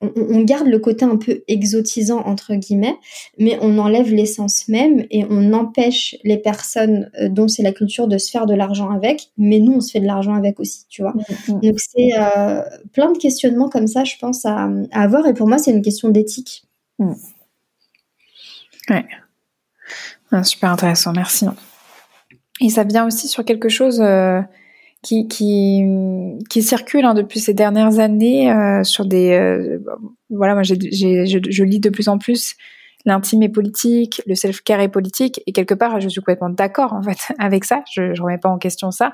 on, 0.00 0.42
garde 0.42 0.66
le 0.66 0.78
côté 0.78 1.04
un 1.04 1.16
peu 1.16 1.42
exotisant 1.48 2.20
entre 2.20 2.54
guillemets, 2.54 2.96
mais 3.38 3.58
on 3.62 3.78
enlève 3.78 4.12
l'essence 4.12 4.68
même 4.68 5.06
et 5.10 5.24
on 5.28 5.52
empêche 5.52 6.16
les 6.22 6.36
personnes 6.36 7.10
euh, 7.20 7.28
dont 7.28 7.48
c'est 7.48 7.62
la 7.62 7.72
culture 7.72 8.08
de 8.08 8.18
se 8.18 8.30
faire 8.30 8.46
de 8.46 8.54
l'argent 8.54 8.90
avec, 8.90 9.30
mais 9.38 9.58
nous 9.58 9.72
on 9.74 9.80
se 9.80 9.90
fait 9.92 10.00
de 10.00 10.06
l'argent 10.06 10.34
avec 10.34 10.60
aussi, 10.60 10.86
tu 10.88 11.02
vois. 11.02 11.14
Mm, 11.14 11.54
mm. 11.54 11.60
Donc 11.60 11.78
c'est 11.78 12.10
euh, 12.18 12.62
plein 12.92 13.12
de 13.12 13.18
questionnements 13.18 13.68
comme 13.68 13.86
ça, 13.86 14.04
je 14.04 14.16
pense 14.20 14.44
à, 14.44 14.68
avoir 14.92 15.26
et 15.26 15.34
pour 15.34 15.48
moi 15.48 15.58
c'est 15.58 15.70
une 15.70 15.82
question 15.82 16.08
d'éthique. 16.10 16.64
Mm. 16.98 17.12
Ouais. 18.90 19.04
Ah, 20.32 20.42
super 20.42 20.70
intéressant, 20.70 21.12
merci. 21.12 21.46
Et 22.60 22.68
ça 22.68 22.84
vient 22.84 23.06
aussi 23.06 23.28
sur 23.28 23.44
quelque 23.44 23.68
chose. 23.68 24.00
Euh, 24.00 24.40
qui, 25.02 26.62
circule 26.62 27.04
hein, 27.04 27.14
depuis 27.14 27.38
ces 27.38 27.54
dernières 27.54 28.00
années 28.00 28.50
euh, 28.50 28.82
sur 28.82 29.04
des 29.04 29.32
euh, 29.34 29.78
voilà 30.30 30.54
moi 30.54 30.64
je, 30.64 30.74
lis 31.62 31.78
de 31.78 31.90
plus 31.90 32.08
en 32.08 32.18
plus 32.18 32.56
l'intime 33.04 33.44
est 33.44 33.48
politique 33.48 34.20
le 34.26 34.34
self 34.34 34.62
care 34.62 34.80
est 34.80 34.88
politique 34.88 35.40
et 35.46 35.52
quelque 35.52 35.74
part 35.74 36.00
je 36.00 36.08
suis 36.08 36.20
complètement 36.20 36.48
d'accord 36.48 36.92
en 36.92 37.02
fait 37.04 37.18
avec 37.38 37.64
ça 37.64 37.84
je, 37.94 38.14
je 38.14 38.22
remets 38.22 38.38
pas 38.38 38.48
en 38.48 38.58
question 38.58 38.90
ça 38.90 39.12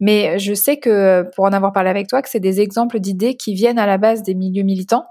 mais 0.00 0.40
je 0.40 0.54
sais 0.54 0.78
que 0.78 1.22
pour 1.36 1.44
en 1.44 1.52
avoir 1.52 1.72
parlé 1.72 1.90
avec 1.90 2.08
toi 2.08 2.20
que 2.20 2.28
c'est 2.28 2.40
des 2.40 2.60
exemples 2.60 2.98
d'idées 2.98 3.36
qui 3.36 3.54
viennent 3.54 3.78
à 3.78 3.86
la 3.86 3.98
base 3.98 4.24
des 4.24 4.34
milieux 4.34 4.64
militants 4.64 5.04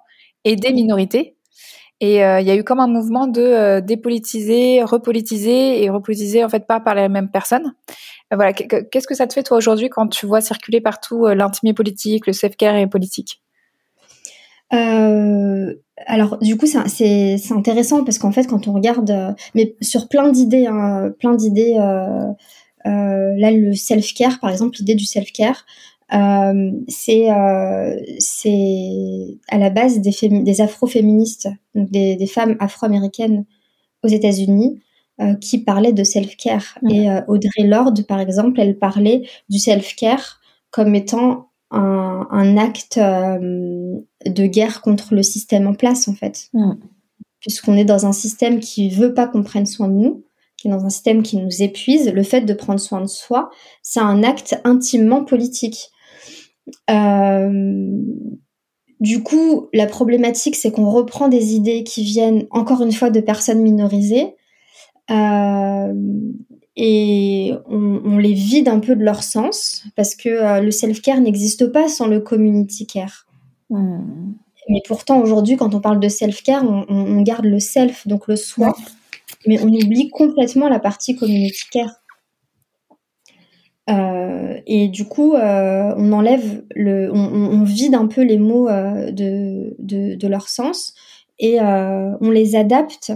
et 0.44 0.58
des 0.58 0.74
minorités 0.74 1.37
et 2.00 2.24
euh, 2.24 2.40
il 2.40 2.48
y 2.48 2.52
a 2.52 2.56
eu 2.56 2.64
comme 2.64 2.80
un 2.80 2.88
mouvement 2.88 3.26
de 3.26 3.42
euh, 3.42 3.82
dépolitiser, 3.82 4.84
repolitiser 4.84 5.84
et 5.84 5.90
repolitiser 5.90 6.44
en 6.44 6.50
fait 6.50 6.68
pas 6.68 6.80
par 6.80 6.94
les 6.94 7.10
mêmes 7.10 7.30
personnes. 7.30 7.74
Euh, 8.32 8.36
voilà, 8.36 8.54
qu'est-ce 8.54 9.08
que 9.08 9.16
ça 9.16 9.26
te 9.26 9.34
fait 9.34 9.42
toi 9.44 9.58
aujourd'hui 9.58 9.90
quand 9.90 10.08
tu 10.08 10.28
vois 10.28 10.42
circuler 10.42 10.80
partout 10.80 11.26
l'intimité 11.28 11.74
politique, 11.74 12.28
le 12.28 12.34
self-care 12.34 12.76
et 12.76 12.88
politique? 12.88 13.42
Alors 16.06 16.38
du 16.40 16.58
coup 16.58 16.68
c'est 16.68 17.52
intéressant 17.52 18.04
parce 18.04 18.20
qu'en 18.20 18.32
fait 18.32 18.46
quand 18.46 18.68
on 18.68 18.74
regarde, 18.74 19.36
mais 19.56 19.76
sur 19.82 20.08
plein 20.08 20.30
d'idées, 20.30 20.68
hein, 20.68 21.12
plein 21.20 21.34
d'idées, 21.34 21.76
là 22.86 23.52
le 23.52 23.74
self-care 23.74 24.40
par 24.40 24.52
exemple, 24.52 24.76
l'idée 24.78 24.96
du 24.96 25.06
self-care, 25.06 25.66
euh, 26.14 26.72
c'est 26.88 27.32
euh, 27.32 27.96
c'est 28.20 29.38
à 29.50 29.58
la 29.58 29.70
base 29.70 30.00
des, 30.00 30.12
des 30.30 30.62
afro-féministes, 30.62 31.50
donc 31.76 31.92
des, 31.92 32.16
des 32.16 32.28
femmes 32.28 32.56
afro-américaines 32.60 33.46
aux 34.04 34.08
États-Unis, 34.08 34.80
euh, 35.20 35.36
qui 35.36 35.60
parlaient 35.60 35.94
de 35.94 36.04
self-care. 36.04 36.78
Et 36.90 37.08
Audrey 37.28 37.64
Lorde, 37.64 38.06
par 38.06 38.20
exemple, 38.20 38.60
elle 38.60 38.78
parlait 38.78 39.28
du 39.50 39.60
self-care 39.60 40.40
comme 40.72 40.96
étant 40.96 41.50
un, 41.72 42.28
un 42.32 42.58
acte 42.58 42.98
de 42.98 44.46
guerre 44.46 44.82
contre 44.82 45.14
le 45.14 45.24
système 45.24 45.68
en 45.68 45.74
place, 45.74 46.08
en 46.08 46.14
fait. 46.14 46.50
Puisqu'on 47.40 47.76
est 47.76 47.86
dans 47.86 48.06
un 48.06 48.14
système 48.14 48.60
qui 48.60 48.90
veut 48.90 49.14
pas 49.14 49.28
qu'on 49.28 49.44
prenne 49.44 49.66
soin 49.66 49.88
de 49.88 49.94
nous, 49.94 50.24
qui 50.58 50.68
est 50.68 50.72
dans 50.72 50.86
un 50.86 50.90
système 50.90 51.22
qui 51.22 51.38
nous 51.38 51.62
épuise, 51.62 52.12
le 52.12 52.24
fait 52.24 52.42
de 52.42 52.54
prendre 52.54 52.80
soin 52.80 53.02
de 53.02 53.08
soi, 53.08 53.50
c'est 53.84 54.00
un 54.00 54.24
acte 54.24 54.60
intimement 54.64 55.24
politique. 55.24 55.90
Euh, 56.90 57.92
du 59.00 59.22
coup, 59.22 59.68
la 59.74 59.86
problématique, 59.86 60.56
c'est 60.56 60.72
qu'on 60.72 60.90
reprend 60.90 61.28
des 61.28 61.54
idées 61.54 61.84
qui 61.84 62.04
viennent, 62.04 62.48
encore 62.50 62.82
une 62.82 62.92
fois, 62.92 63.10
de 63.10 63.20
personnes 63.20 63.62
minorisées, 63.62 64.36
euh, 65.12 65.94
et 66.76 67.54
on, 67.68 68.18
les 68.18 68.34
vide 68.34 68.68
un 68.68 68.80
peu 68.80 68.96
de 68.96 69.04
leur 69.04 69.24
sens, 69.24 69.84
parce 69.96 70.16
que 70.16 70.30
euh, 70.30 70.62
le 70.62 70.72
self-care 70.72 71.20
n'existe 71.22 71.72
pas 71.72 71.88
sans 71.88 72.08
le 72.08 72.20
community 72.20 72.86
care. 72.86 73.26
Hmm. 73.70 74.34
Mais 74.70 74.82
pourtant, 74.86 75.20
aujourd'hui, 75.20 75.58
quand 75.58 75.74
on 75.76 75.80
parle 75.80 76.00
de 76.00 76.10
self-care, 76.10 76.64
on, 76.64 77.22
garde 77.22 77.46
le 77.46 77.60
self, 77.60 78.08
donc 78.08 78.28
le 78.28 78.36
soi, 78.36 78.76
mais 79.48 79.60
on 79.62 79.68
oublie 79.68 80.10
complètement 80.10 80.68
la 80.68 80.80
partie 80.80 81.16
community 81.16 81.64
care. 81.72 81.97
Euh, 83.90 84.60
et 84.66 84.90
du 84.90 85.06
coup, 85.06 85.34
euh, 85.34 85.94
on 85.98 86.12
enlève 86.12 86.64
le, 86.76 87.10
on, 87.14 87.18
on, 87.18 87.64
vide 87.64 87.96
un 87.96 88.08
peu 88.08 88.22
les 88.22 88.38
mots 88.38 88.68
euh, 88.68 89.12
de, 89.12 89.76
de, 89.80 90.16
de, 90.16 90.28
leur 90.28 90.50
sens 90.50 90.94
et 91.40 91.62
on 91.62 92.32
les 92.32 92.56
adapte 92.56 93.14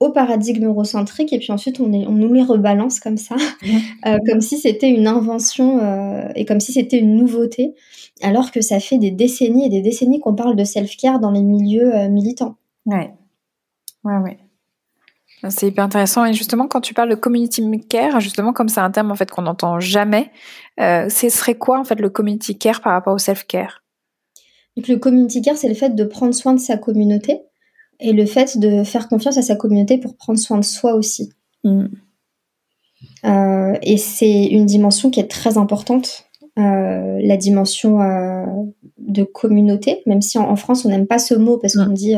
au 0.00 0.10
paradigme 0.10 0.64
eurocentrique 0.64 1.32
et 1.32 1.38
puis 1.38 1.52
ensuite 1.52 1.80
on, 1.80 1.92
est, 1.92 2.06
on 2.06 2.12
nous 2.12 2.32
les 2.32 2.42
rebalance 2.42 2.98
comme 2.98 3.18
ça, 3.18 3.36
comme 4.26 4.40
si 4.40 4.58
c'était 4.58 4.88
une 4.88 5.06
invention 5.06 5.80
et 6.34 6.44
comme 6.44 6.60
si 6.60 6.72
c'était 6.72 6.98
une 6.98 7.16
nouveauté, 7.16 7.74
alors 8.22 8.50
que 8.50 8.60
ça 8.60 8.80
fait 8.80 8.98
des 8.98 9.10
décennies 9.10 9.66
et 9.66 9.68
des 9.68 9.82
décennies 9.82 10.20
qu'on 10.20 10.34
parle 10.34 10.56
de 10.56 10.64
self-care 10.64 11.20
dans 11.20 11.30
les 11.30 11.42
milieux 11.42 12.08
militants. 12.08 12.56
Ouais, 12.86 13.12
ouais, 14.04 14.16
ouais. 14.18 14.38
C'est 15.50 15.68
hyper 15.68 15.84
intéressant. 15.84 16.24
Et 16.24 16.32
justement, 16.32 16.66
quand 16.66 16.80
tu 16.80 16.94
parles 16.94 17.10
de 17.10 17.14
community 17.14 17.62
care, 17.88 18.20
justement, 18.20 18.52
comme 18.52 18.68
c'est 18.68 18.80
un 18.80 18.90
terme 18.90 19.10
en 19.10 19.14
fait 19.14 19.30
qu'on 19.30 19.42
n'entend 19.42 19.78
jamais, 19.78 20.30
euh, 20.80 21.08
ce 21.08 21.28
serait 21.28 21.54
quoi 21.54 21.78
en 21.78 21.84
fait 21.84 22.00
le 22.00 22.10
community 22.10 22.58
care 22.58 22.80
par 22.80 22.92
rapport 22.92 23.14
au 23.14 23.18
self 23.18 23.44
care 23.46 23.82
Donc 24.76 24.88
le 24.88 24.96
community 24.96 25.40
care, 25.42 25.56
c'est 25.56 25.68
le 25.68 25.74
fait 25.74 25.94
de 25.94 26.04
prendre 26.04 26.34
soin 26.34 26.54
de 26.54 26.60
sa 26.60 26.76
communauté 26.76 27.40
et 28.00 28.12
le 28.12 28.26
fait 28.26 28.58
de 28.58 28.82
faire 28.84 29.08
confiance 29.08 29.38
à 29.38 29.42
sa 29.42 29.56
communauté 29.56 29.98
pour 29.98 30.16
prendre 30.16 30.38
soin 30.38 30.58
de 30.58 30.64
soi 30.64 30.94
aussi. 30.94 31.32
Mm. 31.64 31.86
Euh, 33.24 33.74
et 33.82 33.96
c'est 33.96 34.46
une 34.46 34.66
dimension 34.66 35.10
qui 35.10 35.20
est 35.20 35.30
très 35.30 35.56
importante, 35.56 36.26
euh, 36.58 37.20
la 37.22 37.36
dimension 37.36 38.00
de 39.08 39.24
communauté, 39.24 40.02
même 40.06 40.22
si 40.22 40.38
en, 40.38 40.54
France 40.56 40.84
on 40.84 40.88
n'aime 40.88 41.06
pas 41.06 41.18
ce 41.18 41.34
mot 41.34 41.58
parce 41.58 41.74
qu'on 41.74 41.92
dit 41.92 42.14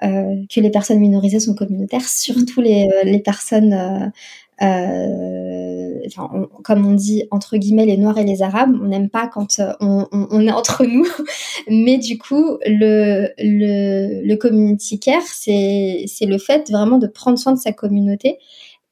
que 0.00 0.60
les 0.60 0.70
personnes 0.70 0.98
minorisées 0.98 1.40
sont 1.40 1.54
communautaires, 1.54 2.06
surtout 2.06 2.60
les, 2.60 2.88
les 3.04 3.20
personnes, 3.20 4.12
enfin, 4.60 6.30
comme 6.64 6.86
on 6.86 6.92
dit 6.94 7.24
entre 7.30 7.56
guillemets 7.56 7.86
les 7.86 7.96
Noirs 7.96 8.18
et 8.18 8.24
les 8.24 8.42
Arabes, 8.42 8.76
on 8.82 8.88
n'aime 8.88 9.08
pas 9.08 9.28
quand 9.28 9.60
on, 9.80 10.06
on, 10.12 10.28
on, 10.30 10.46
est 10.46 10.52
entre 10.52 10.84
nous, 10.84 11.06
mais 11.68 11.98
du 11.98 12.18
coup 12.18 12.58
le, 12.66 13.28
le, 13.38 14.26
le 14.26 14.36
community 14.36 15.00
care, 15.00 15.22
c'est 15.22 16.06
le 16.22 16.38
fait 16.38 16.70
vraiment 16.70 16.98
de 16.98 17.06
prendre 17.06 17.38
soin 17.38 17.52
de 17.52 17.58
sa 17.58 17.72
communauté 17.72 18.38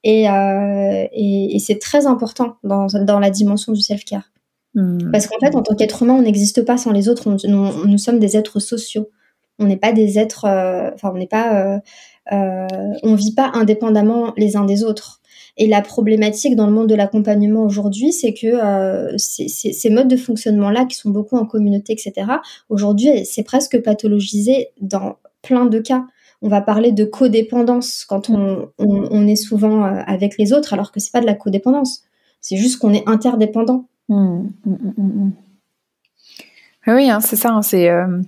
euh, 0.06 1.08
et, 1.12 1.56
et, 1.56 1.58
c'est 1.58 1.78
très 1.78 2.06
important 2.06 2.56
dans, 2.62 2.86
dans, 2.86 3.18
la 3.18 3.30
dimension 3.30 3.72
du 3.72 3.80
self-care. 3.80 4.30
Hmm. 4.74 5.10
Parce 5.12 5.26
qu'en 5.26 5.38
fait, 5.38 5.54
en 5.54 5.62
tant 5.62 5.74
qu'être 5.74 6.02
humain, 6.02 6.14
on 6.14 6.22
n'existe 6.22 6.62
pas 6.62 6.76
sans 6.76 6.92
les 6.92 7.08
autres. 7.08 7.28
On, 7.28 7.86
nous 7.86 7.98
sommes 7.98 8.18
des 8.18 8.36
êtres 8.36 8.60
sociaux. 8.60 9.10
On 9.58 9.66
n'est 9.66 9.76
pas 9.76 9.92
des 9.92 10.18
êtres. 10.18 10.46
Euh, 10.46 10.90
enfin, 10.94 11.12
on 11.14 11.18
n'est 11.18 11.26
pas. 11.26 11.80
Euh, 12.32 12.66
on 13.02 13.14
vit 13.14 13.34
pas 13.34 13.50
indépendamment 13.54 14.32
les 14.36 14.56
uns 14.56 14.64
des 14.64 14.82
autres. 14.82 15.20
Et 15.56 15.68
la 15.68 15.82
problématique 15.82 16.56
dans 16.56 16.66
le 16.66 16.72
monde 16.72 16.88
de 16.88 16.96
l'accompagnement 16.96 17.62
aujourd'hui, 17.62 18.12
c'est 18.12 18.34
que 18.34 19.14
ces 19.18 19.90
modes 19.90 20.08
de 20.08 20.16
fonctionnement-là, 20.16 20.84
qui 20.84 20.96
sont 20.96 21.10
beaucoup 21.10 21.36
en 21.36 21.46
communauté, 21.46 21.92
etc., 21.92 22.26
aujourd'hui, 22.70 23.24
c'est 23.24 23.44
presque 23.44 23.80
pathologisé 23.80 24.70
dans 24.80 25.16
plein 25.42 25.66
de 25.66 25.78
cas 25.78 26.06
on 26.44 26.48
va 26.48 26.60
parler 26.60 26.92
de 26.92 27.06
codépendance 27.06 28.04
quand 28.04 28.28
on, 28.28 29.26
est 29.26 29.34
souvent 29.34 29.86
euh, 29.86 30.02
avec 30.06 30.36
les 30.36 30.52
autres, 30.52 30.74
alors 30.74 30.92
que 30.92 31.00
c'est 31.00 31.10
pas 31.10 31.22
de 31.22 31.26
la 31.26 31.32
codépendance. 31.32 32.02
C'est 32.42 32.58
juste 32.58 32.78
qu'on 32.78 32.92
est 32.92 33.08
interdépendant. 33.08 33.88
Mmh, 34.08 34.48
mmh, 34.64 34.92
mmh, 34.98 35.32
oui, 36.86 37.10
hein, 37.10 37.20
c'est 37.20 37.36
ça. 37.36 37.50
Hein, 37.50 37.60
euh, 37.72 38.22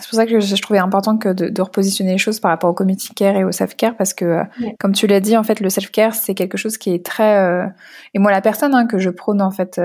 c'est 0.00 0.08
pour 0.08 0.16
ça 0.16 0.26
que 0.26 0.40
je, 0.40 0.62
trouvais 0.62 0.80
important 0.80 1.16
que 1.16 1.28
de, 1.28 1.62
repositionner 1.62 2.12
les 2.12 2.18
choses 2.18 2.40
par 2.40 2.50
rapport 2.50 2.70
au 2.70 2.74
community 2.74 3.14
care 3.14 3.36
et 3.36 3.44
au 3.44 3.52
self 3.52 3.76
care 3.76 3.96
parce 3.96 4.14
que, 4.14 4.24
euh, 4.24 4.44
comme 4.80 4.92
tu 4.92 5.06
l'as 5.06 5.20
dit, 5.20 5.36
en 5.36 5.44
fait, 5.44 5.60
le 5.60 5.70
self 5.70 5.90
care 5.90 6.14
c'est 6.14 6.34
quelque 6.34 6.58
chose 6.58 6.78
qui 6.78 6.92
est 6.92 7.04
très 7.04 7.70
et 8.14 8.18
moi 8.18 8.32
la 8.32 8.40
personne 8.40 8.74
hein, 8.74 8.86
que 8.86 8.98
je 8.98 9.10
prône 9.10 9.40
en 9.40 9.50
fait 9.50 9.80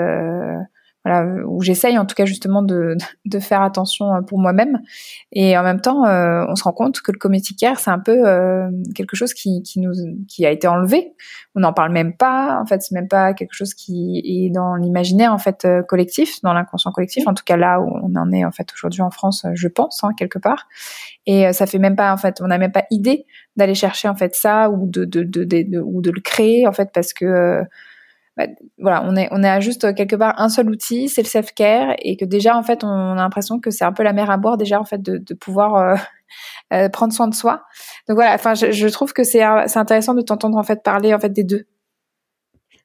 voilà, 1.05 1.25
où 1.45 1.61
j'essaye 1.61 1.97
en 1.97 2.05
tout 2.05 2.15
cas 2.15 2.25
justement 2.25 2.61
de, 2.61 2.95
de 3.25 3.39
faire 3.39 3.61
attention 3.61 4.13
euh, 4.13 4.21
pour 4.21 4.39
moi-même. 4.39 4.79
Et 5.31 5.57
en 5.57 5.63
même 5.63 5.81
temps, 5.81 6.05
euh, 6.05 6.45
on 6.47 6.55
se 6.55 6.63
rend 6.63 6.71
compte 6.71 7.01
que 7.01 7.11
le 7.11 7.17
community 7.17 7.55
care, 7.55 7.79
c'est 7.79 7.91
un 7.91 7.99
peu 7.99 8.27
euh, 8.27 8.69
quelque 8.95 9.15
chose 9.15 9.33
qui, 9.33 9.61
qui, 9.63 9.79
nous, 9.79 9.93
qui 10.27 10.45
a 10.45 10.51
été 10.51 10.67
enlevé. 10.67 11.13
On 11.55 11.59
n'en 11.59 11.73
parle 11.73 11.91
même 11.91 12.15
pas. 12.15 12.59
En 12.61 12.65
fait, 12.65 12.81
c'est 12.81 12.95
même 12.95 13.07
pas 13.07 13.33
quelque 13.33 13.53
chose 13.53 13.73
qui 13.73 14.21
est 14.23 14.49
dans 14.49 14.75
l'imaginaire 14.75 15.33
en 15.33 15.37
fait 15.37 15.67
collectif, 15.87 16.41
dans 16.41 16.53
l'inconscient 16.53 16.91
collectif. 16.91 17.27
En 17.27 17.33
tout 17.33 17.43
cas 17.43 17.57
là 17.57 17.79
où 17.79 17.89
on 18.01 18.15
en 18.15 18.31
est 18.31 18.45
en 18.45 18.51
fait 18.51 18.71
aujourd'hui 18.73 19.01
en 19.01 19.11
France, 19.11 19.45
je 19.53 19.67
pense 19.67 20.03
hein, 20.03 20.11
quelque 20.17 20.39
part. 20.39 20.67
Et 21.25 21.51
ça 21.53 21.65
fait 21.65 21.79
même 21.79 21.95
pas 21.95 22.13
en 22.13 22.17
fait, 22.17 22.41
on 22.41 22.47
n'a 22.47 22.57
même 22.57 22.71
pas 22.71 22.85
idée 22.89 23.25
d'aller 23.55 23.75
chercher 23.75 24.07
en 24.07 24.15
fait 24.15 24.35
ça 24.35 24.69
ou 24.69 24.87
de, 24.87 25.05
de, 25.05 25.23
de, 25.23 25.43
de, 25.43 25.79
ou 25.79 26.01
de 26.01 26.11
le 26.11 26.21
créer 26.21 26.67
en 26.67 26.71
fait 26.71 26.89
parce 26.93 27.13
que 27.13 27.63
bah, 28.35 28.47
voilà, 28.79 29.03
on 29.05 29.15
est, 29.15 29.27
on 29.31 29.43
est 29.43 29.49
à 29.49 29.59
juste 29.59 29.93
quelque 29.95 30.15
part 30.15 30.33
un 30.37 30.49
seul 30.49 30.69
outil, 30.69 31.07
c'est 31.07 31.21
le 31.21 31.27
self-care, 31.27 31.95
et 31.99 32.17
que 32.17 32.25
déjà, 32.25 32.57
en 32.57 32.63
fait, 32.63 32.83
on 32.83 32.87
a 32.87 33.15
l'impression 33.15 33.59
que 33.59 33.69
c'est 33.69 33.85
un 33.85 33.93
peu 33.93 34.03
la 34.03 34.13
mer 34.13 34.31
à 34.31 34.37
boire, 34.37 34.57
déjà, 34.57 34.79
en 34.79 34.85
fait, 34.85 35.01
de, 35.01 35.17
de 35.17 35.33
pouvoir 35.35 35.75
euh, 35.75 35.95
euh, 36.73 36.89
prendre 36.89 37.13
soin 37.13 37.27
de 37.27 37.35
soi. 37.35 37.63
Donc 38.07 38.15
voilà, 38.15 38.33
enfin, 38.33 38.55
je, 38.55 38.71
je 38.71 38.87
trouve 38.87 39.13
que 39.13 39.23
c'est, 39.23 39.43
c'est 39.67 39.79
intéressant 39.79 40.15
de 40.15 40.21
t'entendre, 40.21 40.57
en 40.57 40.63
fait, 40.63 40.81
parler, 40.83 41.13
en 41.13 41.19
fait, 41.19 41.29
des 41.29 41.43
deux. 41.43 41.67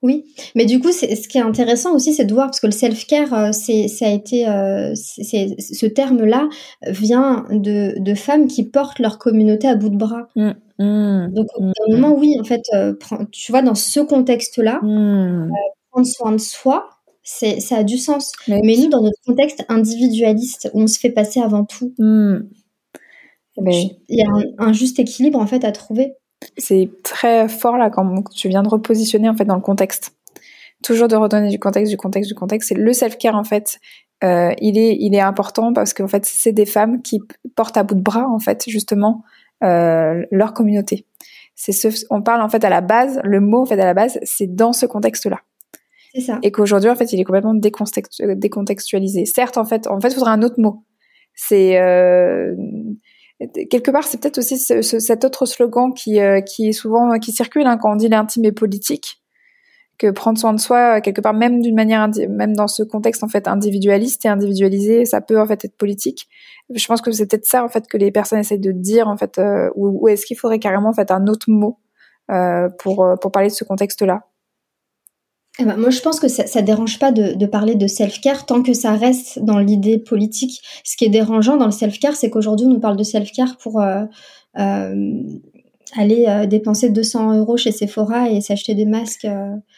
Oui, 0.01 0.25
mais 0.55 0.65
du 0.65 0.79
coup, 0.79 0.93
ce 0.93 1.27
qui 1.27 1.39
est 1.39 1.43
intéressant 1.43 1.93
aussi, 1.93 2.15
c'est 2.15 2.25
de 2.25 2.33
voir 2.33 2.47
parce 2.47 2.61
que 2.61 2.67
le 2.67 2.73
self-care, 2.73 3.35
euh, 3.35 3.51
c'est, 3.53 3.89
ça 3.89 4.07
a 4.07 4.11
été, 4.11 4.47
c'est, 4.95 5.57
ce 5.59 5.87
terme-là 5.87 6.49
vient 6.87 7.45
de, 7.51 7.99
de 7.99 8.15
femmes 8.15 8.47
qui 8.47 8.65
portent 8.65 9.01
leur 9.01 9.19
communauté 9.19 9.67
à 9.67 9.75
bout 9.75 9.89
de 9.89 9.97
bras. 9.97 10.29
Mmh. 10.37 10.51
Mmh. 10.79 11.33
Donc, 11.33 11.49
au 11.57 11.63
mmh. 11.63 11.73
moment, 11.91 12.15
oui, 12.15 12.37
en 12.41 12.45
fait, 12.45 12.63
euh, 12.75 12.95
tu 13.33 13.51
vois, 13.51 13.63
dans 13.63 13.75
ce 13.75 13.99
contexte-là, 13.99 14.81
euh, 14.85 15.49
prendre 15.91 16.07
soin 16.07 16.33
de 16.33 16.39
soi, 16.39 16.89
c'est, 17.25 17.59
ça 17.59 17.79
a 17.79 17.83
du 17.83 17.99
sens. 17.99 18.33
Mais, 18.47 18.61
nous, 18.61 18.89
dans 18.89 19.03
notre 19.03 19.21
contexte 19.27 19.65
individualiste, 19.69 20.71
où 20.75 20.83
on 20.83 20.87
se 20.87 21.01
fait 21.01 21.11
passer 21.11 21.41
avant 21.41 21.65
tout, 21.65 21.93
il 21.99 23.97
y 24.09 24.23
a 24.23 24.29
un, 24.59 24.73
juste 24.73 25.01
équilibre, 25.01 25.41
en 25.41 25.47
fait, 25.47 25.65
à 25.65 25.73
trouver. 25.73 26.13
C'est 26.57 26.91
très 27.03 27.49
fort, 27.49 27.77
là, 27.77 27.91
quand 27.91 28.25
tu 28.31 28.49
viens 28.49 28.63
de 28.63 28.69
repositionner, 28.69 29.29
en 29.29 29.35
fait, 29.35 29.45
dans 29.45 29.57
le 29.57 29.61
contexte. 29.61 30.13
Toujours 30.83 31.09
de 31.09 31.17
redonner 31.17 31.49
du 31.49 31.59
contexte, 31.59 31.91
du 31.91 31.97
contexte, 31.97 32.29
du 32.29 32.35
contexte. 32.35 32.69
C'est 32.69 32.77
le 32.77 32.93
self-care, 32.93 33.35
en 33.35 33.45
fait. 33.45 33.81
Euh, 34.25 34.53
il 34.61 34.79
est, 34.79 34.97
il 34.99 35.15
est 35.15 35.21
important 35.21 35.73
parce 35.73 35.95
qu'en 35.95 36.09
fait, 36.09 36.25
c'est 36.25 36.53
des 36.53 36.67
femmes 36.67 37.03
qui 37.03 37.21
portent 37.55 37.77
à 37.77 37.83
bout 37.83 37.95
de 37.95 38.01
bras, 38.01 38.29
en 38.29 38.39
fait, 38.39 38.65
justement, 38.69 39.25
euh, 39.65 40.25
leur 40.31 40.55
communauté. 40.55 41.05
C'est 41.57 41.73
ce, 41.73 41.89
on 42.11 42.23
parle 42.23 42.41
en 42.41 42.49
fait 42.49 42.63
à 42.63 42.71
la 42.71 42.81
base, 42.81 43.21
le 43.25 43.41
mot 43.41 43.63
en 43.63 43.67
fait 43.67 43.81
à 43.81 43.85
la 43.85 43.95
base, 43.95 44.21
c'est 44.23 44.47
dans 44.47 44.73
ce 44.73 44.87
contexte-là. 44.87 45.41
C'est 46.15 46.21
ça. 46.21 46.39
Et 46.45 46.53
qu'aujourd'hui 46.53 46.89
en 46.89 46.95
fait, 46.95 47.13
il 47.13 47.21
est 47.21 47.25
complètement 47.25 47.55
décontextualisé. 47.55 49.25
Certes, 49.27 49.59
en 49.59 49.65
fait, 49.65 49.89
en 49.89 50.01
fait, 50.01 50.11
il 50.11 50.15
faudrait 50.15 50.31
un 50.31 50.43
autre 50.43 50.61
mot. 50.61 50.85
C'est 51.35 51.81
euh, 51.81 52.55
quelque 53.71 53.91
part, 53.91 54.05
c'est 54.05 54.21
peut-être 54.21 54.39
aussi 54.39 54.59
ce, 54.59 54.83
cet 54.83 55.25
autre 55.25 55.47
slogan 55.47 55.93
qui, 55.95 56.21
euh, 56.21 56.41
qui 56.41 56.69
est 56.69 56.73
souvent 56.73 57.19
qui 57.19 57.33
circule 57.33 57.67
hein, 57.67 57.77
quand 57.77 57.93
on 57.93 57.97
dit 57.97 58.09
l'intime 58.09 58.45
est 58.45 58.53
politique 58.53 59.23
que 59.99 60.11
prendre 60.11 60.39
soin 60.39 60.55
de 60.55 60.61
soi 60.61 61.01
quelque 61.01 61.21
part 61.21 61.35
même 61.35 61.61
d'une 61.61 61.75
manière 61.75 62.09
même 62.29 62.55
dans 62.55 62.69
ce 62.69 62.85
contexte 62.85 63.25
en 63.25 63.29
fait 63.29 63.49
individualiste 63.49 64.25
et 64.25 64.29
individualisé 64.29 65.05
ça 65.05 65.21
peut 65.21 65.41
en 65.41 65.47
fait 65.47 65.65
être 65.65 65.77
politique. 65.77 66.29
Je 66.73 66.87
pense 66.87 67.01
que 67.01 67.11
c'est 67.11 67.27
peut-être 67.27 67.47
ça 67.47 67.65
en 67.65 67.69
fait 67.69 67.87
que 67.89 67.97
les 67.97 68.13
personnes 68.13 68.39
essayent 68.39 68.61
de 68.61 68.73
dire 68.73 69.09
en 69.09 69.17
fait 69.17 69.39
euh, 69.39 69.71
ou, 69.75 70.09
est-ce 70.09 70.25
qu'il 70.25 70.39
faudrait 70.39 70.61
carrément 70.61 70.91
en 70.91 70.95
fait 70.95 71.11
un 71.11 71.27
autre 71.27 71.51
mot 71.51 71.79
euh, 72.31 72.69
pour 72.79 73.05
euh, 73.05 73.17
pour 73.17 73.33
parler 73.33 73.49
de 73.49 73.55
ce 73.55 73.65
contexte 73.65 74.03
là 74.03 74.28
eh 75.61 75.65
ben, 75.65 75.77
moi, 75.77 75.91
je 75.91 76.01
pense 76.01 76.21
que 76.21 76.29
ça, 76.29 76.47
ça 76.47 76.63
dérange 76.63 76.99
pas 77.01 77.11
de, 77.11 77.35
de 77.35 77.47
parler 77.47 77.75
de 77.75 77.89
self-care 77.89 78.47
tant 78.47 78.63
que 78.63 78.73
ça 78.73 78.93
reste 78.93 79.41
dans 79.41 79.59
l'idée 79.59 79.99
politique. 79.99 80.63
Ce 80.85 80.97
qui 80.97 81.05
est 81.05 81.11
dérangeant 81.11 81.57
dans 81.57 81.67
le 81.67 81.73
self-care, 81.73 82.15
c'est 82.15 82.31
qu'aujourd'hui, 82.31 82.67
on 82.67 82.71
nous 82.71 82.81
parle 82.81 82.97
de 82.97 83.03
self-care 83.03 83.57
pour 83.57 83.81
euh, 83.81 84.05
euh, 84.59 85.23
aller 85.97 86.27
euh, 86.29 86.47
dépenser 86.47 86.91
200 86.91 87.39
euros 87.39 87.57
chez 87.57 87.73
Sephora 87.73 88.31
et 88.31 88.41
s'acheter 88.41 88.75
des 88.75 88.87
masques. 88.87 89.27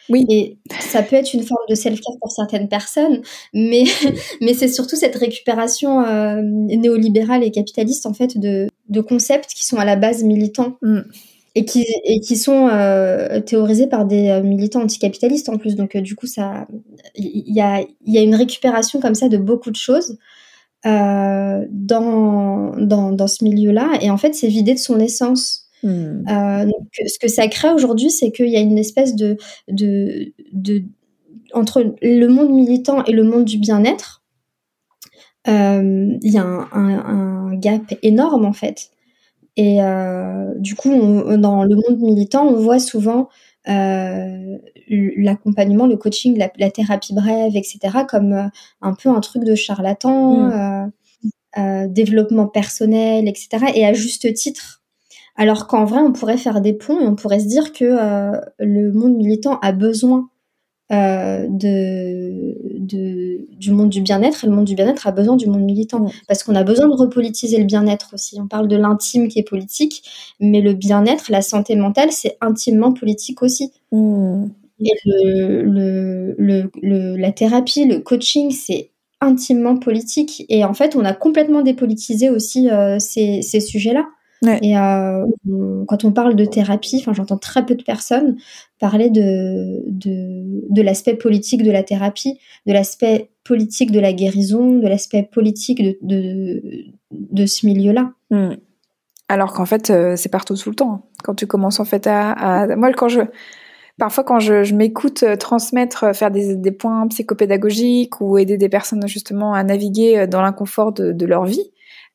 Oui. 0.07 0.23
Et 0.29 0.59
ça 0.79 1.01
peut 1.01 1.15
être 1.15 1.33
une 1.33 1.41
forme 1.41 1.65
de 1.67 1.73
self-care 1.73 2.17
pour 2.21 2.31
certaines 2.31 2.69
personnes, 2.69 3.23
mais, 3.55 3.85
mais 4.41 4.53
c'est 4.53 4.67
surtout 4.67 4.95
cette 4.95 5.15
récupération 5.15 6.03
néolibérale 6.43 7.43
et 7.43 7.49
capitaliste 7.49 8.05
en 8.05 8.13
fait 8.13 8.37
de, 8.37 8.67
de 8.89 9.01
concepts 9.01 9.49
qui 9.55 9.65
sont 9.65 9.77
à 9.77 9.85
la 9.85 9.95
base 9.95 10.23
militants. 10.23 10.77
Mm. 10.83 10.99
Et 11.53 11.65
qui, 11.65 11.85
et 12.05 12.21
qui 12.21 12.37
sont 12.37 12.69
théorisés 13.45 13.87
par 13.87 14.05
des 14.05 14.41
militants 14.41 14.83
anticapitalistes 14.83 15.49
en 15.49 15.57
plus. 15.57 15.75
Donc, 15.75 15.97
du 15.97 16.15
coup, 16.15 16.27
ça, 16.27 16.65
il 17.15 17.53
y 17.53 17.59
a, 17.59 17.83
y 18.05 18.17
a 18.17 18.21
une 18.21 18.35
récupération 18.35 19.01
comme 19.01 19.15
ça 19.15 19.27
de 19.27 19.37
beaucoup 19.37 19.69
de 19.69 19.75
choses 19.75 20.17
dans, 20.85 22.71
dans, 22.77 23.11
dans 23.11 23.27
ce 23.27 23.43
milieu-là. 23.43 23.99
Et 24.01 24.09
en 24.09 24.17
fait, 24.17 24.33
c'est 24.33 24.47
vidé 24.47 24.73
de 24.73 24.79
son 24.79 24.97
essence. 24.99 25.61
Hmm. 25.83 26.23
Euh, 26.29 26.65
donc, 26.65 26.87
ce 27.07 27.17
que 27.17 27.27
ça 27.27 27.47
crée 27.47 27.71
aujourd'hui, 27.71 28.11
c'est 28.11 28.31
qu'il 28.31 28.49
y 28.49 28.57
a 28.57 28.59
une 28.59 28.77
espèce 28.77 29.15
de, 29.15 29.37
de, 29.67 30.33
de, 30.53 30.83
entre 31.53 31.95
le 32.01 32.27
monde 32.27 32.51
militant 32.51 33.03
et 33.05 33.11
le 33.11 33.23
monde 33.23 33.45
du 33.45 33.57
bien-être, 33.57 34.21
euh, 35.47 36.17
il 36.21 36.31
y 36.31 36.37
a 36.37 36.43
un, 36.43 36.67
un, 36.71 37.55
gap 37.55 37.93
énorme 38.03 38.45
en 38.45 38.53
fait. 38.53 38.91
Et 39.57 39.81
euh, 39.83 40.53
du 40.57 40.75
coup, 40.75 40.89
dans 41.37 41.63
le 41.63 41.75
monde 41.75 41.99
militant, 41.99 42.47
on 42.47 42.55
voit 42.55 42.79
souvent 42.79 43.29
euh, 43.67 44.57
l'accompagnement, 44.87 45.87
le 45.87 45.97
coaching, 45.97 46.37
la, 46.37 46.51
la, 46.57 46.71
thérapie 46.71 47.13
brève, 47.13 47.55
etc., 47.55 47.79
comme 48.09 48.33
euh, 48.33 48.47
un 48.81 48.93
peu 48.93 49.09
un 49.09 49.19
truc 49.19 49.43
de 49.43 49.55
charlatan, 49.55 50.89
euh, 51.57 51.85
développement 51.89 52.47
personnel, 52.47 53.27
etc. 53.27 53.73
Et 53.75 53.85
à 53.85 53.91
juste 53.91 54.33
titre, 54.33 54.81
alors 55.35 55.67
qu'en 55.67 55.83
vrai, 55.83 55.99
on 55.99 56.13
pourrait 56.13 56.37
faire 56.37 56.61
des 56.61 56.71
ponts 56.71 57.01
et 57.01 57.05
on 57.05 57.15
pourrait 57.15 57.41
se 57.41 57.47
dire 57.47 57.73
que 57.73 57.83
euh, 57.83 58.39
le 58.57 58.93
monde 58.93 59.17
militant 59.17 59.59
a 59.59 59.73
besoin 59.73 60.29
euh, 60.91 61.47
de, 61.49 62.57
de, 62.79 63.47
du 63.57 63.71
monde 63.71 63.89
du 63.89 64.01
bien-être 64.01 64.43
et 64.43 64.47
le 64.47 64.53
monde 64.53 64.65
du 64.65 64.75
bien-être 64.75 65.07
a 65.07 65.11
besoin 65.11 65.35
du 65.37 65.47
monde 65.47 65.63
militant 65.63 66.05
parce 66.27 66.43
qu'on 66.43 66.55
a 66.55 66.63
besoin 66.63 66.87
de 66.87 66.93
repolitiser 66.95 67.57
le 67.57 67.65
bien-être 67.65 68.11
aussi. 68.13 68.39
On 68.41 68.47
parle 68.47 68.67
de 68.67 68.75
l'intime 68.75 69.27
qui 69.27 69.39
est 69.39 69.47
politique, 69.47 70.03
mais 70.39 70.61
le 70.61 70.73
bien-être, 70.73 71.31
la 71.31 71.41
santé 71.41 71.75
mentale, 71.75 72.11
c'est 72.11 72.37
intimement 72.41 72.91
politique 72.93 73.41
aussi. 73.41 73.71
Mm. 73.91 74.45
Et 74.83 74.93
le, 75.05 75.61
le, 75.63 76.35
le, 76.39 76.71
le, 76.81 77.15
la 77.15 77.31
thérapie, 77.31 77.85
le 77.85 77.99
coaching, 77.99 78.49
c'est 78.51 78.89
intimement 79.21 79.77
politique. 79.77 80.43
Et 80.49 80.65
en 80.65 80.73
fait, 80.73 80.95
on 80.95 81.05
a 81.05 81.13
complètement 81.13 81.61
dépolitisé 81.61 82.29
aussi 82.31 82.69
euh, 82.69 82.97
ces, 82.99 83.43
ces 83.43 83.59
sujets-là. 83.59 84.07
Et 84.61 84.75
euh, 84.75 85.25
quand 85.87 86.03
on 86.03 86.11
parle 86.11 86.35
de 86.35 86.45
thérapie, 86.45 86.97
enfin, 86.99 87.13
j'entends 87.13 87.37
très 87.37 87.63
peu 87.63 87.75
de 87.75 87.83
personnes 87.83 88.37
parler 88.79 89.11
de, 89.11 89.83
de, 89.87 90.65
de 90.67 90.81
l'aspect 90.81 91.15
politique 91.15 91.61
de 91.61 91.69
la 91.69 91.83
thérapie, 91.83 92.39
de 92.65 92.73
l'aspect 92.73 93.29
politique 93.43 93.91
de 93.91 93.99
la 93.99 94.13
guérison, 94.13 94.79
de 94.79 94.87
l'aspect 94.87 95.29
politique 95.31 95.83
de, 95.83 95.97
de, 96.01 96.63
de, 97.11 97.45
ce 97.45 97.67
milieu-là. 97.67 98.13
Hmm. 98.31 98.55
Alors 99.29 99.53
qu'en 99.53 99.65
fait, 99.65 99.91
euh, 99.91 100.15
c'est 100.15 100.29
partout 100.29 100.55
tout 100.55 100.69
le 100.71 100.75
temps. 100.75 101.09
Quand 101.23 101.35
tu 101.35 101.45
commences 101.45 101.79
en 101.79 101.85
fait 101.85 102.07
à, 102.07 102.31
à... 102.31 102.75
moi, 102.75 102.91
quand 102.93 103.09
je 103.09 103.21
parfois 103.99 104.23
quand 104.23 104.39
je, 104.39 104.63
je 104.63 104.73
m'écoute 104.73 105.21
euh, 105.21 105.35
transmettre, 105.35 106.15
faire 106.15 106.31
des, 106.31 106.55
des, 106.55 106.71
points 106.71 107.07
psychopédagogiques 107.09 108.19
ou 108.19 108.39
aider 108.39 108.57
des 108.57 108.69
personnes 108.69 109.07
justement 109.07 109.53
à 109.53 109.63
naviguer 109.63 110.25
dans 110.25 110.41
l'inconfort 110.41 110.91
de, 110.91 111.11
de, 111.11 111.25
leur 111.27 111.45
vie, 111.45 111.71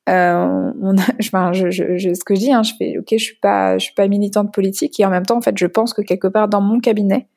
euh, 0.09 0.73
on 0.81 0.97
a, 0.97 1.03
enfin, 1.21 1.53
je, 1.53 1.71
je, 1.71 2.15
ce 2.15 2.25
que 2.25 2.35
je 2.35 2.41
dis, 2.41 2.53
hein, 2.53 2.63
je 2.63 2.73
fais, 2.79 2.99
ok, 2.99 3.09
je 3.13 3.17
suis 3.17 3.37
pas, 3.37 3.79
je 3.79 3.85
suis 3.85 3.95
pas 3.95 4.09
militante 4.09 4.53
politique 4.53 4.99
et 5.01 5.05
en 5.05 5.11
même 5.11 5.27
temps, 5.27 5.37
en 5.37 5.43
fait, 5.43 5.57
je 5.57 5.67
pense 5.67 5.95
que 5.95 6.03
quelque 6.03 6.29
part 6.29 6.49
dans 6.49 6.61
mon 6.61 6.81
cabinet, 6.81 7.29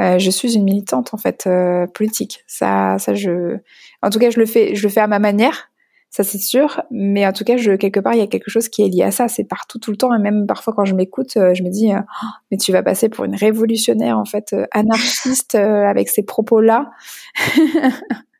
euh, 0.00 0.18
je 0.18 0.30
suis 0.30 0.54
une 0.54 0.64
militante 0.64 1.14
en 1.14 1.16
fait 1.16 1.46
euh, 1.46 1.86
politique. 1.86 2.44
Ça, 2.46 2.96
ça, 2.98 3.14
je, 3.14 3.56
en 4.02 4.10
tout 4.10 4.18
cas, 4.18 4.30
je 4.30 4.38
le 4.38 4.46
fais, 4.46 4.74
je 4.74 4.82
le 4.82 4.88
fais 4.90 5.00
à 5.00 5.06
ma 5.06 5.18
manière 5.18 5.70
ça 6.16 6.24
c'est 6.24 6.38
sûr, 6.38 6.82
mais 6.90 7.26
en 7.26 7.32
tout 7.32 7.44
cas, 7.44 7.58
je, 7.58 7.72
quelque 7.72 8.00
part, 8.00 8.14
il 8.14 8.20
y 8.20 8.22
a 8.22 8.26
quelque 8.26 8.48
chose 8.48 8.70
qui 8.70 8.82
est 8.82 8.88
lié 8.88 9.02
à 9.02 9.10
ça. 9.10 9.28
C'est 9.28 9.44
partout, 9.44 9.78
tout 9.78 9.90
le 9.90 9.98
temps, 9.98 10.14
et 10.14 10.18
même 10.18 10.46
parfois 10.46 10.72
quand 10.74 10.86
je 10.86 10.94
m'écoute, 10.94 11.36
euh, 11.36 11.52
je 11.52 11.62
me 11.62 11.68
dis, 11.68 11.92
euh, 11.92 11.98
oh, 12.00 12.26
mais 12.50 12.56
tu 12.56 12.72
vas 12.72 12.82
passer 12.82 13.10
pour 13.10 13.26
une 13.26 13.34
révolutionnaire, 13.34 14.18
en 14.18 14.24
fait, 14.24 14.54
euh, 14.54 14.64
anarchiste 14.72 15.56
avec 15.56 16.08
ces 16.08 16.22
propos-là. 16.24 16.90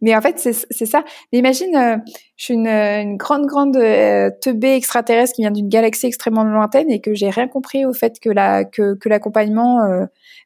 mais 0.00 0.16
en 0.16 0.20
fait, 0.20 0.38
c'est 0.38 0.86
ça. 0.86 1.04
Mais 1.32 1.38
imagine, 1.38 2.02
je 2.36 2.44
suis 2.44 2.54
une, 2.54 2.68
une 2.68 3.16
grande, 3.16 3.46
grande 3.46 3.78
teubée 4.40 4.74
extraterrestre 4.74 5.34
qui 5.34 5.42
vient 5.42 5.50
d'une 5.50 5.68
galaxie 5.68 6.06
extrêmement 6.06 6.44
lointaine 6.44 6.90
et 6.90 7.00
que 7.00 7.14
j'ai 7.14 7.30
rien 7.30 7.48
compris 7.48 7.84
au 7.84 7.92
fait 7.92 8.18
que 8.20 8.30
la 8.30 8.64
que, 8.64 8.96
l'accompagnement, 9.08 9.78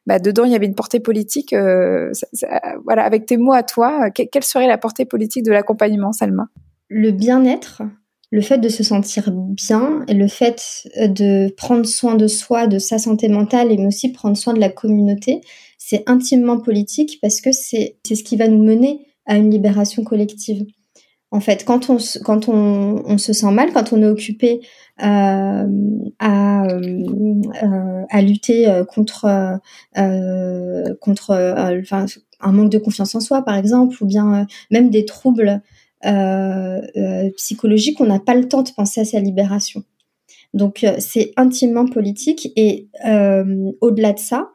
bah, 0.05 0.19
dedans 0.19 0.45
il 0.45 0.51
y 0.51 0.55
avait 0.55 0.65
une 0.65 0.75
portée 0.75 0.99
politique. 0.99 1.53
voilà, 1.53 3.03
avec 3.03 3.25
tes 3.25 3.37
mots 3.37 3.53
à 3.53 3.63
toi, 3.63 4.09
quelle 4.11 4.43
serait 4.43 4.67
la 4.67 4.77
portée 4.77 5.05
politique 5.05 5.43
de 5.43 5.51
l'accompagnement, 5.51 6.11
Salma? 6.11 6.47
Le 6.89 7.11
bien-être, 7.11 7.83
le 8.31 8.41
fait 8.41 8.57
de 8.57 8.69
se 8.69 8.83
sentir 8.83 9.29
bien 9.31 10.03
et 10.07 10.13
le 10.13 10.27
fait 10.27 10.87
euh, 10.97 11.07
de 11.07 11.53
prendre 11.55 11.85
soin 11.85 12.15
de 12.15 12.27
soi, 12.27 12.67
de 12.67 12.79
sa 12.79 12.97
santé 12.97 13.27
mentale 13.27 13.71
et 13.71 13.77
mais 13.77 13.87
aussi 13.87 14.11
prendre 14.11 14.37
soin 14.37 14.53
de 14.53 14.59
la 14.59 14.69
communauté, 14.69 15.41
c'est 15.77 16.03
intimement 16.07 16.59
politique 16.59 17.19
parce 17.21 17.41
que 17.41 17.51
c'est 17.51 17.97
ce 18.05 18.23
qui 18.23 18.37
va 18.37 18.47
nous 18.47 18.63
mener 18.63 19.05
à 19.25 19.37
une 19.37 19.51
libération 19.51 20.03
collective. 20.03 20.65
En 21.31 21.39
fait, 21.39 21.63
quand 21.63 21.89
on, 21.89 21.97
quand 22.25 22.49
on, 22.49 23.03
on 23.05 23.17
se 23.17 23.31
sent 23.31 23.51
mal, 23.51 23.71
quand 23.71 23.93
on 23.93 24.01
est 24.01 24.07
occupé 24.07 24.59
euh, 25.01 25.65
à, 26.19 26.67
euh, 26.67 28.05
à 28.09 28.21
lutter 28.21 28.83
contre, 28.89 29.59
contre 30.99 31.31
un 32.41 32.51
manque 32.51 32.71
de 32.71 32.77
confiance 32.77 33.15
en 33.15 33.21
soi, 33.21 33.43
par 33.43 33.55
exemple, 33.55 33.95
ou 34.01 34.05
bien 34.05 34.45
même 34.71 34.89
des 34.89 35.05
troubles 35.05 35.61
euh, 36.05 36.81
euh, 36.97 37.29
psychologique, 37.37 38.01
on 38.01 38.05
n'a 38.05 38.19
pas 38.19 38.33
le 38.33 38.47
temps 38.47 38.63
de 38.63 38.71
penser 38.71 39.01
à 39.01 39.05
sa 39.05 39.19
libération. 39.19 39.83
Donc 40.53 40.83
euh, 40.83 40.95
c'est 40.97 41.31
intimement 41.37 41.85
politique 41.85 42.51
et 42.55 42.87
au-delà 43.81 44.13
de 44.13 44.19
ça, 44.19 44.49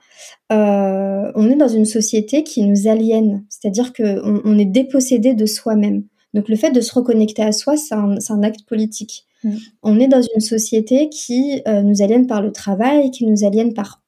on 0.50 1.50
est 1.50 1.56
dans 1.56 1.68
une 1.68 1.84
société 1.84 2.42
qui 2.42 2.62
nous 2.62 2.88
aliène, 2.88 3.44
c'est-à-dire 3.48 3.92
qu'on 3.92 4.40
on 4.44 4.58
est 4.58 4.64
dépossédé 4.64 5.34
de 5.34 5.46
soi-même. 5.46 6.04
Donc 6.34 6.48
le 6.48 6.56
fait 6.56 6.70
de 6.70 6.80
se 6.80 6.92
reconnecter 6.94 7.42
à 7.42 7.52
soi, 7.52 7.76
c'est 7.76 7.94
un, 7.94 8.16
un, 8.28 8.42
acte 8.42 8.64
politique. 8.66 9.26
Mmh. 9.42 9.54
On 9.82 9.98
est 9.98 10.08
dans 10.08 10.22
une 10.34 10.40
société 10.40 11.08
qui 11.08 11.62
nous 11.66 12.02
aliène 12.02 12.26
par 12.26 12.42
le 12.42 12.52
travail, 12.52 13.10
qui 13.10 13.26
nous 13.26 13.44
aliène 13.44 13.74
par 13.74 14.02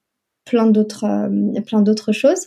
plein 0.44 0.66
d'autres 0.66 1.30
plein 1.66 1.82
d'autres 1.82 2.12
choses. 2.12 2.46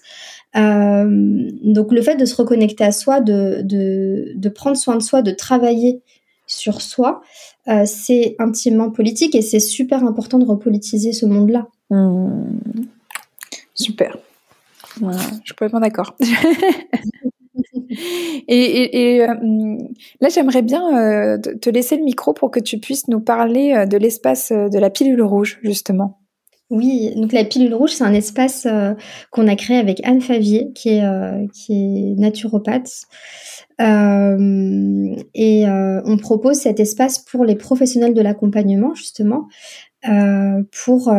Euh, 0.56 1.50
donc 1.64 1.92
le 1.92 2.02
fait 2.02 2.16
de 2.16 2.26
se 2.26 2.36
reconnecter 2.36 2.84
à 2.84 2.92
soi, 2.92 3.22
de, 3.22 3.62
de, 3.64 4.34
de 4.36 4.50
prendre 4.50 4.78
soin 4.78 4.98
de 4.98 5.04
soi, 5.04 5.22
de 5.22 5.32
travailler 5.32 6.02
sur 6.48 6.82
soi, 6.82 7.22
euh, 7.70 7.84
c'est 7.86 8.36
intimement 8.40 8.92
politique 8.92 9.36
et 9.36 9.42
c'est 9.42 9.60
super 9.62 10.04
important 10.04 10.40
de 10.40 10.46
repolitiser 10.46 11.14
ce 11.14 11.26
monde-là. 11.26 11.68
Mmh. 11.90 12.44
Super. 13.82 14.18
je 15.00 15.08
suis 15.46 15.56
complètement 15.56 15.80
d'accord. 15.80 16.16
et, 18.48 19.16
et, 19.16 19.22
euh, 19.22 19.36
là, 20.22 20.30
j'aimerais 20.30 20.62
bien 20.62 21.38
te 21.40 21.70
laisser 21.70 21.98
le 21.98 22.04
micro 22.04 22.34
pour 22.34 22.52
que 22.52 22.60
tu 22.60 22.80
puisses 22.80 23.08
nous 23.08 23.20
parler 23.20 23.86
de 23.88 23.98
l'espace 23.98 24.52
de 24.52 24.80
la 24.80 24.90
pilule 24.90 25.22
rouge, 25.22 25.60
justement. 25.64 26.22
Oui, 26.72 27.12
donc 27.18 27.34
la 27.34 27.44
pilule 27.44 27.74
rouge, 27.74 27.92
c'est 27.92 28.06
un 28.06 28.14
espace 28.14 28.66
euh, 28.66 28.94
qu'on 29.30 29.50
a 29.50 29.58
créé 29.58 29.76
avec 29.76 30.00
Anne 30.06 30.22
Favier, 30.22 30.72
qui 30.74 30.90
est, 30.90 31.04
euh, 31.04 31.46
qui 31.54 31.74
est 31.74 32.16
naturopathe. 32.18 33.04
Euh, 33.82 35.16
et 35.36 35.66
on 35.68 36.18
propose 36.18 36.58
cet 36.58 36.80
espace 36.80 37.20
pour 37.20 37.44
les 37.44 37.56
professionnels 37.56 38.14
de 38.14 38.22
l'accompagnement, 38.22 38.96
justement, 38.96 39.48
pour... 40.02 41.14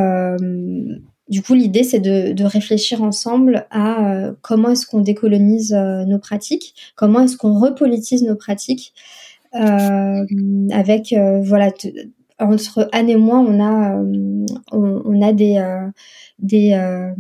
du 1.33 1.43
coup, 1.43 1.55
l'idée, 1.55 1.83
c'est 1.83 1.99
de, 1.99 2.33
de, 2.33 2.45
réfléchir 2.45 3.03
ensemble 3.03 3.67
à 3.71 4.31
comment 4.43 4.71
est-ce 4.71 4.87
qu'on 4.87 5.01
décolonise 5.01 5.73
nos 5.73 6.19
pratiques, 6.19 6.75
comment 6.95 7.23
est-ce 7.23 7.37
qu'on 7.37 7.59
repolitise 7.59 8.23
nos 8.23 8.37
pratiques, 8.37 8.95
avec 9.53 11.15
voilà 11.43 11.73
entre 12.43 12.89
Anne 12.93 13.11
et 13.11 13.17
moi, 13.17 13.39
on 13.39 13.61
a, 13.61 13.97
euh, 13.97 14.47
euh, 14.75 15.91
euh, 16.53 17.13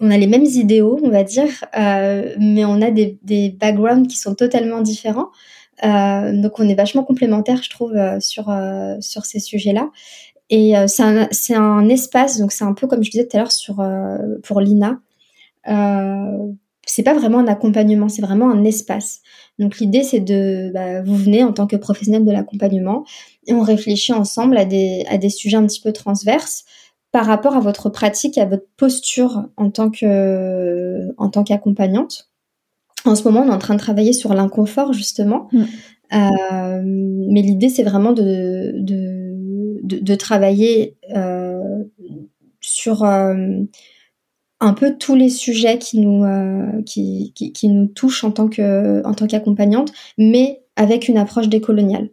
les 0.00 0.26
mêmes 0.26 0.44
idéaux, 0.44 0.98
on 1.02 1.10
va 1.10 1.24
dire, 1.24 1.64
mais 1.74 2.64
on 2.64 2.82
a 2.82 2.90
des, 2.90 3.56
backgrounds 3.58 4.08
qui 4.08 4.18
sont 4.18 4.34
totalement 4.34 4.80
différents. 4.80 5.30
donc 5.82 6.58
on 6.58 6.68
est 6.68 6.74
vachement 6.74 7.04
complémentaires, 7.04 7.62
je 7.62 7.70
trouve, 7.70 7.94
sur 8.20 9.24
ces 9.24 9.40
sujets-là. 9.40 9.90
Et 10.48 10.74
c'est 10.86 11.02
un, 11.02 11.28
un, 11.54 11.88
espace, 11.88 12.38
donc 12.38 12.52
c'est 12.52 12.64
un 12.64 12.72
peu 12.72 12.86
comme 12.86 13.02
je 13.02 13.10
disais 13.10 13.26
tout 13.26 13.36
à 13.36 13.40
l'heure 13.40 13.52
sur 13.52 13.84
pour 14.44 14.60
Lina. 14.60 15.00
c'est 16.86 17.02
pas 17.02 17.14
vraiment 17.14 17.40
un 17.40 17.48
accompagnement, 17.48 18.08
c'est 18.08 18.22
vraiment 18.22 18.50
un 18.50 18.62
espace. 18.62 19.22
Donc 19.58 19.78
l'idée 19.78 20.02
c'est 20.02 20.20
de, 20.20 20.70
bah, 20.72 21.02
vous 21.02 21.16
venez 21.16 21.42
en 21.42 21.52
tant 21.52 21.66
que 21.66 21.76
professionnel 21.76 22.24
de 22.24 22.32
l'accompagnement 22.32 23.04
et 23.46 23.54
on 23.54 23.62
réfléchit 23.62 24.12
ensemble 24.12 24.56
à 24.56 24.64
des, 24.64 25.04
à 25.08 25.18
des 25.18 25.30
sujets 25.30 25.56
un 25.56 25.66
petit 25.66 25.80
peu 25.80 25.92
transverses 25.92 26.64
par 27.12 27.24
rapport 27.24 27.56
à 27.56 27.60
votre 27.60 27.88
pratique, 27.88 28.36
à 28.36 28.44
votre 28.44 28.66
posture 28.76 29.46
en 29.56 29.70
tant 29.70 29.90
que, 29.90 31.14
en 31.16 31.30
tant 31.30 31.44
qu'accompagnante. 31.44 32.28
En 33.06 33.14
ce 33.14 33.24
moment, 33.24 33.40
on 33.40 33.48
est 33.48 33.54
en 33.54 33.58
train 33.58 33.74
de 33.74 33.78
travailler 33.78 34.12
sur 34.12 34.34
l'inconfort 34.34 34.92
justement, 34.92 35.48
mm. 35.52 35.62
euh, 36.12 36.82
mais 36.84 37.40
l'idée 37.40 37.68
c'est 37.68 37.84
vraiment 37.84 38.12
de, 38.12 38.55
de, 39.86 40.14
travailler 40.14 40.96
euh, 41.14 41.84
sur 42.60 43.04
euh, 43.04 43.60
un 44.60 44.72
peu 44.72 44.96
tous 44.96 45.14
les 45.14 45.28
sujets 45.28 45.78
qui 45.78 46.00
nous, 46.00 46.24
euh, 46.24 46.82
qui, 46.84 47.32
qui, 47.34 47.52
qui, 47.52 47.68
nous 47.68 47.86
touchent 47.86 48.24
en 48.24 48.30
tant 48.30 48.48
que 48.48 49.06
en 49.06 49.14
tant 49.14 49.26
qu'accompagnante, 49.26 49.92
mais 50.18 50.62
avec 50.76 51.08
une 51.08 51.18
approche 51.18 51.48
décoloniale. 51.48 52.10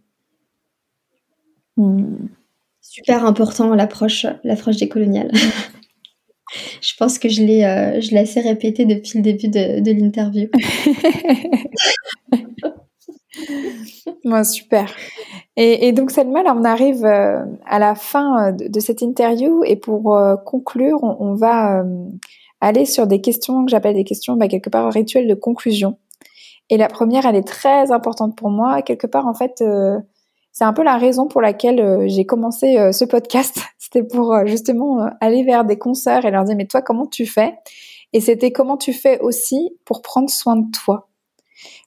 Hmm. 1.77 2.27
Super 2.81 3.25
important 3.25 3.73
l'approche 3.73 4.25
l'approche 4.43 4.77
décoloniale. 4.77 5.31
je 6.81 6.93
pense 6.97 7.17
que 7.17 7.29
je 7.29 7.41
l'ai 7.41 7.63
euh, 7.63 8.01
je 8.01 8.11
l'ai 8.11 8.19
assez 8.19 8.41
répété 8.41 8.85
depuis 8.85 9.19
le 9.19 9.23
début 9.23 9.47
de, 9.47 9.79
de 9.79 9.91
l'interview. 9.91 10.49
Moi, 14.23 14.43
super. 14.43 14.93
Et, 15.55 15.91
donc, 15.91 16.11
Selma, 16.11 16.41
là, 16.41 16.55
on 16.57 16.63
arrive 16.63 17.05
euh, 17.05 17.39
à 17.65 17.77
la 17.77 17.93
fin 17.93 18.47
euh, 18.47 18.51
de, 18.51 18.79
cette 18.79 19.01
interview 19.01 19.63
et 19.65 19.75
pour 19.75 20.15
euh, 20.15 20.35
conclure, 20.35 21.03
on, 21.03 21.35
va 21.35 21.83
aller 22.61 22.85
sur 22.85 23.05
des 23.05 23.21
questions 23.21 23.65
que 23.65 23.71
j'appelle 23.71 23.95
des 23.95 24.03
questions, 24.03 24.35
bah, 24.35 24.47
quelque 24.47 24.69
part, 24.69 24.91
rituels 24.91 25.27
de 25.27 25.35
conclusion. 25.35 25.97
Et 26.69 26.77
la 26.77 26.87
première, 26.87 27.25
elle 27.25 27.35
est 27.35 27.47
très 27.47 27.91
importante 27.91 28.35
pour 28.35 28.49
moi. 28.49 28.81
Quelque 28.81 29.05
part, 29.05 29.27
en 29.27 29.33
fait, 29.33 29.63
c'est 30.51 30.63
un 30.63 30.73
peu 30.73 30.83
la 30.83 30.97
raison 30.97 31.27
pour 31.27 31.41
laquelle 31.41 32.07
j'ai 32.07 32.25
commencé 32.25 32.91
ce 32.93 33.05
podcast. 33.05 33.59
C'était 33.77 34.03
pour 34.03 34.35
justement 34.45 35.09
aller 35.19 35.43
vers 35.43 35.65
des 35.65 35.77
concerts 35.77 36.25
et 36.25 36.31
leur 36.31 36.45
dire, 36.45 36.55
mais 36.55 36.65
toi, 36.65 36.81
comment 36.81 37.05
tu 37.05 37.25
fais? 37.25 37.53
Et 38.13 38.21
c'était 38.21 38.51
comment 38.51 38.77
tu 38.77 38.93
fais 38.93 39.19
aussi 39.19 39.71
pour 39.85 40.01
prendre 40.01 40.29
soin 40.29 40.55
de 40.55 40.65
toi? 40.71 41.09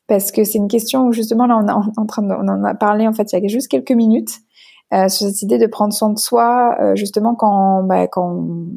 Parce 0.06 0.30
que 0.30 0.44
c'est 0.44 0.58
une 0.58 0.68
question 0.68 1.06
où 1.06 1.12
justement 1.12 1.46
là 1.46 1.58
on, 1.58 2.00
en 2.00 2.06
train 2.06 2.22
on 2.30 2.48
en 2.48 2.64
a 2.64 2.74
parlé 2.74 3.08
en 3.08 3.12
fait 3.12 3.32
il 3.32 3.42
y 3.42 3.44
a 3.44 3.48
juste 3.48 3.68
quelques 3.68 3.92
minutes 3.92 4.40
euh, 4.94 5.08
sur 5.08 5.26
cette 5.26 5.42
idée 5.42 5.58
de 5.58 5.66
prendre 5.66 5.92
soin 5.92 6.10
de 6.10 6.18
soi, 6.18 6.76
euh, 6.80 6.94
justement 6.94 7.34
quand, 7.34 7.82
bah, 7.82 8.06
quand, 8.06 8.30
on, 8.30 8.68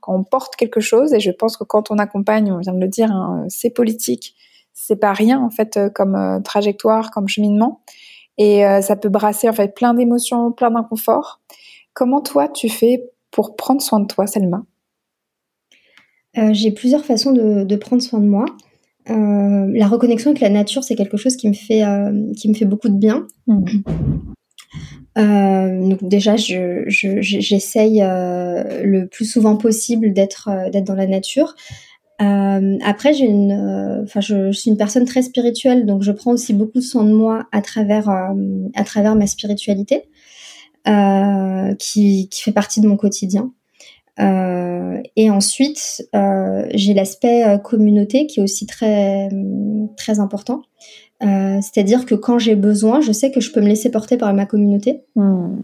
quand 0.00 0.14
on 0.14 0.24
porte 0.24 0.56
quelque 0.56 0.80
chose. 0.80 1.12
Et 1.12 1.20
je 1.20 1.30
pense 1.30 1.58
que 1.58 1.64
quand 1.64 1.90
on 1.90 1.98
accompagne, 1.98 2.50
on 2.50 2.58
vient 2.58 2.72
de 2.72 2.80
le 2.80 2.88
dire, 2.88 3.12
hein, 3.12 3.44
c'est 3.48 3.68
politique, 3.68 4.34
c'est 4.72 4.96
pas 4.96 5.12
rien 5.12 5.38
en 5.38 5.50
fait 5.50 5.76
euh, 5.76 5.90
comme 5.90 6.14
euh, 6.14 6.40
trajectoire, 6.40 7.10
comme 7.10 7.28
cheminement. 7.28 7.82
Et 8.38 8.62
ça 8.80 8.96
peut 8.96 9.10
brasser 9.10 9.46
en 9.50 9.52
fait 9.52 9.74
plein 9.74 9.92
d'émotions, 9.92 10.52
plein 10.52 10.70
d'inconfort. 10.70 11.42
Comment 11.92 12.22
toi 12.22 12.48
tu 12.48 12.70
fais 12.70 13.10
pour 13.30 13.56
prendre 13.56 13.82
soin 13.82 14.00
de 14.00 14.06
toi, 14.06 14.26
Selma? 14.26 14.64
J'ai 16.34 16.72
plusieurs 16.72 17.04
façons 17.04 17.32
de, 17.32 17.62
de, 17.62 17.76
prendre 17.76 18.00
soin 18.00 18.20
de 18.20 18.26
moi. 18.26 18.46
La 19.06 19.86
reconnexion 19.86 20.30
avec 20.30 20.40
la 20.40 20.50
nature, 20.50 20.84
c'est 20.84 20.94
quelque 20.94 21.16
chose 21.16 21.36
qui 21.36 21.48
me 21.48 21.54
fait, 21.54 21.82
qui 22.36 22.48
me 22.48 22.54
fait 22.54 22.64
beaucoup 22.64 22.88
de 22.88 22.98
bien. 22.98 23.26
Mmh. 23.46 23.64
Euh, 25.18 25.88
donc 25.88 26.04
déjà, 26.04 26.36
j'essaye 26.36 27.98
je, 27.98 28.04
euh, 28.04 28.82
le 28.82 29.06
plus 29.06 29.26
souvent 29.26 29.56
possible 29.56 30.12
d'être 30.12 30.48
euh, 30.48 30.70
d'être 30.70 30.84
dans 30.84 30.94
la 30.94 31.06
nature. 31.06 31.54
Euh, 32.20 32.78
après, 32.84 33.14
j'ai 33.14 33.26
une, 33.26 33.52
euh, 33.52 34.02
enfin, 34.04 34.20
je, 34.20 34.52
je, 34.52 34.58
suis 34.58 34.70
une 34.70 34.76
personne 34.76 35.04
très 35.04 35.22
spirituelle, 35.22 35.86
donc 35.86 36.02
je 36.02 36.12
prends 36.12 36.32
aussi 36.32 36.54
beaucoup 36.54 36.80
soin 36.80 37.04
de 37.04 37.12
moi 37.12 37.46
à 37.52 37.60
travers 37.62 38.08
à 38.08 38.84
travers 38.84 39.14
ma 39.16 39.26
spiritualité, 39.26 40.04
qui 41.78 42.28
qui 42.28 42.42
fait 42.42 42.52
partie 42.52 42.80
de 42.80 42.86
mon 42.86 42.96
quotidien. 42.96 43.52
Et 44.18 45.30
ensuite, 45.30 46.02
j'ai 46.74 46.94
l'aspect 46.94 47.58
communauté 47.64 48.26
qui 48.26 48.40
est 48.40 48.42
aussi 48.42 48.66
très 48.66 49.28
très 49.96 50.20
important. 50.20 50.62
Euh, 51.22 51.60
c'est-à-dire 51.60 52.04
que 52.04 52.14
quand 52.14 52.38
j'ai 52.38 52.56
besoin, 52.56 53.00
je 53.00 53.12
sais 53.12 53.30
que 53.30 53.40
je 53.40 53.52
peux 53.52 53.60
me 53.60 53.68
laisser 53.68 53.90
porter 53.90 54.16
par 54.16 54.32
ma 54.34 54.46
communauté. 54.46 55.04
Hmm. 55.14 55.60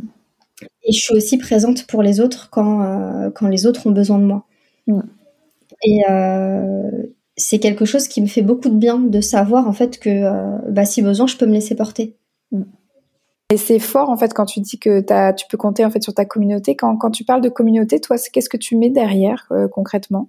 Et 0.84 0.92
je 0.92 1.01
suis 1.01 1.14
aussi 1.14 1.38
présente 1.38 1.86
pour 1.86 2.03
les 2.03 2.20
autres 2.20 2.49
quand, 2.51 2.82
euh, 2.82 3.30
quand 3.30 3.49
les 3.49 3.66
autres 3.66 3.86
ont 3.86 3.90
besoin 3.90 4.18
de 4.18 4.24
moi. 4.24 4.46
Hmm. 4.86 5.03
Et 5.84 6.03
euh, 6.09 6.90
c'est 7.36 7.59
quelque 7.59 7.84
chose 7.84 8.09
qui 8.09 8.20
me 8.20 8.26
fait 8.26 8.42
beaucoup 8.42 8.68
de 8.68 8.76
bien 8.76 8.99
de 8.99 9.20
savoir 9.20 9.68
en 9.68 9.72
fait 9.72 9.99
que 9.99 10.70
bah, 10.70 10.84
si 10.84 11.03
besoin, 11.03 11.26
je 11.26 11.36
peux 11.36 11.46
me 11.46 11.53
laisser 11.53 11.74
porter. 11.74 12.16
Hmm. 12.53 12.62
Et 13.51 13.57
c'est 13.57 13.78
fort 13.78 14.11
en 14.11 14.16
fait 14.16 14.34
quand 14.34 14.44
tu 14.44 14.61
dis 14.61 14.78
que 14.78 15.01
tu 15.32 15.46
peux 15.49 15.57
compter 15.57 15.84
en 15.84 15.90
fait 15.90 16.03
sur 16.03 16.12
ta 16.14 16.24
communauté. 16.24 16.76
Quand, 16.76 16.96
quand 16.96 17.11
tu 17.11 17.24
parles 17.24 17.40
de 17.40 17.49
communauté, 17.49 18.01
toi, 18.01 18.16
qu'est-ce 18.32 18.51
que 18.51 18.59
tu 18.59 18.76
mets 18.76 18.90
derrière 18.90 19.51
concrètement? 19.72 20.28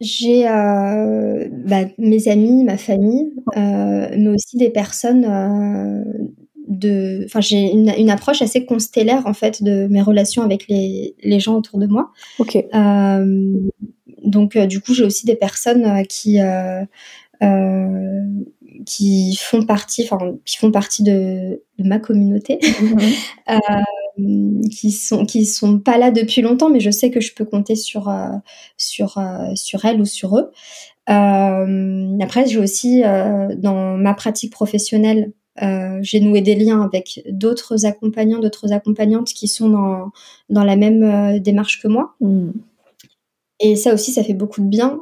J'ai 0.00 0.48
euh, 0.48 1.48
bah, 1.50 1.80
mes 1.98 2.28
amis, 2.28 2.62
ma 2.62 2.76
famille, 2.76 3.32
euh, 3.56 4.08
mais 4.16 4.28
aussi 4.28 4.56
des 4.56 4.70
personnes 4.70 5.24
euh, 5.24 6.04
de. 6.68 7.22
Enfin, 7.24 7.40
j'ai 7.40 7.72
une, 7.72 7.92
une, 7.98 8.10
approche 8.10 8.40
assez 8.40 8.64
constellaire 8.64 9.26
en 9.26 9.32
fait 9.32 9.60
de 9.60 9.88
mes 9.88 10.00
relations 10.00 10.42
avec 10.42 10.68
les, 10.68 11.16
les 11.20 11.40
gens 11.40 11.56
autour 11.56 11.80
de 11.80 11.86
moi. 11.86 12.12
Ok. 12.38 12.56
Euh, 12.72 13.52
donc, 14.24 14.54
euh, 14.54 14.66
du 14.66 14.80
coup, 14.80 14.94
j'ai 14.94 15.04
aussi 15.04 15.26
des 15.26 15.34
personnes 15.34 15.84
euh, 15.84 16.02
qui 16.04 16.38
qui 18.86 19.36
font 19.36 19.64
partie, 19.64 20.04
enfin, 20.04 20.34
qui 20.44 20.56
font 20.56 20.70
partie 20.70 21.02
de, 21.02 21.62
de 21.78 21.88
ma 21.88 21.98
communauté. 21.98 22.58
Mm-hmm. 22.62 23.14
Euh, 23.50 24.60
qui 24.70 24.90
sont 24.90 25.24
qui 25.24 25.46
sont 25.46 25.78
pas 25.78 25.96
là 25.96 26.10
depuis 26.10 26.42
longtemps, 26.42 26.68
mais 26.68 26.80
je 26.80 26.90
sais 26.90 27.10
que 27.10 27.20
je 27.20 27.32
peux 27.32 27.46
compter 27.46 27.76
sur 27.76 28.10
euh, 28.10 28.28
sur 28.76 29.16
euh, 29.16 29.54
sur 29.54 29.86
elles 29.86 30.00
ou 30.00 30.04
sur 30.04 30.36
eux. 30.36 30.50
après, 31.06 32.46
j'ai 32.46 32.58
aussi 32.58 33.02
dans 33.56 33.96
ma 33.96 34.12
pratique 34.12 34.52
professionnelle, 34.52 35.32
j'ai 36.02 36.20
noué 36.20 36.42
des 36.42 36.56
liens 36.56 36.82
avec 36.82 37.22
d'autres 37.30 37.86
accompagnants, 37.86 38.40
d'autres 38.40 38.72
accompagnantes 38.72 39.28
qui 39.28 39.48
sont 39.48 39.70
dans 39.70 40.10
dans 40.50 40.64
la 40.64 40.76
même 40.76 41.38
démarche 41.38 41.80
que 41.80 41.88
moi. 41.88 42.14
Mm. 42.20 42.50
Et 43.60 43.76
ça 43.76 43.94
aussi, 43.94 44.12
ça 44.12 44.22
fait 44.22 44.34
beaucoup 44.34 44.60
de 44.60 44.68
bien. 44.68 45.00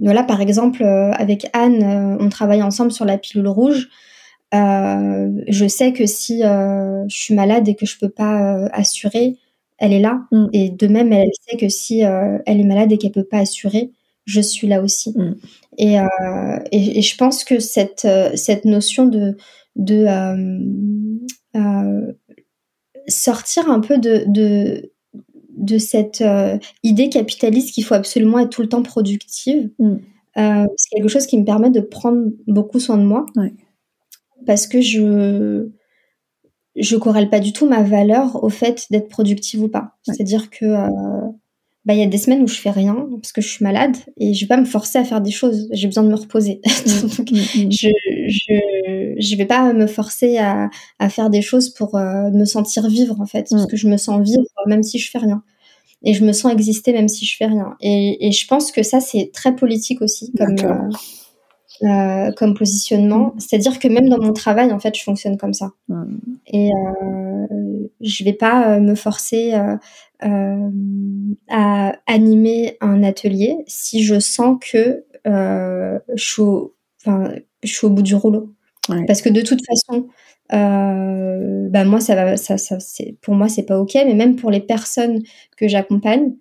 Voilà, 0.00 0.22
par 0.22 0.40
exemple, 0.40 0.82
avec 0.84 1.48
Anne, 1.52 2.18
on 2.20 2.28
travaille 2.28 2.62
ensemble 2.62 2.92
sur 2.92 3.04
la 3.04 3.18
pilule 3.18 3.48
rouge. 3.48 3.88
Euh, 4.52 5.30
je 5.46 5.66
sais 5.68 5.92
que 5.92 6.06
si 6.06 6.44
euh, 6.44 7.04
je 7.08 7.16
suis 7.16 7.34
malade 7.34 7.68
et 7.68 7.76
que 7.76 7.86
je 7.86 7.98
peux 7.98 8.08
pas 8.08 8.56
euh, 8.56 8.68
assurer, 8.72 9.36
elle 9.78 9.92
est 9.92 10.00
là. 10.00 10.22
Mm. 10.32 10.46
Et 10.52 10.70
de 10.70 10.86
même, 10.88 11.12
elle 11.12 11.30
sait 11.48 11.56
que 11.56 11.68
si 11.68 12.00
elle 12.00 12.60
est 12.60 12.64
malade 12.64 12.92
et 12.92 12.98
qu'elle 12.98 13.12
peut 13.12 13.24
pas 13.24 13.38
assurer, 13.38 13.92
je 14.26 14.40
suis 14.40 14.66
là 14.66 14.82
aussi. 14.82 15.14
Mm. 15.16 15.34
Et, 15.78 15.94
et, 16.72 16.98
et, 16.98 17.02
je 17.02 17.16
pense 17.16 17.44
que 17.44 17.58
cette, 17.58 18.06
cette 18.34 18.64
notion 18.64 19.06
de, 19.06 19.36
de 19.76 20.06
sortir 23.08 23.70
un 23.70 23.80
peu 23.80 23.98
de, 23.98 24.24
de, 24.26 24.92
de 25.60 25.78
cette 25.78 26.24
idée 26.82 27.08
capitaliste 27.08 27.74
qu'il 27.74 27.84
faut 27.84 27.94
absolument 27.94 28.40
être 28.40 28.50
tout 28.50 28.62
le 28.62 28.68
temps 28.68 28.82
productive, 28.82 29.70
mm. 29.78 29.96
c'est 30.34 30.96
quelque 30.96 31.08
chose 31.08 31.26
qui 31.26 31.38
me 31.38 31.44
permet 31.44 31.70
de 31.70 31.80
prendre 31.80 32.30
beaucoup 32.46 32.80
soin 32.80 32.98
de 32.98 33.04
moi. 33.04 33.26
Ouais 33.36 33.52
parce 34.46 34.66
que 34.66 34.80
je 34.80 35.68
je 36.76 36.96
corrèle 36.96 37.28
pas 37.28 37.40
du 37.40 37.52
tout 37.52 37.68
ma 37.68 37.82
valeur 37.82 38.42
au 38.42 38.48
fait 38.48 38.86
d'être 38.90 39.08
productive 39.08 39.62
ou 39.62 39.68
pas. 39.68 39.96
C'est-à-dire 40.02 40.50
que 40.50 40.64
euh, 40.64 41.28
bah 41.86 41.94
il 41.94 42.00
y 42.00 42.02
a 42.02 42.06
des 42.06 42.18
semaines 42.18 42.42
où 42.42 42.46
je 42.46 42.56
fais 42.56 42.70
rien 42.70 43.08
parce 43.10 43.32
que 43.32 43.40
je 43.40 43.48
suis 43.48 43.64
malade 43.64 43.96
et 44.18 44.34
je 44.34 44.44
vais 44.44 44.48
pas 44.48 44.58
me 44.58 44.66
forcer 44.66 44.98
à 44.98 45.04
faire 45.04 45.20
des 45.20 45.30
choses. 45.30 45.66
J'ai 45.72 45.86
besoin 45.86 46.04
de 46.04 46.10
me 46.10 46.14
reposer. 46.14 46.60
Donc, 47.02 47.30
mm, 47.30 47.36
mm, 47.36 47.66
mm. 47.66 47.72
je 47.72 47.88
je 48.28 49.14
je 49.18 49.36
vais 49.36 49.46
pas 49.46 49.72
me 49.72 49.86
forcer 49.86 50.36
à 50.38 50.68
à 50.98 51.08
faire 51.08 51.30
des 51.30 51.42
choses 51.42 51.70
pour 51.70 51.94
euh, 51.96 52.30
me 52.30 52.44
sentir 52.44 52.88
vivre 52.88 53.18
en 53.20 53.26
fait 53.26 53.46
parce 53.50 53.66
que 53.66 53.76
je 53.76 53.88
me 53.88 53.96
sens 53.96 54.22
vivre 54.22 54.44
même 54.66 54.82
si 54.82 54.98
je 54.98 55.10
fais 55.10 55.18
rien. 55.18 55.42
Et 56.02 56.14
je 56.14 56.24
me 56.24 56.32
sens 56.32 56.52
exister 56.52 56.92
même 56.92 57.08
si 57.08 57.26
je 57.26 57.36
fais 57.36 57.46
rien. 57.46 57.76
Et, 57.80 58.26
et 58.26 58.32
je 58.32 58.46
pense 58.46 58.72
que 58.72 58.82
ça 58.82 59.00
c'est 59.00 59.30
très 59.32 59.54
politique 59.54 60.02
aussi 60.02 60.32
comme 60.36 60.56
euh, 61.82 62.30
comme 62.32 62.54
positionnement. 62.54 63.34
C'est-à-dire 63.38 63.78
que 63.78 63.88
même 63.88 64.08
dans 64.08 64.18
mon 64.18 64.34
travail, 64.34 64.70
en 64.72 64.78
fait, 64.78 64.94
je 64.96 65.02
fonctionne 65.02 65.38
comme 65.38 65.54
ça. 65.54 65.70
Et 66.46 66.70
euh, 66.70 67.86
je 68.00 68.24
vais 68.24 68.32
pas 68.32 68.74
euh, 68.76 68.80
me 68.80 68.94
forcer 68.94 69.54
euh, 69.54 69.58
euh, 69.66 69.76
à 70.22 71.92
animer 72.06 72.76
un 72.80 73.02
atelier 73.02 73.56
si 73.66 74.02
je 74.02 74.18
sens 74.18 74.58
que 74.60 75.04
je 75.24 76.00
suis, 76.16 76.42
au, 76.42 76.74
enfin, 77.00 77.32
je 77.62 77.72
suis 77.72 77.86
au 77.86 77.90
bout 77.90 78.02
du 78.02 78.14
rouleau. 78.14 78.54
Parce 79.06 79.22
que 79.22 79.28
de 79.28 79.40
toute 79.42 79.60
façon, 79.64 80.08
bah 80.50 81.84
moi, 81.84 82.00
ça 82.00 82.14
va, 82.14 82.36
ça, 82.36 82.58
ça, 82.58 82.80
c'est, 82.80 83.16
pour 83.20 83.34
moi, 83.34 83.48
c'est 83.48 83.64
pas 83.64 83.78
ok. 83.78 83.94
Mais 83.94 84.14
même 84.14 84.36
pour 84.36 84.50
les 84.50 84.60
personnes 84.60 85.22
que 85.56 85.68
j'accompagne, 85.68 86.32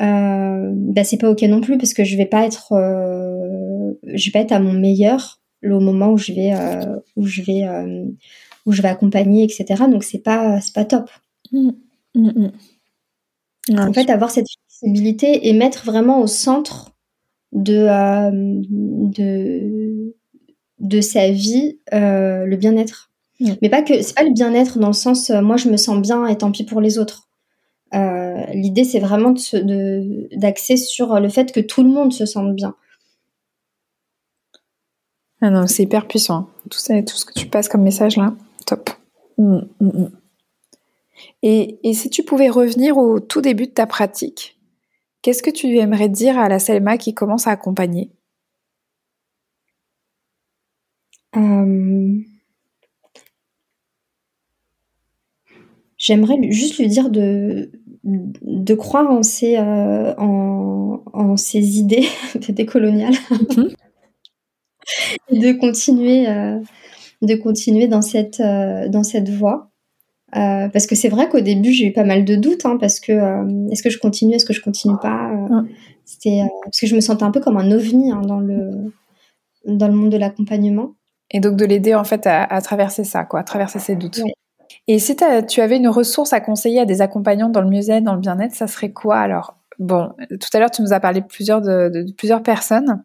euh, 0.00 0.70
bah 0.74 1.02
c'est 1.04 1.18
pas 1.18 1.30
ok 1.30 1.42
non 1.42 1.60
plus 1.60 1.76
parce 1.76 1.92
que 1.92 2.04
je 2.04 2.16
vais 2.16 2.26
pas 2.26 2.46
être 2.46 2.72
euh, 2.72 3.92
je 4.04 4.26
vais 4.26 4.32
pas 4.32 4.40
être 4.40 4.52
à 4.52 4.60
mon 4.60 4.72
meilleur 4.72 5.40
au 5.64 5.80
moment 5.80 6.12
où 6.12 6.18
je 6.18 6.32
vais 6.32 6.52
euh, 6.54 7.00
où 7.16 7.26
je 7.26 7.42
vais 7.42 7.64
euh, 7.64 8.04
où 8.64 8.72
je 8.72 8.80
vais 8.80 8.88
accompagner 8.88 9.42
etc 9.42 9.84
donc 9.90 10.04
c'est 10.04 10.22
pas 10.22 10.60
c'est 10.60 10.74
pas 10.74 10.84
top 10.84 11.10
mmh. 11.50 11.70
Mmh, 12.14 12.50
en 13.70 13.92
fait 13.92 14.10
avoir 14.10 14.30
cette 14.30 14.46
flexibilité 14.50 15.48
et 15.48 15.52
mettre 15.52 15.84
vraiment 15.84 16.20
au 16.20 16.26
centre 16.26 16.92
de 17.52 17.86
euh, 17.88 18.30
de 18.32 20.14
de 20.78 21.00
sa 21.00 21.30
vie 21.30 21.78
le 21.92 22.56
bien-être 22.56 23.10
mais 23.62 23.68
pas 23.68 23.82
que 23.82 24.02
c'est 24.02 24.14
pas 24.14 24.24
le 24.24 24.32
bien-être 24.32 24.78
dans 24.78 24.88
le 24.88 24.92
sens 24.92 25.30
moi 25.30 25.56
je 25.56 25.68
me 25.68 25.76
sens 25.76 26.00
bien 26.00 26.26
et 26.26 26.36
tant 26.36 26.52
pis 26.52 26.64
pour 26.64 26.80
les 26.80 26.98
autres 26.98 27.28
euh, 27.94 28.44
l'idée, 28.52 28.84
c'est 28.84 28.98
vraiment 28.98 29.30
d'axer 29.30 30.74
de, 30.74 30.78
sur 30.78 31.18
le 31.18 31.28
fait 31.28 31.52
que 31.52 31.60
tout 31.60 31.82
le 31.82 31.88
monde 31.88 32.12
se 32.12 32.26
sente 32.26 32.54
bien. 32.54 32.74
Ah 35.40 35.50
non, 35.50 35.66
c'est 35.66 35.84
hyper 35.84 36.06
puissant. 36.06 36.48
Tout, 36.68 36.78
ça, 36.78 37.00
tout 37.02 37.16
ce 37.16 37.24
que 37.24 37.38
tu 37.38 37.46
passes 37.46 37.68
comme 37.68 37.82
message 37.82 38.16
là, 38.16 38.34
top. 38.66 38.90
Mm, 39.38 39.60
mm, 39.80 39.86
mm. 39.86 40.10
Et, 41.42 41.78
et, 41.82 41.94
si 41.94 42.10
tu 42.10 42.22
pouvais 42.24 42.48
revenir 42.48 42.96
au 42.98 43.20
tout 43.20 43.40
début 43.40 43.66
de 43.66 43.72
ta 43.72 43.86
pratique, 43.86 44.58
qu'est-ce 45.22 45.42
que 45.42 45.50
tu 45.50 45.78
aimerais 45.78 46.08
dire 46.08 46.38
à 46.38 46.48
la 46.48 46.58
Selma 46.58 46.98
qui 46.98 47.14
commence 47.14 47.46
à 47.46 47.52
accompagner? 47.52 48.10
Euh... 51.36 52.18
J'aimerais 55.98 56.36
juste 56.50 56.78
lui 56.78 56.86
dire 56.86 57.10
de, 57.10 57.72
de 58.04 58.74
croire 58.74 59.10
en 59.10 59.24
ses, 59.24 59.56
euh, 59.56 60.14
en, 60.16 61.02
en, 61.12 61.36
ses 61.36 61.78
idées 61.78 62.06
décoloniales 62.48 63.16
mhm. 63.56 63.70
et 65.30 65.38
de 65.38 65.52
continuer, 65.58 66.28
euh, 66.28 66.60
de 67.22 67.34
continuer 67.34 67.88
dans 67.88 68.02
cette, 68.02 68.40
euh, 68.40 68.88
dans 68.88 69.02
cette 69.02 69.28
voie. 69.28 69.70
Parce 70.32 70.86
que 70.86 70.94
c'est 70.94 71.08
vrai 71.08 71.28
qu'au 71.28 71.40
début 71.40 71.72
j'ai 71.72 71.86
eu 71.86 71.92
pas 71.92 72.04
mal 72.04 72.24
de 72.24 72.36
doutes 72.36 72.66
hein, 72.66 72.76
parce 72.78 73.00
que 73.00 73.12
est-ce 73.70 73.82
que 73.82 73.90
je 73.90 73.98
continue, 73.98 74.34
est-ce 74.34 74.44
que 74.44 74.52
je 74.52 74.60
continue 74.60 74.96
pas. 75.00 75.30
C'était 76.04 76.42
parce 76.64 76.80
que 76.80 76.86
je 76.86 76.94
me 76.94 77.00
sentais 77.00 77.24
un 77.24 77.30
peu 77.30 77.40
comme 77.40 77.56
un 77.56 77.70
ovni 77.70 78.10
hein, 78.10 78.22
dans 78.22 78.40
le 78.40 78.92
dans 79.64 79.88
le 79.88 79.94
monde 79.94 80.10
de 80.10 80.16
l'accompagnement. 80.16 80.94
Et 81.30 81.40
donc 81.40 81.56
de 81.56 81.64
l'aider 81.64 81.94
en 81.94 82.04
fait 82.04 82.26
à, 82.26 82.60
traverser 82.62 83.04
ça, 83.04 83.24
quoi, 83.24 83.40
à 83.40 83.44
traverser 83.44 83.78
ses 83.78 83.96
doutes. 83.96 84.22
Et 84.86 84.98
si 84.98 85.16
tu 85.48 85.60
avais 85.60 85.76
une 85.76 85.88
ressource 85.88 86.32
à 86.32 86.40
conseiller 86.40 86.80
à 86.80 86.84
des 86.86 87.02
accompagnants 87.02 87.50
dans 87.50 87.60
le 87.60 87.68
mieux-être, 87.68 88.04
dans 88.04 88.14
le 88.14 88.20
bien-être, 88.20 88.54
ça 88.54 88.66
serait 88.66 88.92
quoi 88.92 89.18
alors? 89.18 89.54
Bon, 89.78 90.10
tout 90.28 90.48
à 90.54 90.58
l'heure 90.58 90.70
tu 90.70 90.82
nous 90.82 90.92
as 90.92 90.98
parlé 90.98 91.20
de 91.20 91.26
plusieurs, 91.26 91.60
de, 91.60 92.04
plusieurs 92.16 92.42
personnes, 92.42 93.04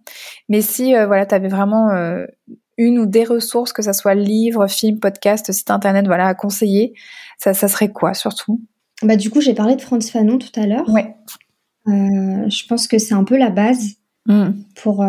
mais 0.49 0.61
si 0.61 0.95
euh, 0.95 1.05
voilà, 1.05 1.25
tu 1.25 1.35
avais 1.35 1.47
vraiment 1.47 1.91
euh, 1.91 2.25
une 2.77 2.99
ou 2.99 3.05
des 3.05 3.23
ressources, 3.23 3.73
que 3.73 3.81
ça 3.81 3.93
soit 3.93 4.15
livre, 4.15 4.67
film, 4.67 4.99
podcast, 4.99 5.51
site 5.51 5.71
internet, 5.71 6.05
voilà, 6.05 6.27
à 6.27 6.33
conseiller, 6.33 6.93
ça, 7.37 7.53
ça 7.53 7.67
serait 7.67 7.91
quoi 7.91 8.13
surtout? 8.13 8.61
Bah 9.01 9.17
du 9.17 9.29
coup 9.29 9.41
j'ai 9.41 9.53
parlé 9.53 9.75
de 9.75 9.81
Franz 9.81 10.09
Fanon 10.09 10.37
tout 10.37 10.59
à 10.59 10.65
l'heure. 10.65 10.87
Ouais. 10.89 11.15
Euh, 11.87 12.49
je 12.49 12.67
pense 12.67 12.87
que 12.87 12.97
c'est 12.97 13.13
un 13.13 13.25
peu 13.25 13.37
la 13.37 13.49
base 13.49 13.95
mmh. 14.27 14.51
pour 14.75 15.05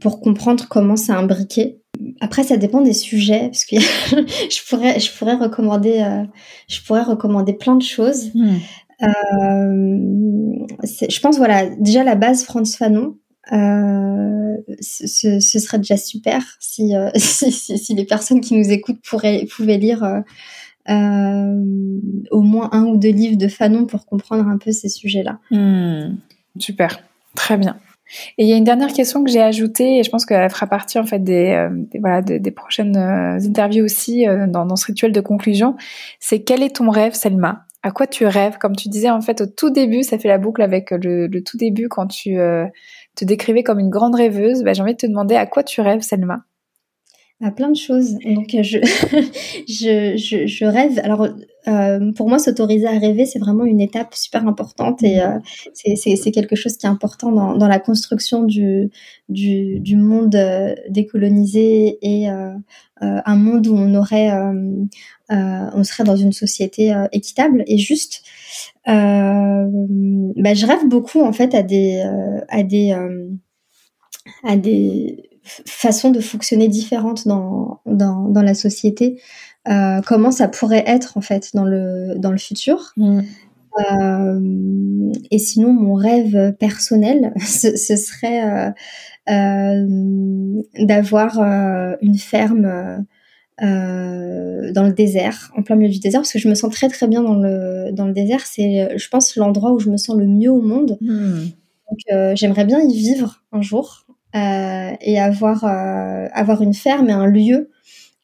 pour 0.00 0.20
comprendre 0.20 0.66
comment 0.68 0.96
c'est 0.96 1.12
imbriqué. 1.12 1.82
Après, 2.20 2.42
ça 2.42 2.56
dépend 2.56 2.80
des 2.80 2.92
sujets, 2.92 3.48
parce 3.48 3.64
que 3.64 3.76
je 4.10 4.68
pourrais, 4.68 4.98
je 4.98 5.12
pourrais 5.16 5.36
recommander, 5.36 6.00
euh, 6.00 6.24
je 6.68 6.80
pourrais 6.82 7.02
recommander 7.02 7.52
plein 7.52 7.76
de 7.76 7.82
choses. 7.82 8.32
Hmm. 8.34 8.56
Euh, 9.02 10.66
je 10.82 11.20
pense, 11.20 11.36
voilà, 11.36 11.66
déjà 11.76 12.04
la 12.04 12.14
base 12.14 12.44
Franz 12.44 12.76
Fanon, 12.76 13.16
euh, 13.52 14.56
ce, 14.80 15.40
serait 15.40 15.78
déjà 15.78 15.96
super 15.96 16.42
si, 16.60 16.92
si, 17.16 17.94
les 17.94 18.04
personnes 18.04 18.40
qui 18.40 18.54
nous 18.54 18.70
écoutent 18.70 19.02
pourraient, 19.02 19.46
pouvaient 19.46 19.78
lire 19.78 20.22
au 20.88 22.40
moins 22.42 22.68
un 22.72 22.84
ou 22.84 22.96
deux 22.96 23.10
livres 23.10 23.38
de 23.38 23.48
Fanon 23.48 23.86
pour 23.86 24.06
comprendre 24.06 24.46
un 24.46 24.58
peu 24.58 24.72
ces 24.72 24.88
sujets-là. 24.88 25.38
Hmm. 25.50 26.16
Super, 26.58 27.02
très 27.34 27.56
bien. 27.56 27.78
Et 28.38 28.44
il 28.44 28.48
y 28.48 28.52
a 28.52 28.56
une 28.56 28.64
dernière 28.64 28.92
question 28.92 29.24
que 29.24 29.30
j'ai 29.30 29.40
ajoutée, 29.40 29.98
et 29.98 30.02
je 30.02 30.10
pense 30.10 30.26
qu'elle 30.26 30.48
fera 30.50 30.66
partie 30.66 30.98
en 30.98 31.04
fait 31.04 31.18
des, 31.18 31.50
euh, 31.50 31.70
voilà 31.98 32.20
des, 32.20 32.50
prochaines 32.50 32.96
euh, 32.96 33.38
interviews 33.40 33.84
aussi 33.84 34.28
euh, 34.28 34.46
dans, 34.46 34.66
dans, 34.66 34.76
ce 34.76 34.86
rituel 34.86 35.12
de 35.12 35.20
conclusion. 35.20 35.76
C'est 36.20 36.42
quel 36.42 36.62
est 36.62 36.76
ton 36.76 36.90
rêve, 36.90 37.14
Selma? 37.14 37.66
À 37.82 37.90
quoi 37.90 38.06
tu 38.06 38.26
rêves? 38.26 38.58
Comme 38.58 38.76
tu 38.76 38.88
disais 38.88 39.10
en 39.10 39.20
fait 39.20 39.40
au 39.40 39.46
tout 39.46 39.70
début, 39.70 40.02
ça 40.02 40.18
fait 40.18 40.28
la 40.28 40.38
boucle 40.38 40.62
avec 40.62 40.90
le, 40.90 41.26
le 41.26 41.42
tout 41.42 41.56
début 41.56 41.88
quand 41.88 42.06
tu 42.06 42.38
te 43.16 43.24
décrivais 43.24 43.62
comme 43.62 43.78
une 43.78 43.90
grande 43.90 44.14
rêveuse. 44.14 44.62
Bah, 44.62 44.72
j'ai 44.72 44.82
envie 44.82 44.94
de 44.94 44.98
te 44.98 45.06
demander 45.06 45.36
à 45.36 45.46
quoi 45.46 45.62
tu 45.62 45.80
rêves, 45.80 46.02
Selma 46.02 46.44
à 47.42 47.50
plein 47.50 47.70
de 47.70 47.76
choses. 47.76 48.16
Donc 48.24 48.50
je, 48.50 48.78
je, 49.68 50.16
je, 50.16 50.46
je, 50.46 50.64
rêve. 50.64 51.00
Alors 51.02 51.28
euh, 51.68 52.12
pour 52.12 52.28
moi, 52.28 52.38
s'autoriser 52.38 52.86
à 52.86 52.98
rêver, 52.98 53.26
c'est 53.26 53.38
vraiment 53.38 53.64
une 53.64 53.80
étape 53.80 54.14
super 54.14 54.46
importante 54.46 55.02
et 55.02 55.20
euh, 55.20 55.38
c'est 55.74 56.30
quelque 56.32 56.56
chose 56.56 56.76
qui 56.76 56.86
est 56.86 56.88
important 56.88 57.30
dans, 57.32 57.56
dans 57.56 57.68
la 57.68 57.78
construction 57.78 58.44
du, 58.44 58.90
du, 59.28 59.80
du 59.80 59.96
monde 59.96 60.34
euh, 60.34 60.74
décolonisé 60.88 61.98
et 62.02 62.30
euh, 62.30 62.52
euh, 63.02 63.20
un 63.24 63.36
monde 63.36 63.66
où 63.66 63.74
on 63.76 63.94
aurait, 63.94 64.30
on 65.28 65.84
serait 65.84 66.04
dans 66.04 66.16
une 66.16 66.32
société 66.32 66.94
équitable 67.12 67.64
et 67.66 67.78
juste. 67.78 68.22
bah, 68.86 68.94
je 70.54 70.66
rêve 70.66 70.86
beaucoup 70.88 71.20
en 71.20 71.32
fait 71.32 71.54
à 71.54 71.62
des, 71.62 72.04
à 72.48 72.62
des, 72.62 72.94
à 74.44 74.56
des 74.56 75.31
façons 75.42 76.10
de 76.10 76.20
fonctionner 76.20 76.68
différentes 76.68 77.26
dans, 77.26 77.80
dans, 77.86 78.28
dans 78.28 78.42
la 78.42 78.54
société, 78.54 79.20
euh, 79.68 80.00
comment 80.06 80.30
ça 80.30 80.48
pourrait 80.48 80.84
être 80.86 81.16
en 81.16 81.20
fait 81.20 81.50
dans 81.54 81.64
le, 81.64 82.14
dans 82.18 82.30
le 82.30 82.38
futur. 82.38 82.92
Mm. 82.96 83.20
Euh, 83.80 85.12
et 85.30 85.38
sinon, 85.38 85.72
mon 85.72 85.94
rêve 85.94 86.54
personnel, 86.58 87.32
ce, 87.40 87.76
ce 87.76 87.96
serait 87.96 88.72
euh, 89.30 90.62
d'avoir 90.78 91.38
une 92.00 92.18
ferme 92.18 93.06
euh, 93.62 94.72
dans 94.72 94.84
le 94.84 94.92
désert, 94.92 95.52
en 95.56 95.62
plein 95.62 95.76
milieu 95.76 95.92
du 95.92 96.00
désert, 96.00 96.20
parce 96.20 96.32
que 96.32 96.38
je 96.38 96.48
me 96.48 96.54
sens 96.54 96.72
très 96.72 96.88
très 96.88 97.06
bien 97.06 97.22
dans 97.22 97.36
le, 97.36 97.90
dans 97.92 98.06
le 98.06 98.12
désert. 98.12 98.44
C'est, 98.46 98.96
je 98.96 99.08
pense, 99.08 99.36
l'endroit 99.36 99.72
où 99.72 99.78
je 99.78 99.90
me 99.90 99.96
sens 99.96 100.16
le 100.16 100.26
mieux 100.26 100.50
au 100.50 100.62
monde. 100.62 100.98
Mm. 101.00 101.44
Donc, 101.90 102.36
j'aimerais 102.36 102.64
bien 102.64 102.80
y 102.80 102.94
vivre 102.94 103.42
un 103.52 103.60
jour. 103.62 104.06
Euh, 104.34 104.92
et 105.02 105.20
avoir 105.20 105.64
euh, 105.64 106.26
avoir 106.32 106.62
une 106.62 106.72
ferme 106.72 107.10
et 107.10 107.12
un 107.12 107.26
lieu 107.26 107.68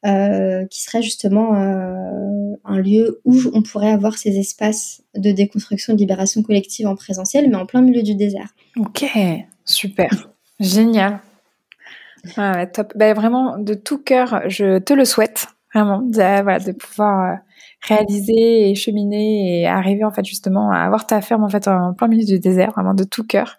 euh, 0.07 0.65
qui 0.67 0.83
serait 0.83 1.03
justement 1.03 1.53
un 1.53 2.79
lieu 2.79 3.21
où 3.27 3.37
on 3.53 3.61
pourrait 3.61 3.91
avoir 3.91 4.17
ces 4.17 4.39
espaces 4.39 5.03
de 5.15 5.33
déconstruction 5.33 5.93
de 5.93 5.99
libération 5.99 6.43
collective 6.43 6.87
en 6.87 6.97
présentiel, 6.97 7.51
mais 7.51 7.57
en 7.57 7.67
plein 7.67 7.83
milieu 7.83 8.03
du 8.03 8.15
désert. 8.15 8.49
Ok, 8.79 9.05
super, 9.67 10.31
génial. 10.61 11.21
Ah 12.37 12.67
top. 12.67 12.93
Ben, 12.97 13.15
vraiment, 13.15 13.59
de 13.59 13.75
tout 13.75 13.99
cœur, 13.99 14.43
je 14.49 14.79
te 14.79 14.95
le 14.95 15.05
souhaite, 15.05 15.49
vraiment, 15.75 16.01
de, 16.01 16.43
voilà, 16.43 16.59
de 16.59 16.73
pouvoir 16.73 17.39
réaliser 17.87 18.71
et 18.71 18.75
cheminer 18.75 19.61
et 19.61 19.67
arriver 19.67 20.05
en 20.05 20.11
fait 20.11 20.25
justement 20.25 20.71
à 20.71 20.79
avoir 20.79 21.07
ta 21.07 21.21
ferme 21.21 21.45
en 21.45 21.49
fait 21.49 21.69
en 21.69 21.95
plein 21.95 22.09
milieu 22.09 22.25
du 22.25 22.39
désert, 22.39 22.73
vraiment 22.73 22.95
de 22.95 23.05
tout 23.05 23.25
cœur. 23.25 23.57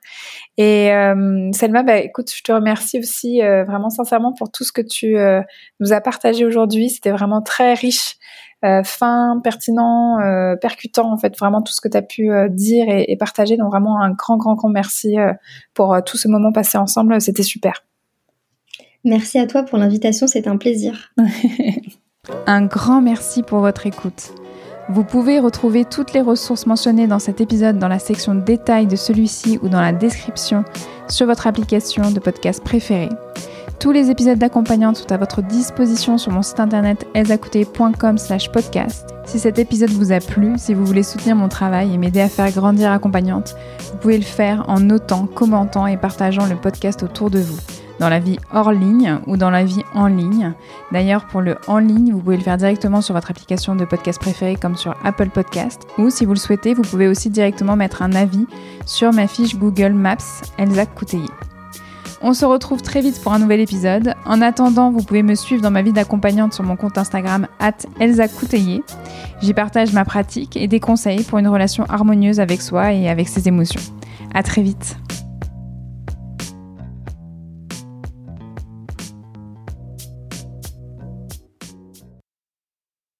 Et 0.58 0.92
euh, 0.92 1.50
Selma, 1.54 1.84
bah, 1.84 1.98
écoute, 1.98 2.32
je 2.36 2.44
te 2.44 2.52
remercie 2.52 3.00
aussi 3.00 3.42
euh, 3.42 3.64
vraiment 3.64 3.90
sincèrement 3.90 4.34
pour 4.34 4.52
tout 4.52 4.64
ce 4.64 4.72
que 4.72 4.82
tu 4.82 5.18
euh, 5.18 5.42
nous 5.80 5.94
as 5.94 6.02
partagé 6.02 6.46
aujourd'hui. 6.46 6.90
C'était 6.90 7.12
vraiment 7.12 7.42
très 7.42 7.74
riche, 7.74 8.18
euh, 8.66 8.84
fin, 8.84 9.40
pertinent, 9.44 10.18
percutant 10.62 11.12
en 11.12 11.18
fait, 11.18 11.38
vraiment 11.38 11.62
tout 11.62 11.74
ce 11.74 11.80
que 11.82 11.88
tu 11.88 11.98
as 11.98 12.02
pu 12.02 12.30
dire 12.50 12.90
et, 12.90 13.06
et, 13.10 13.18
partager. 13.18 13.56
Donc 13.56 13.72
vraiment 13.72 14.02
un 14.02 14.12
grand, 14.12 14.38
grand, 14.38 14.56
grand 14.56 14.70
merci 14.70 15.16
pour 15.74 15.98
tout 16.06 16.18
ce 16.18 16.28
moment 16.28 16.52
passé 16.52 16.78
ensemble. 16.78 17.22
C'était 17.22 17.44
super. 17.44 17.89
Merci 19.04 19.40
à 19.40 19.48
toi 19.48 19.64
pour 19.64 19.78
l'invitation, 19.78 20.28
c'est 20.28 20.48
un 20.48 20.58
plaisir. 20.58 21.14
Un 22.46 22.66
grand 22.66 23.02
merci 23.02 23.44
pour 23.44 23.60
votre 23.60 23.88
écoute. 23.88 24.34
Vous 24.90 25.04
pouvez 25.04 25.40
retrouver 25.40 25.86
toutes 25.86 26.14
les 26.14 26.22
ressources 26.22 26.66
mentionnées 26.66 27.08
dans 27.08 27.20
cet 27.20 27.42
épisode 27.42 27.78
dans 27.78 27.88
la 27.88 28.00
section 28.00 28.36
détails 28.36 28.88
de 28.88 28.96
celui-ci 28.96 29.60
ou 29.62 29.70
dans 29.70 29.82
la 29.82 29.94
description 29.94 30.66
sur 31.08 31.28
votre 31.28 31.48
application 31.48 32.12
de 32.12 32.20
podcast 32.20 32.64
préférée. 32.64 33.10
Tous 33.80 33.92
les 33.92 34.10
épisodes 34.10 34.38
d'accompagnante 34.38 34.98
sont 34.98 35.12
à 35.12 35.18
votre 35.18 35.42
disposition 35.42 36.18
sur 36.18 36.32
mon 36.32 36.42
site 36.42 36.60
internet 36.60 37.08
slash 38.18 38.52
podcast. 38.52 39.08
Si 39.26 39.40
cet 39.40 39.60
épisode 39.60 39.92
vous 39.92 40.12
a 40.12 40.20
plu, 40.20 40.56
si 40.58 40.74
vous 40.74 40.86
voulez 40.86 41.04
soutenir 41.04 41.36
mon 41.36 41.48
travail 41.48 41.94
et 41.94 41.98
m'aider 41.98 42.20
à 42.20 42.28
faire 42.28 42.52
grandir 42.52 42.92
accompagnante, 42.92 43.56
vous 43.92 43.98
pouvez 44.00 44.18
le 44.18 44.24
faire 44.24 44.66
en 44.68 44.80
notant, 44.80 45.28
commentant 45.28 45.88
et 45.88 45.98
partageant 45.98 46.48
le 46.48 46.56
podcast 46.56 47.04
autour 47.04 47.30
de 47.30 47.40
vous 47.40 47.60
dans 48.00 48.10
la 48.10 48.20
vie 48.20 48.38
hors 48.54 48.72
ligne 48.72 49.20
ou 49.28 49.38
dans 49.38 49.50
la 49.50 49.64
vie 49.64 49.84
en 49.94 50.08
ligne. 50.08 50.54
D'ailleurs, 50.92 51.26
pour 51.26 51.42
le 51.42 51.58
en 51.68 51.78
ligne, 51.78 52.12
vous 52.12 52.20
pouvez 52.20 52.38
le 52.38 52.44
faire 52.44 52.58
directement 52.58 53.02
sur 53.02 53.14
votre 53.14 53.32
application 53.32 53.76
de 53.76 53.86
podcast 53.86 54.20
préférée 54.20 54.56
comme 54.56 54.76
sur 54.76 54.96
Apple 55.04 55.30
Podcast. 55.30 55.88
Ou 55.98 56.10
si 56.10 56.26
vous 56.26 56.34
le 56.34 56.40
souhaitez, 56.40 56.74
vous 56.74 56.82
pouvez 56.82 57.08
aussi 57.08 57.30
directement 57.30 57.76
mettre 57.76 58.02
un 58.02 58.14
avis 58.14 58.46
sur 58.86 59.14
ma 59.14 59.28
fiche 59.28 59.56
Google 59.58 59.94
Maps 59.94 60.42
Elsa 60.58 60.86
Couteillé. 60.86 61.30
On 62.22 62.34
se 62.34 62.46
retrouve 62.46 62.82
très 62.82 63.00
vite 63.00 63.22
pour 63.22 63.32
un 63.32 63.40
nouvel 63.40 63.62
épisode. 63.62 64.14
En 64.26 64.42
attendant, 64.42 64.92
vous 64.92 65.04
pouvez 65.04 65.24
me 65.24 65.36
suivre 65.36 65.62
dans 65.62 65.72
ma 65.72 65.82
vie 65.82 65.94
d'accompagnante 65.94 66.54
sur 66.54 66.66
mon 66.66 66.76
compte 66.76 66.98
Instagram 66.98 67.48
Elsa 68.00 68.28
Couteillé. 68.28 68.84
J'y 69.42 69.54
partage 69.54 69.94
ma 69.94 70.04
pratique 70.04 70.58
et 70.58 70.68
des 70.68 70.82
conseils 70.82 71.24
pour 71.24 71.40
une 71.40 71.48
relation 71.48 71.86
harmonieuse 71.88 72.42
avec 72.42 72.62
soi 72.62 72.92
et 72.92 73.08
avec 73.08 73.30
ses 73.30 73.48
émotions. 73.48 73.82
À 74.34 74.44
très 74.44 74.62
vite. 74.62 74.98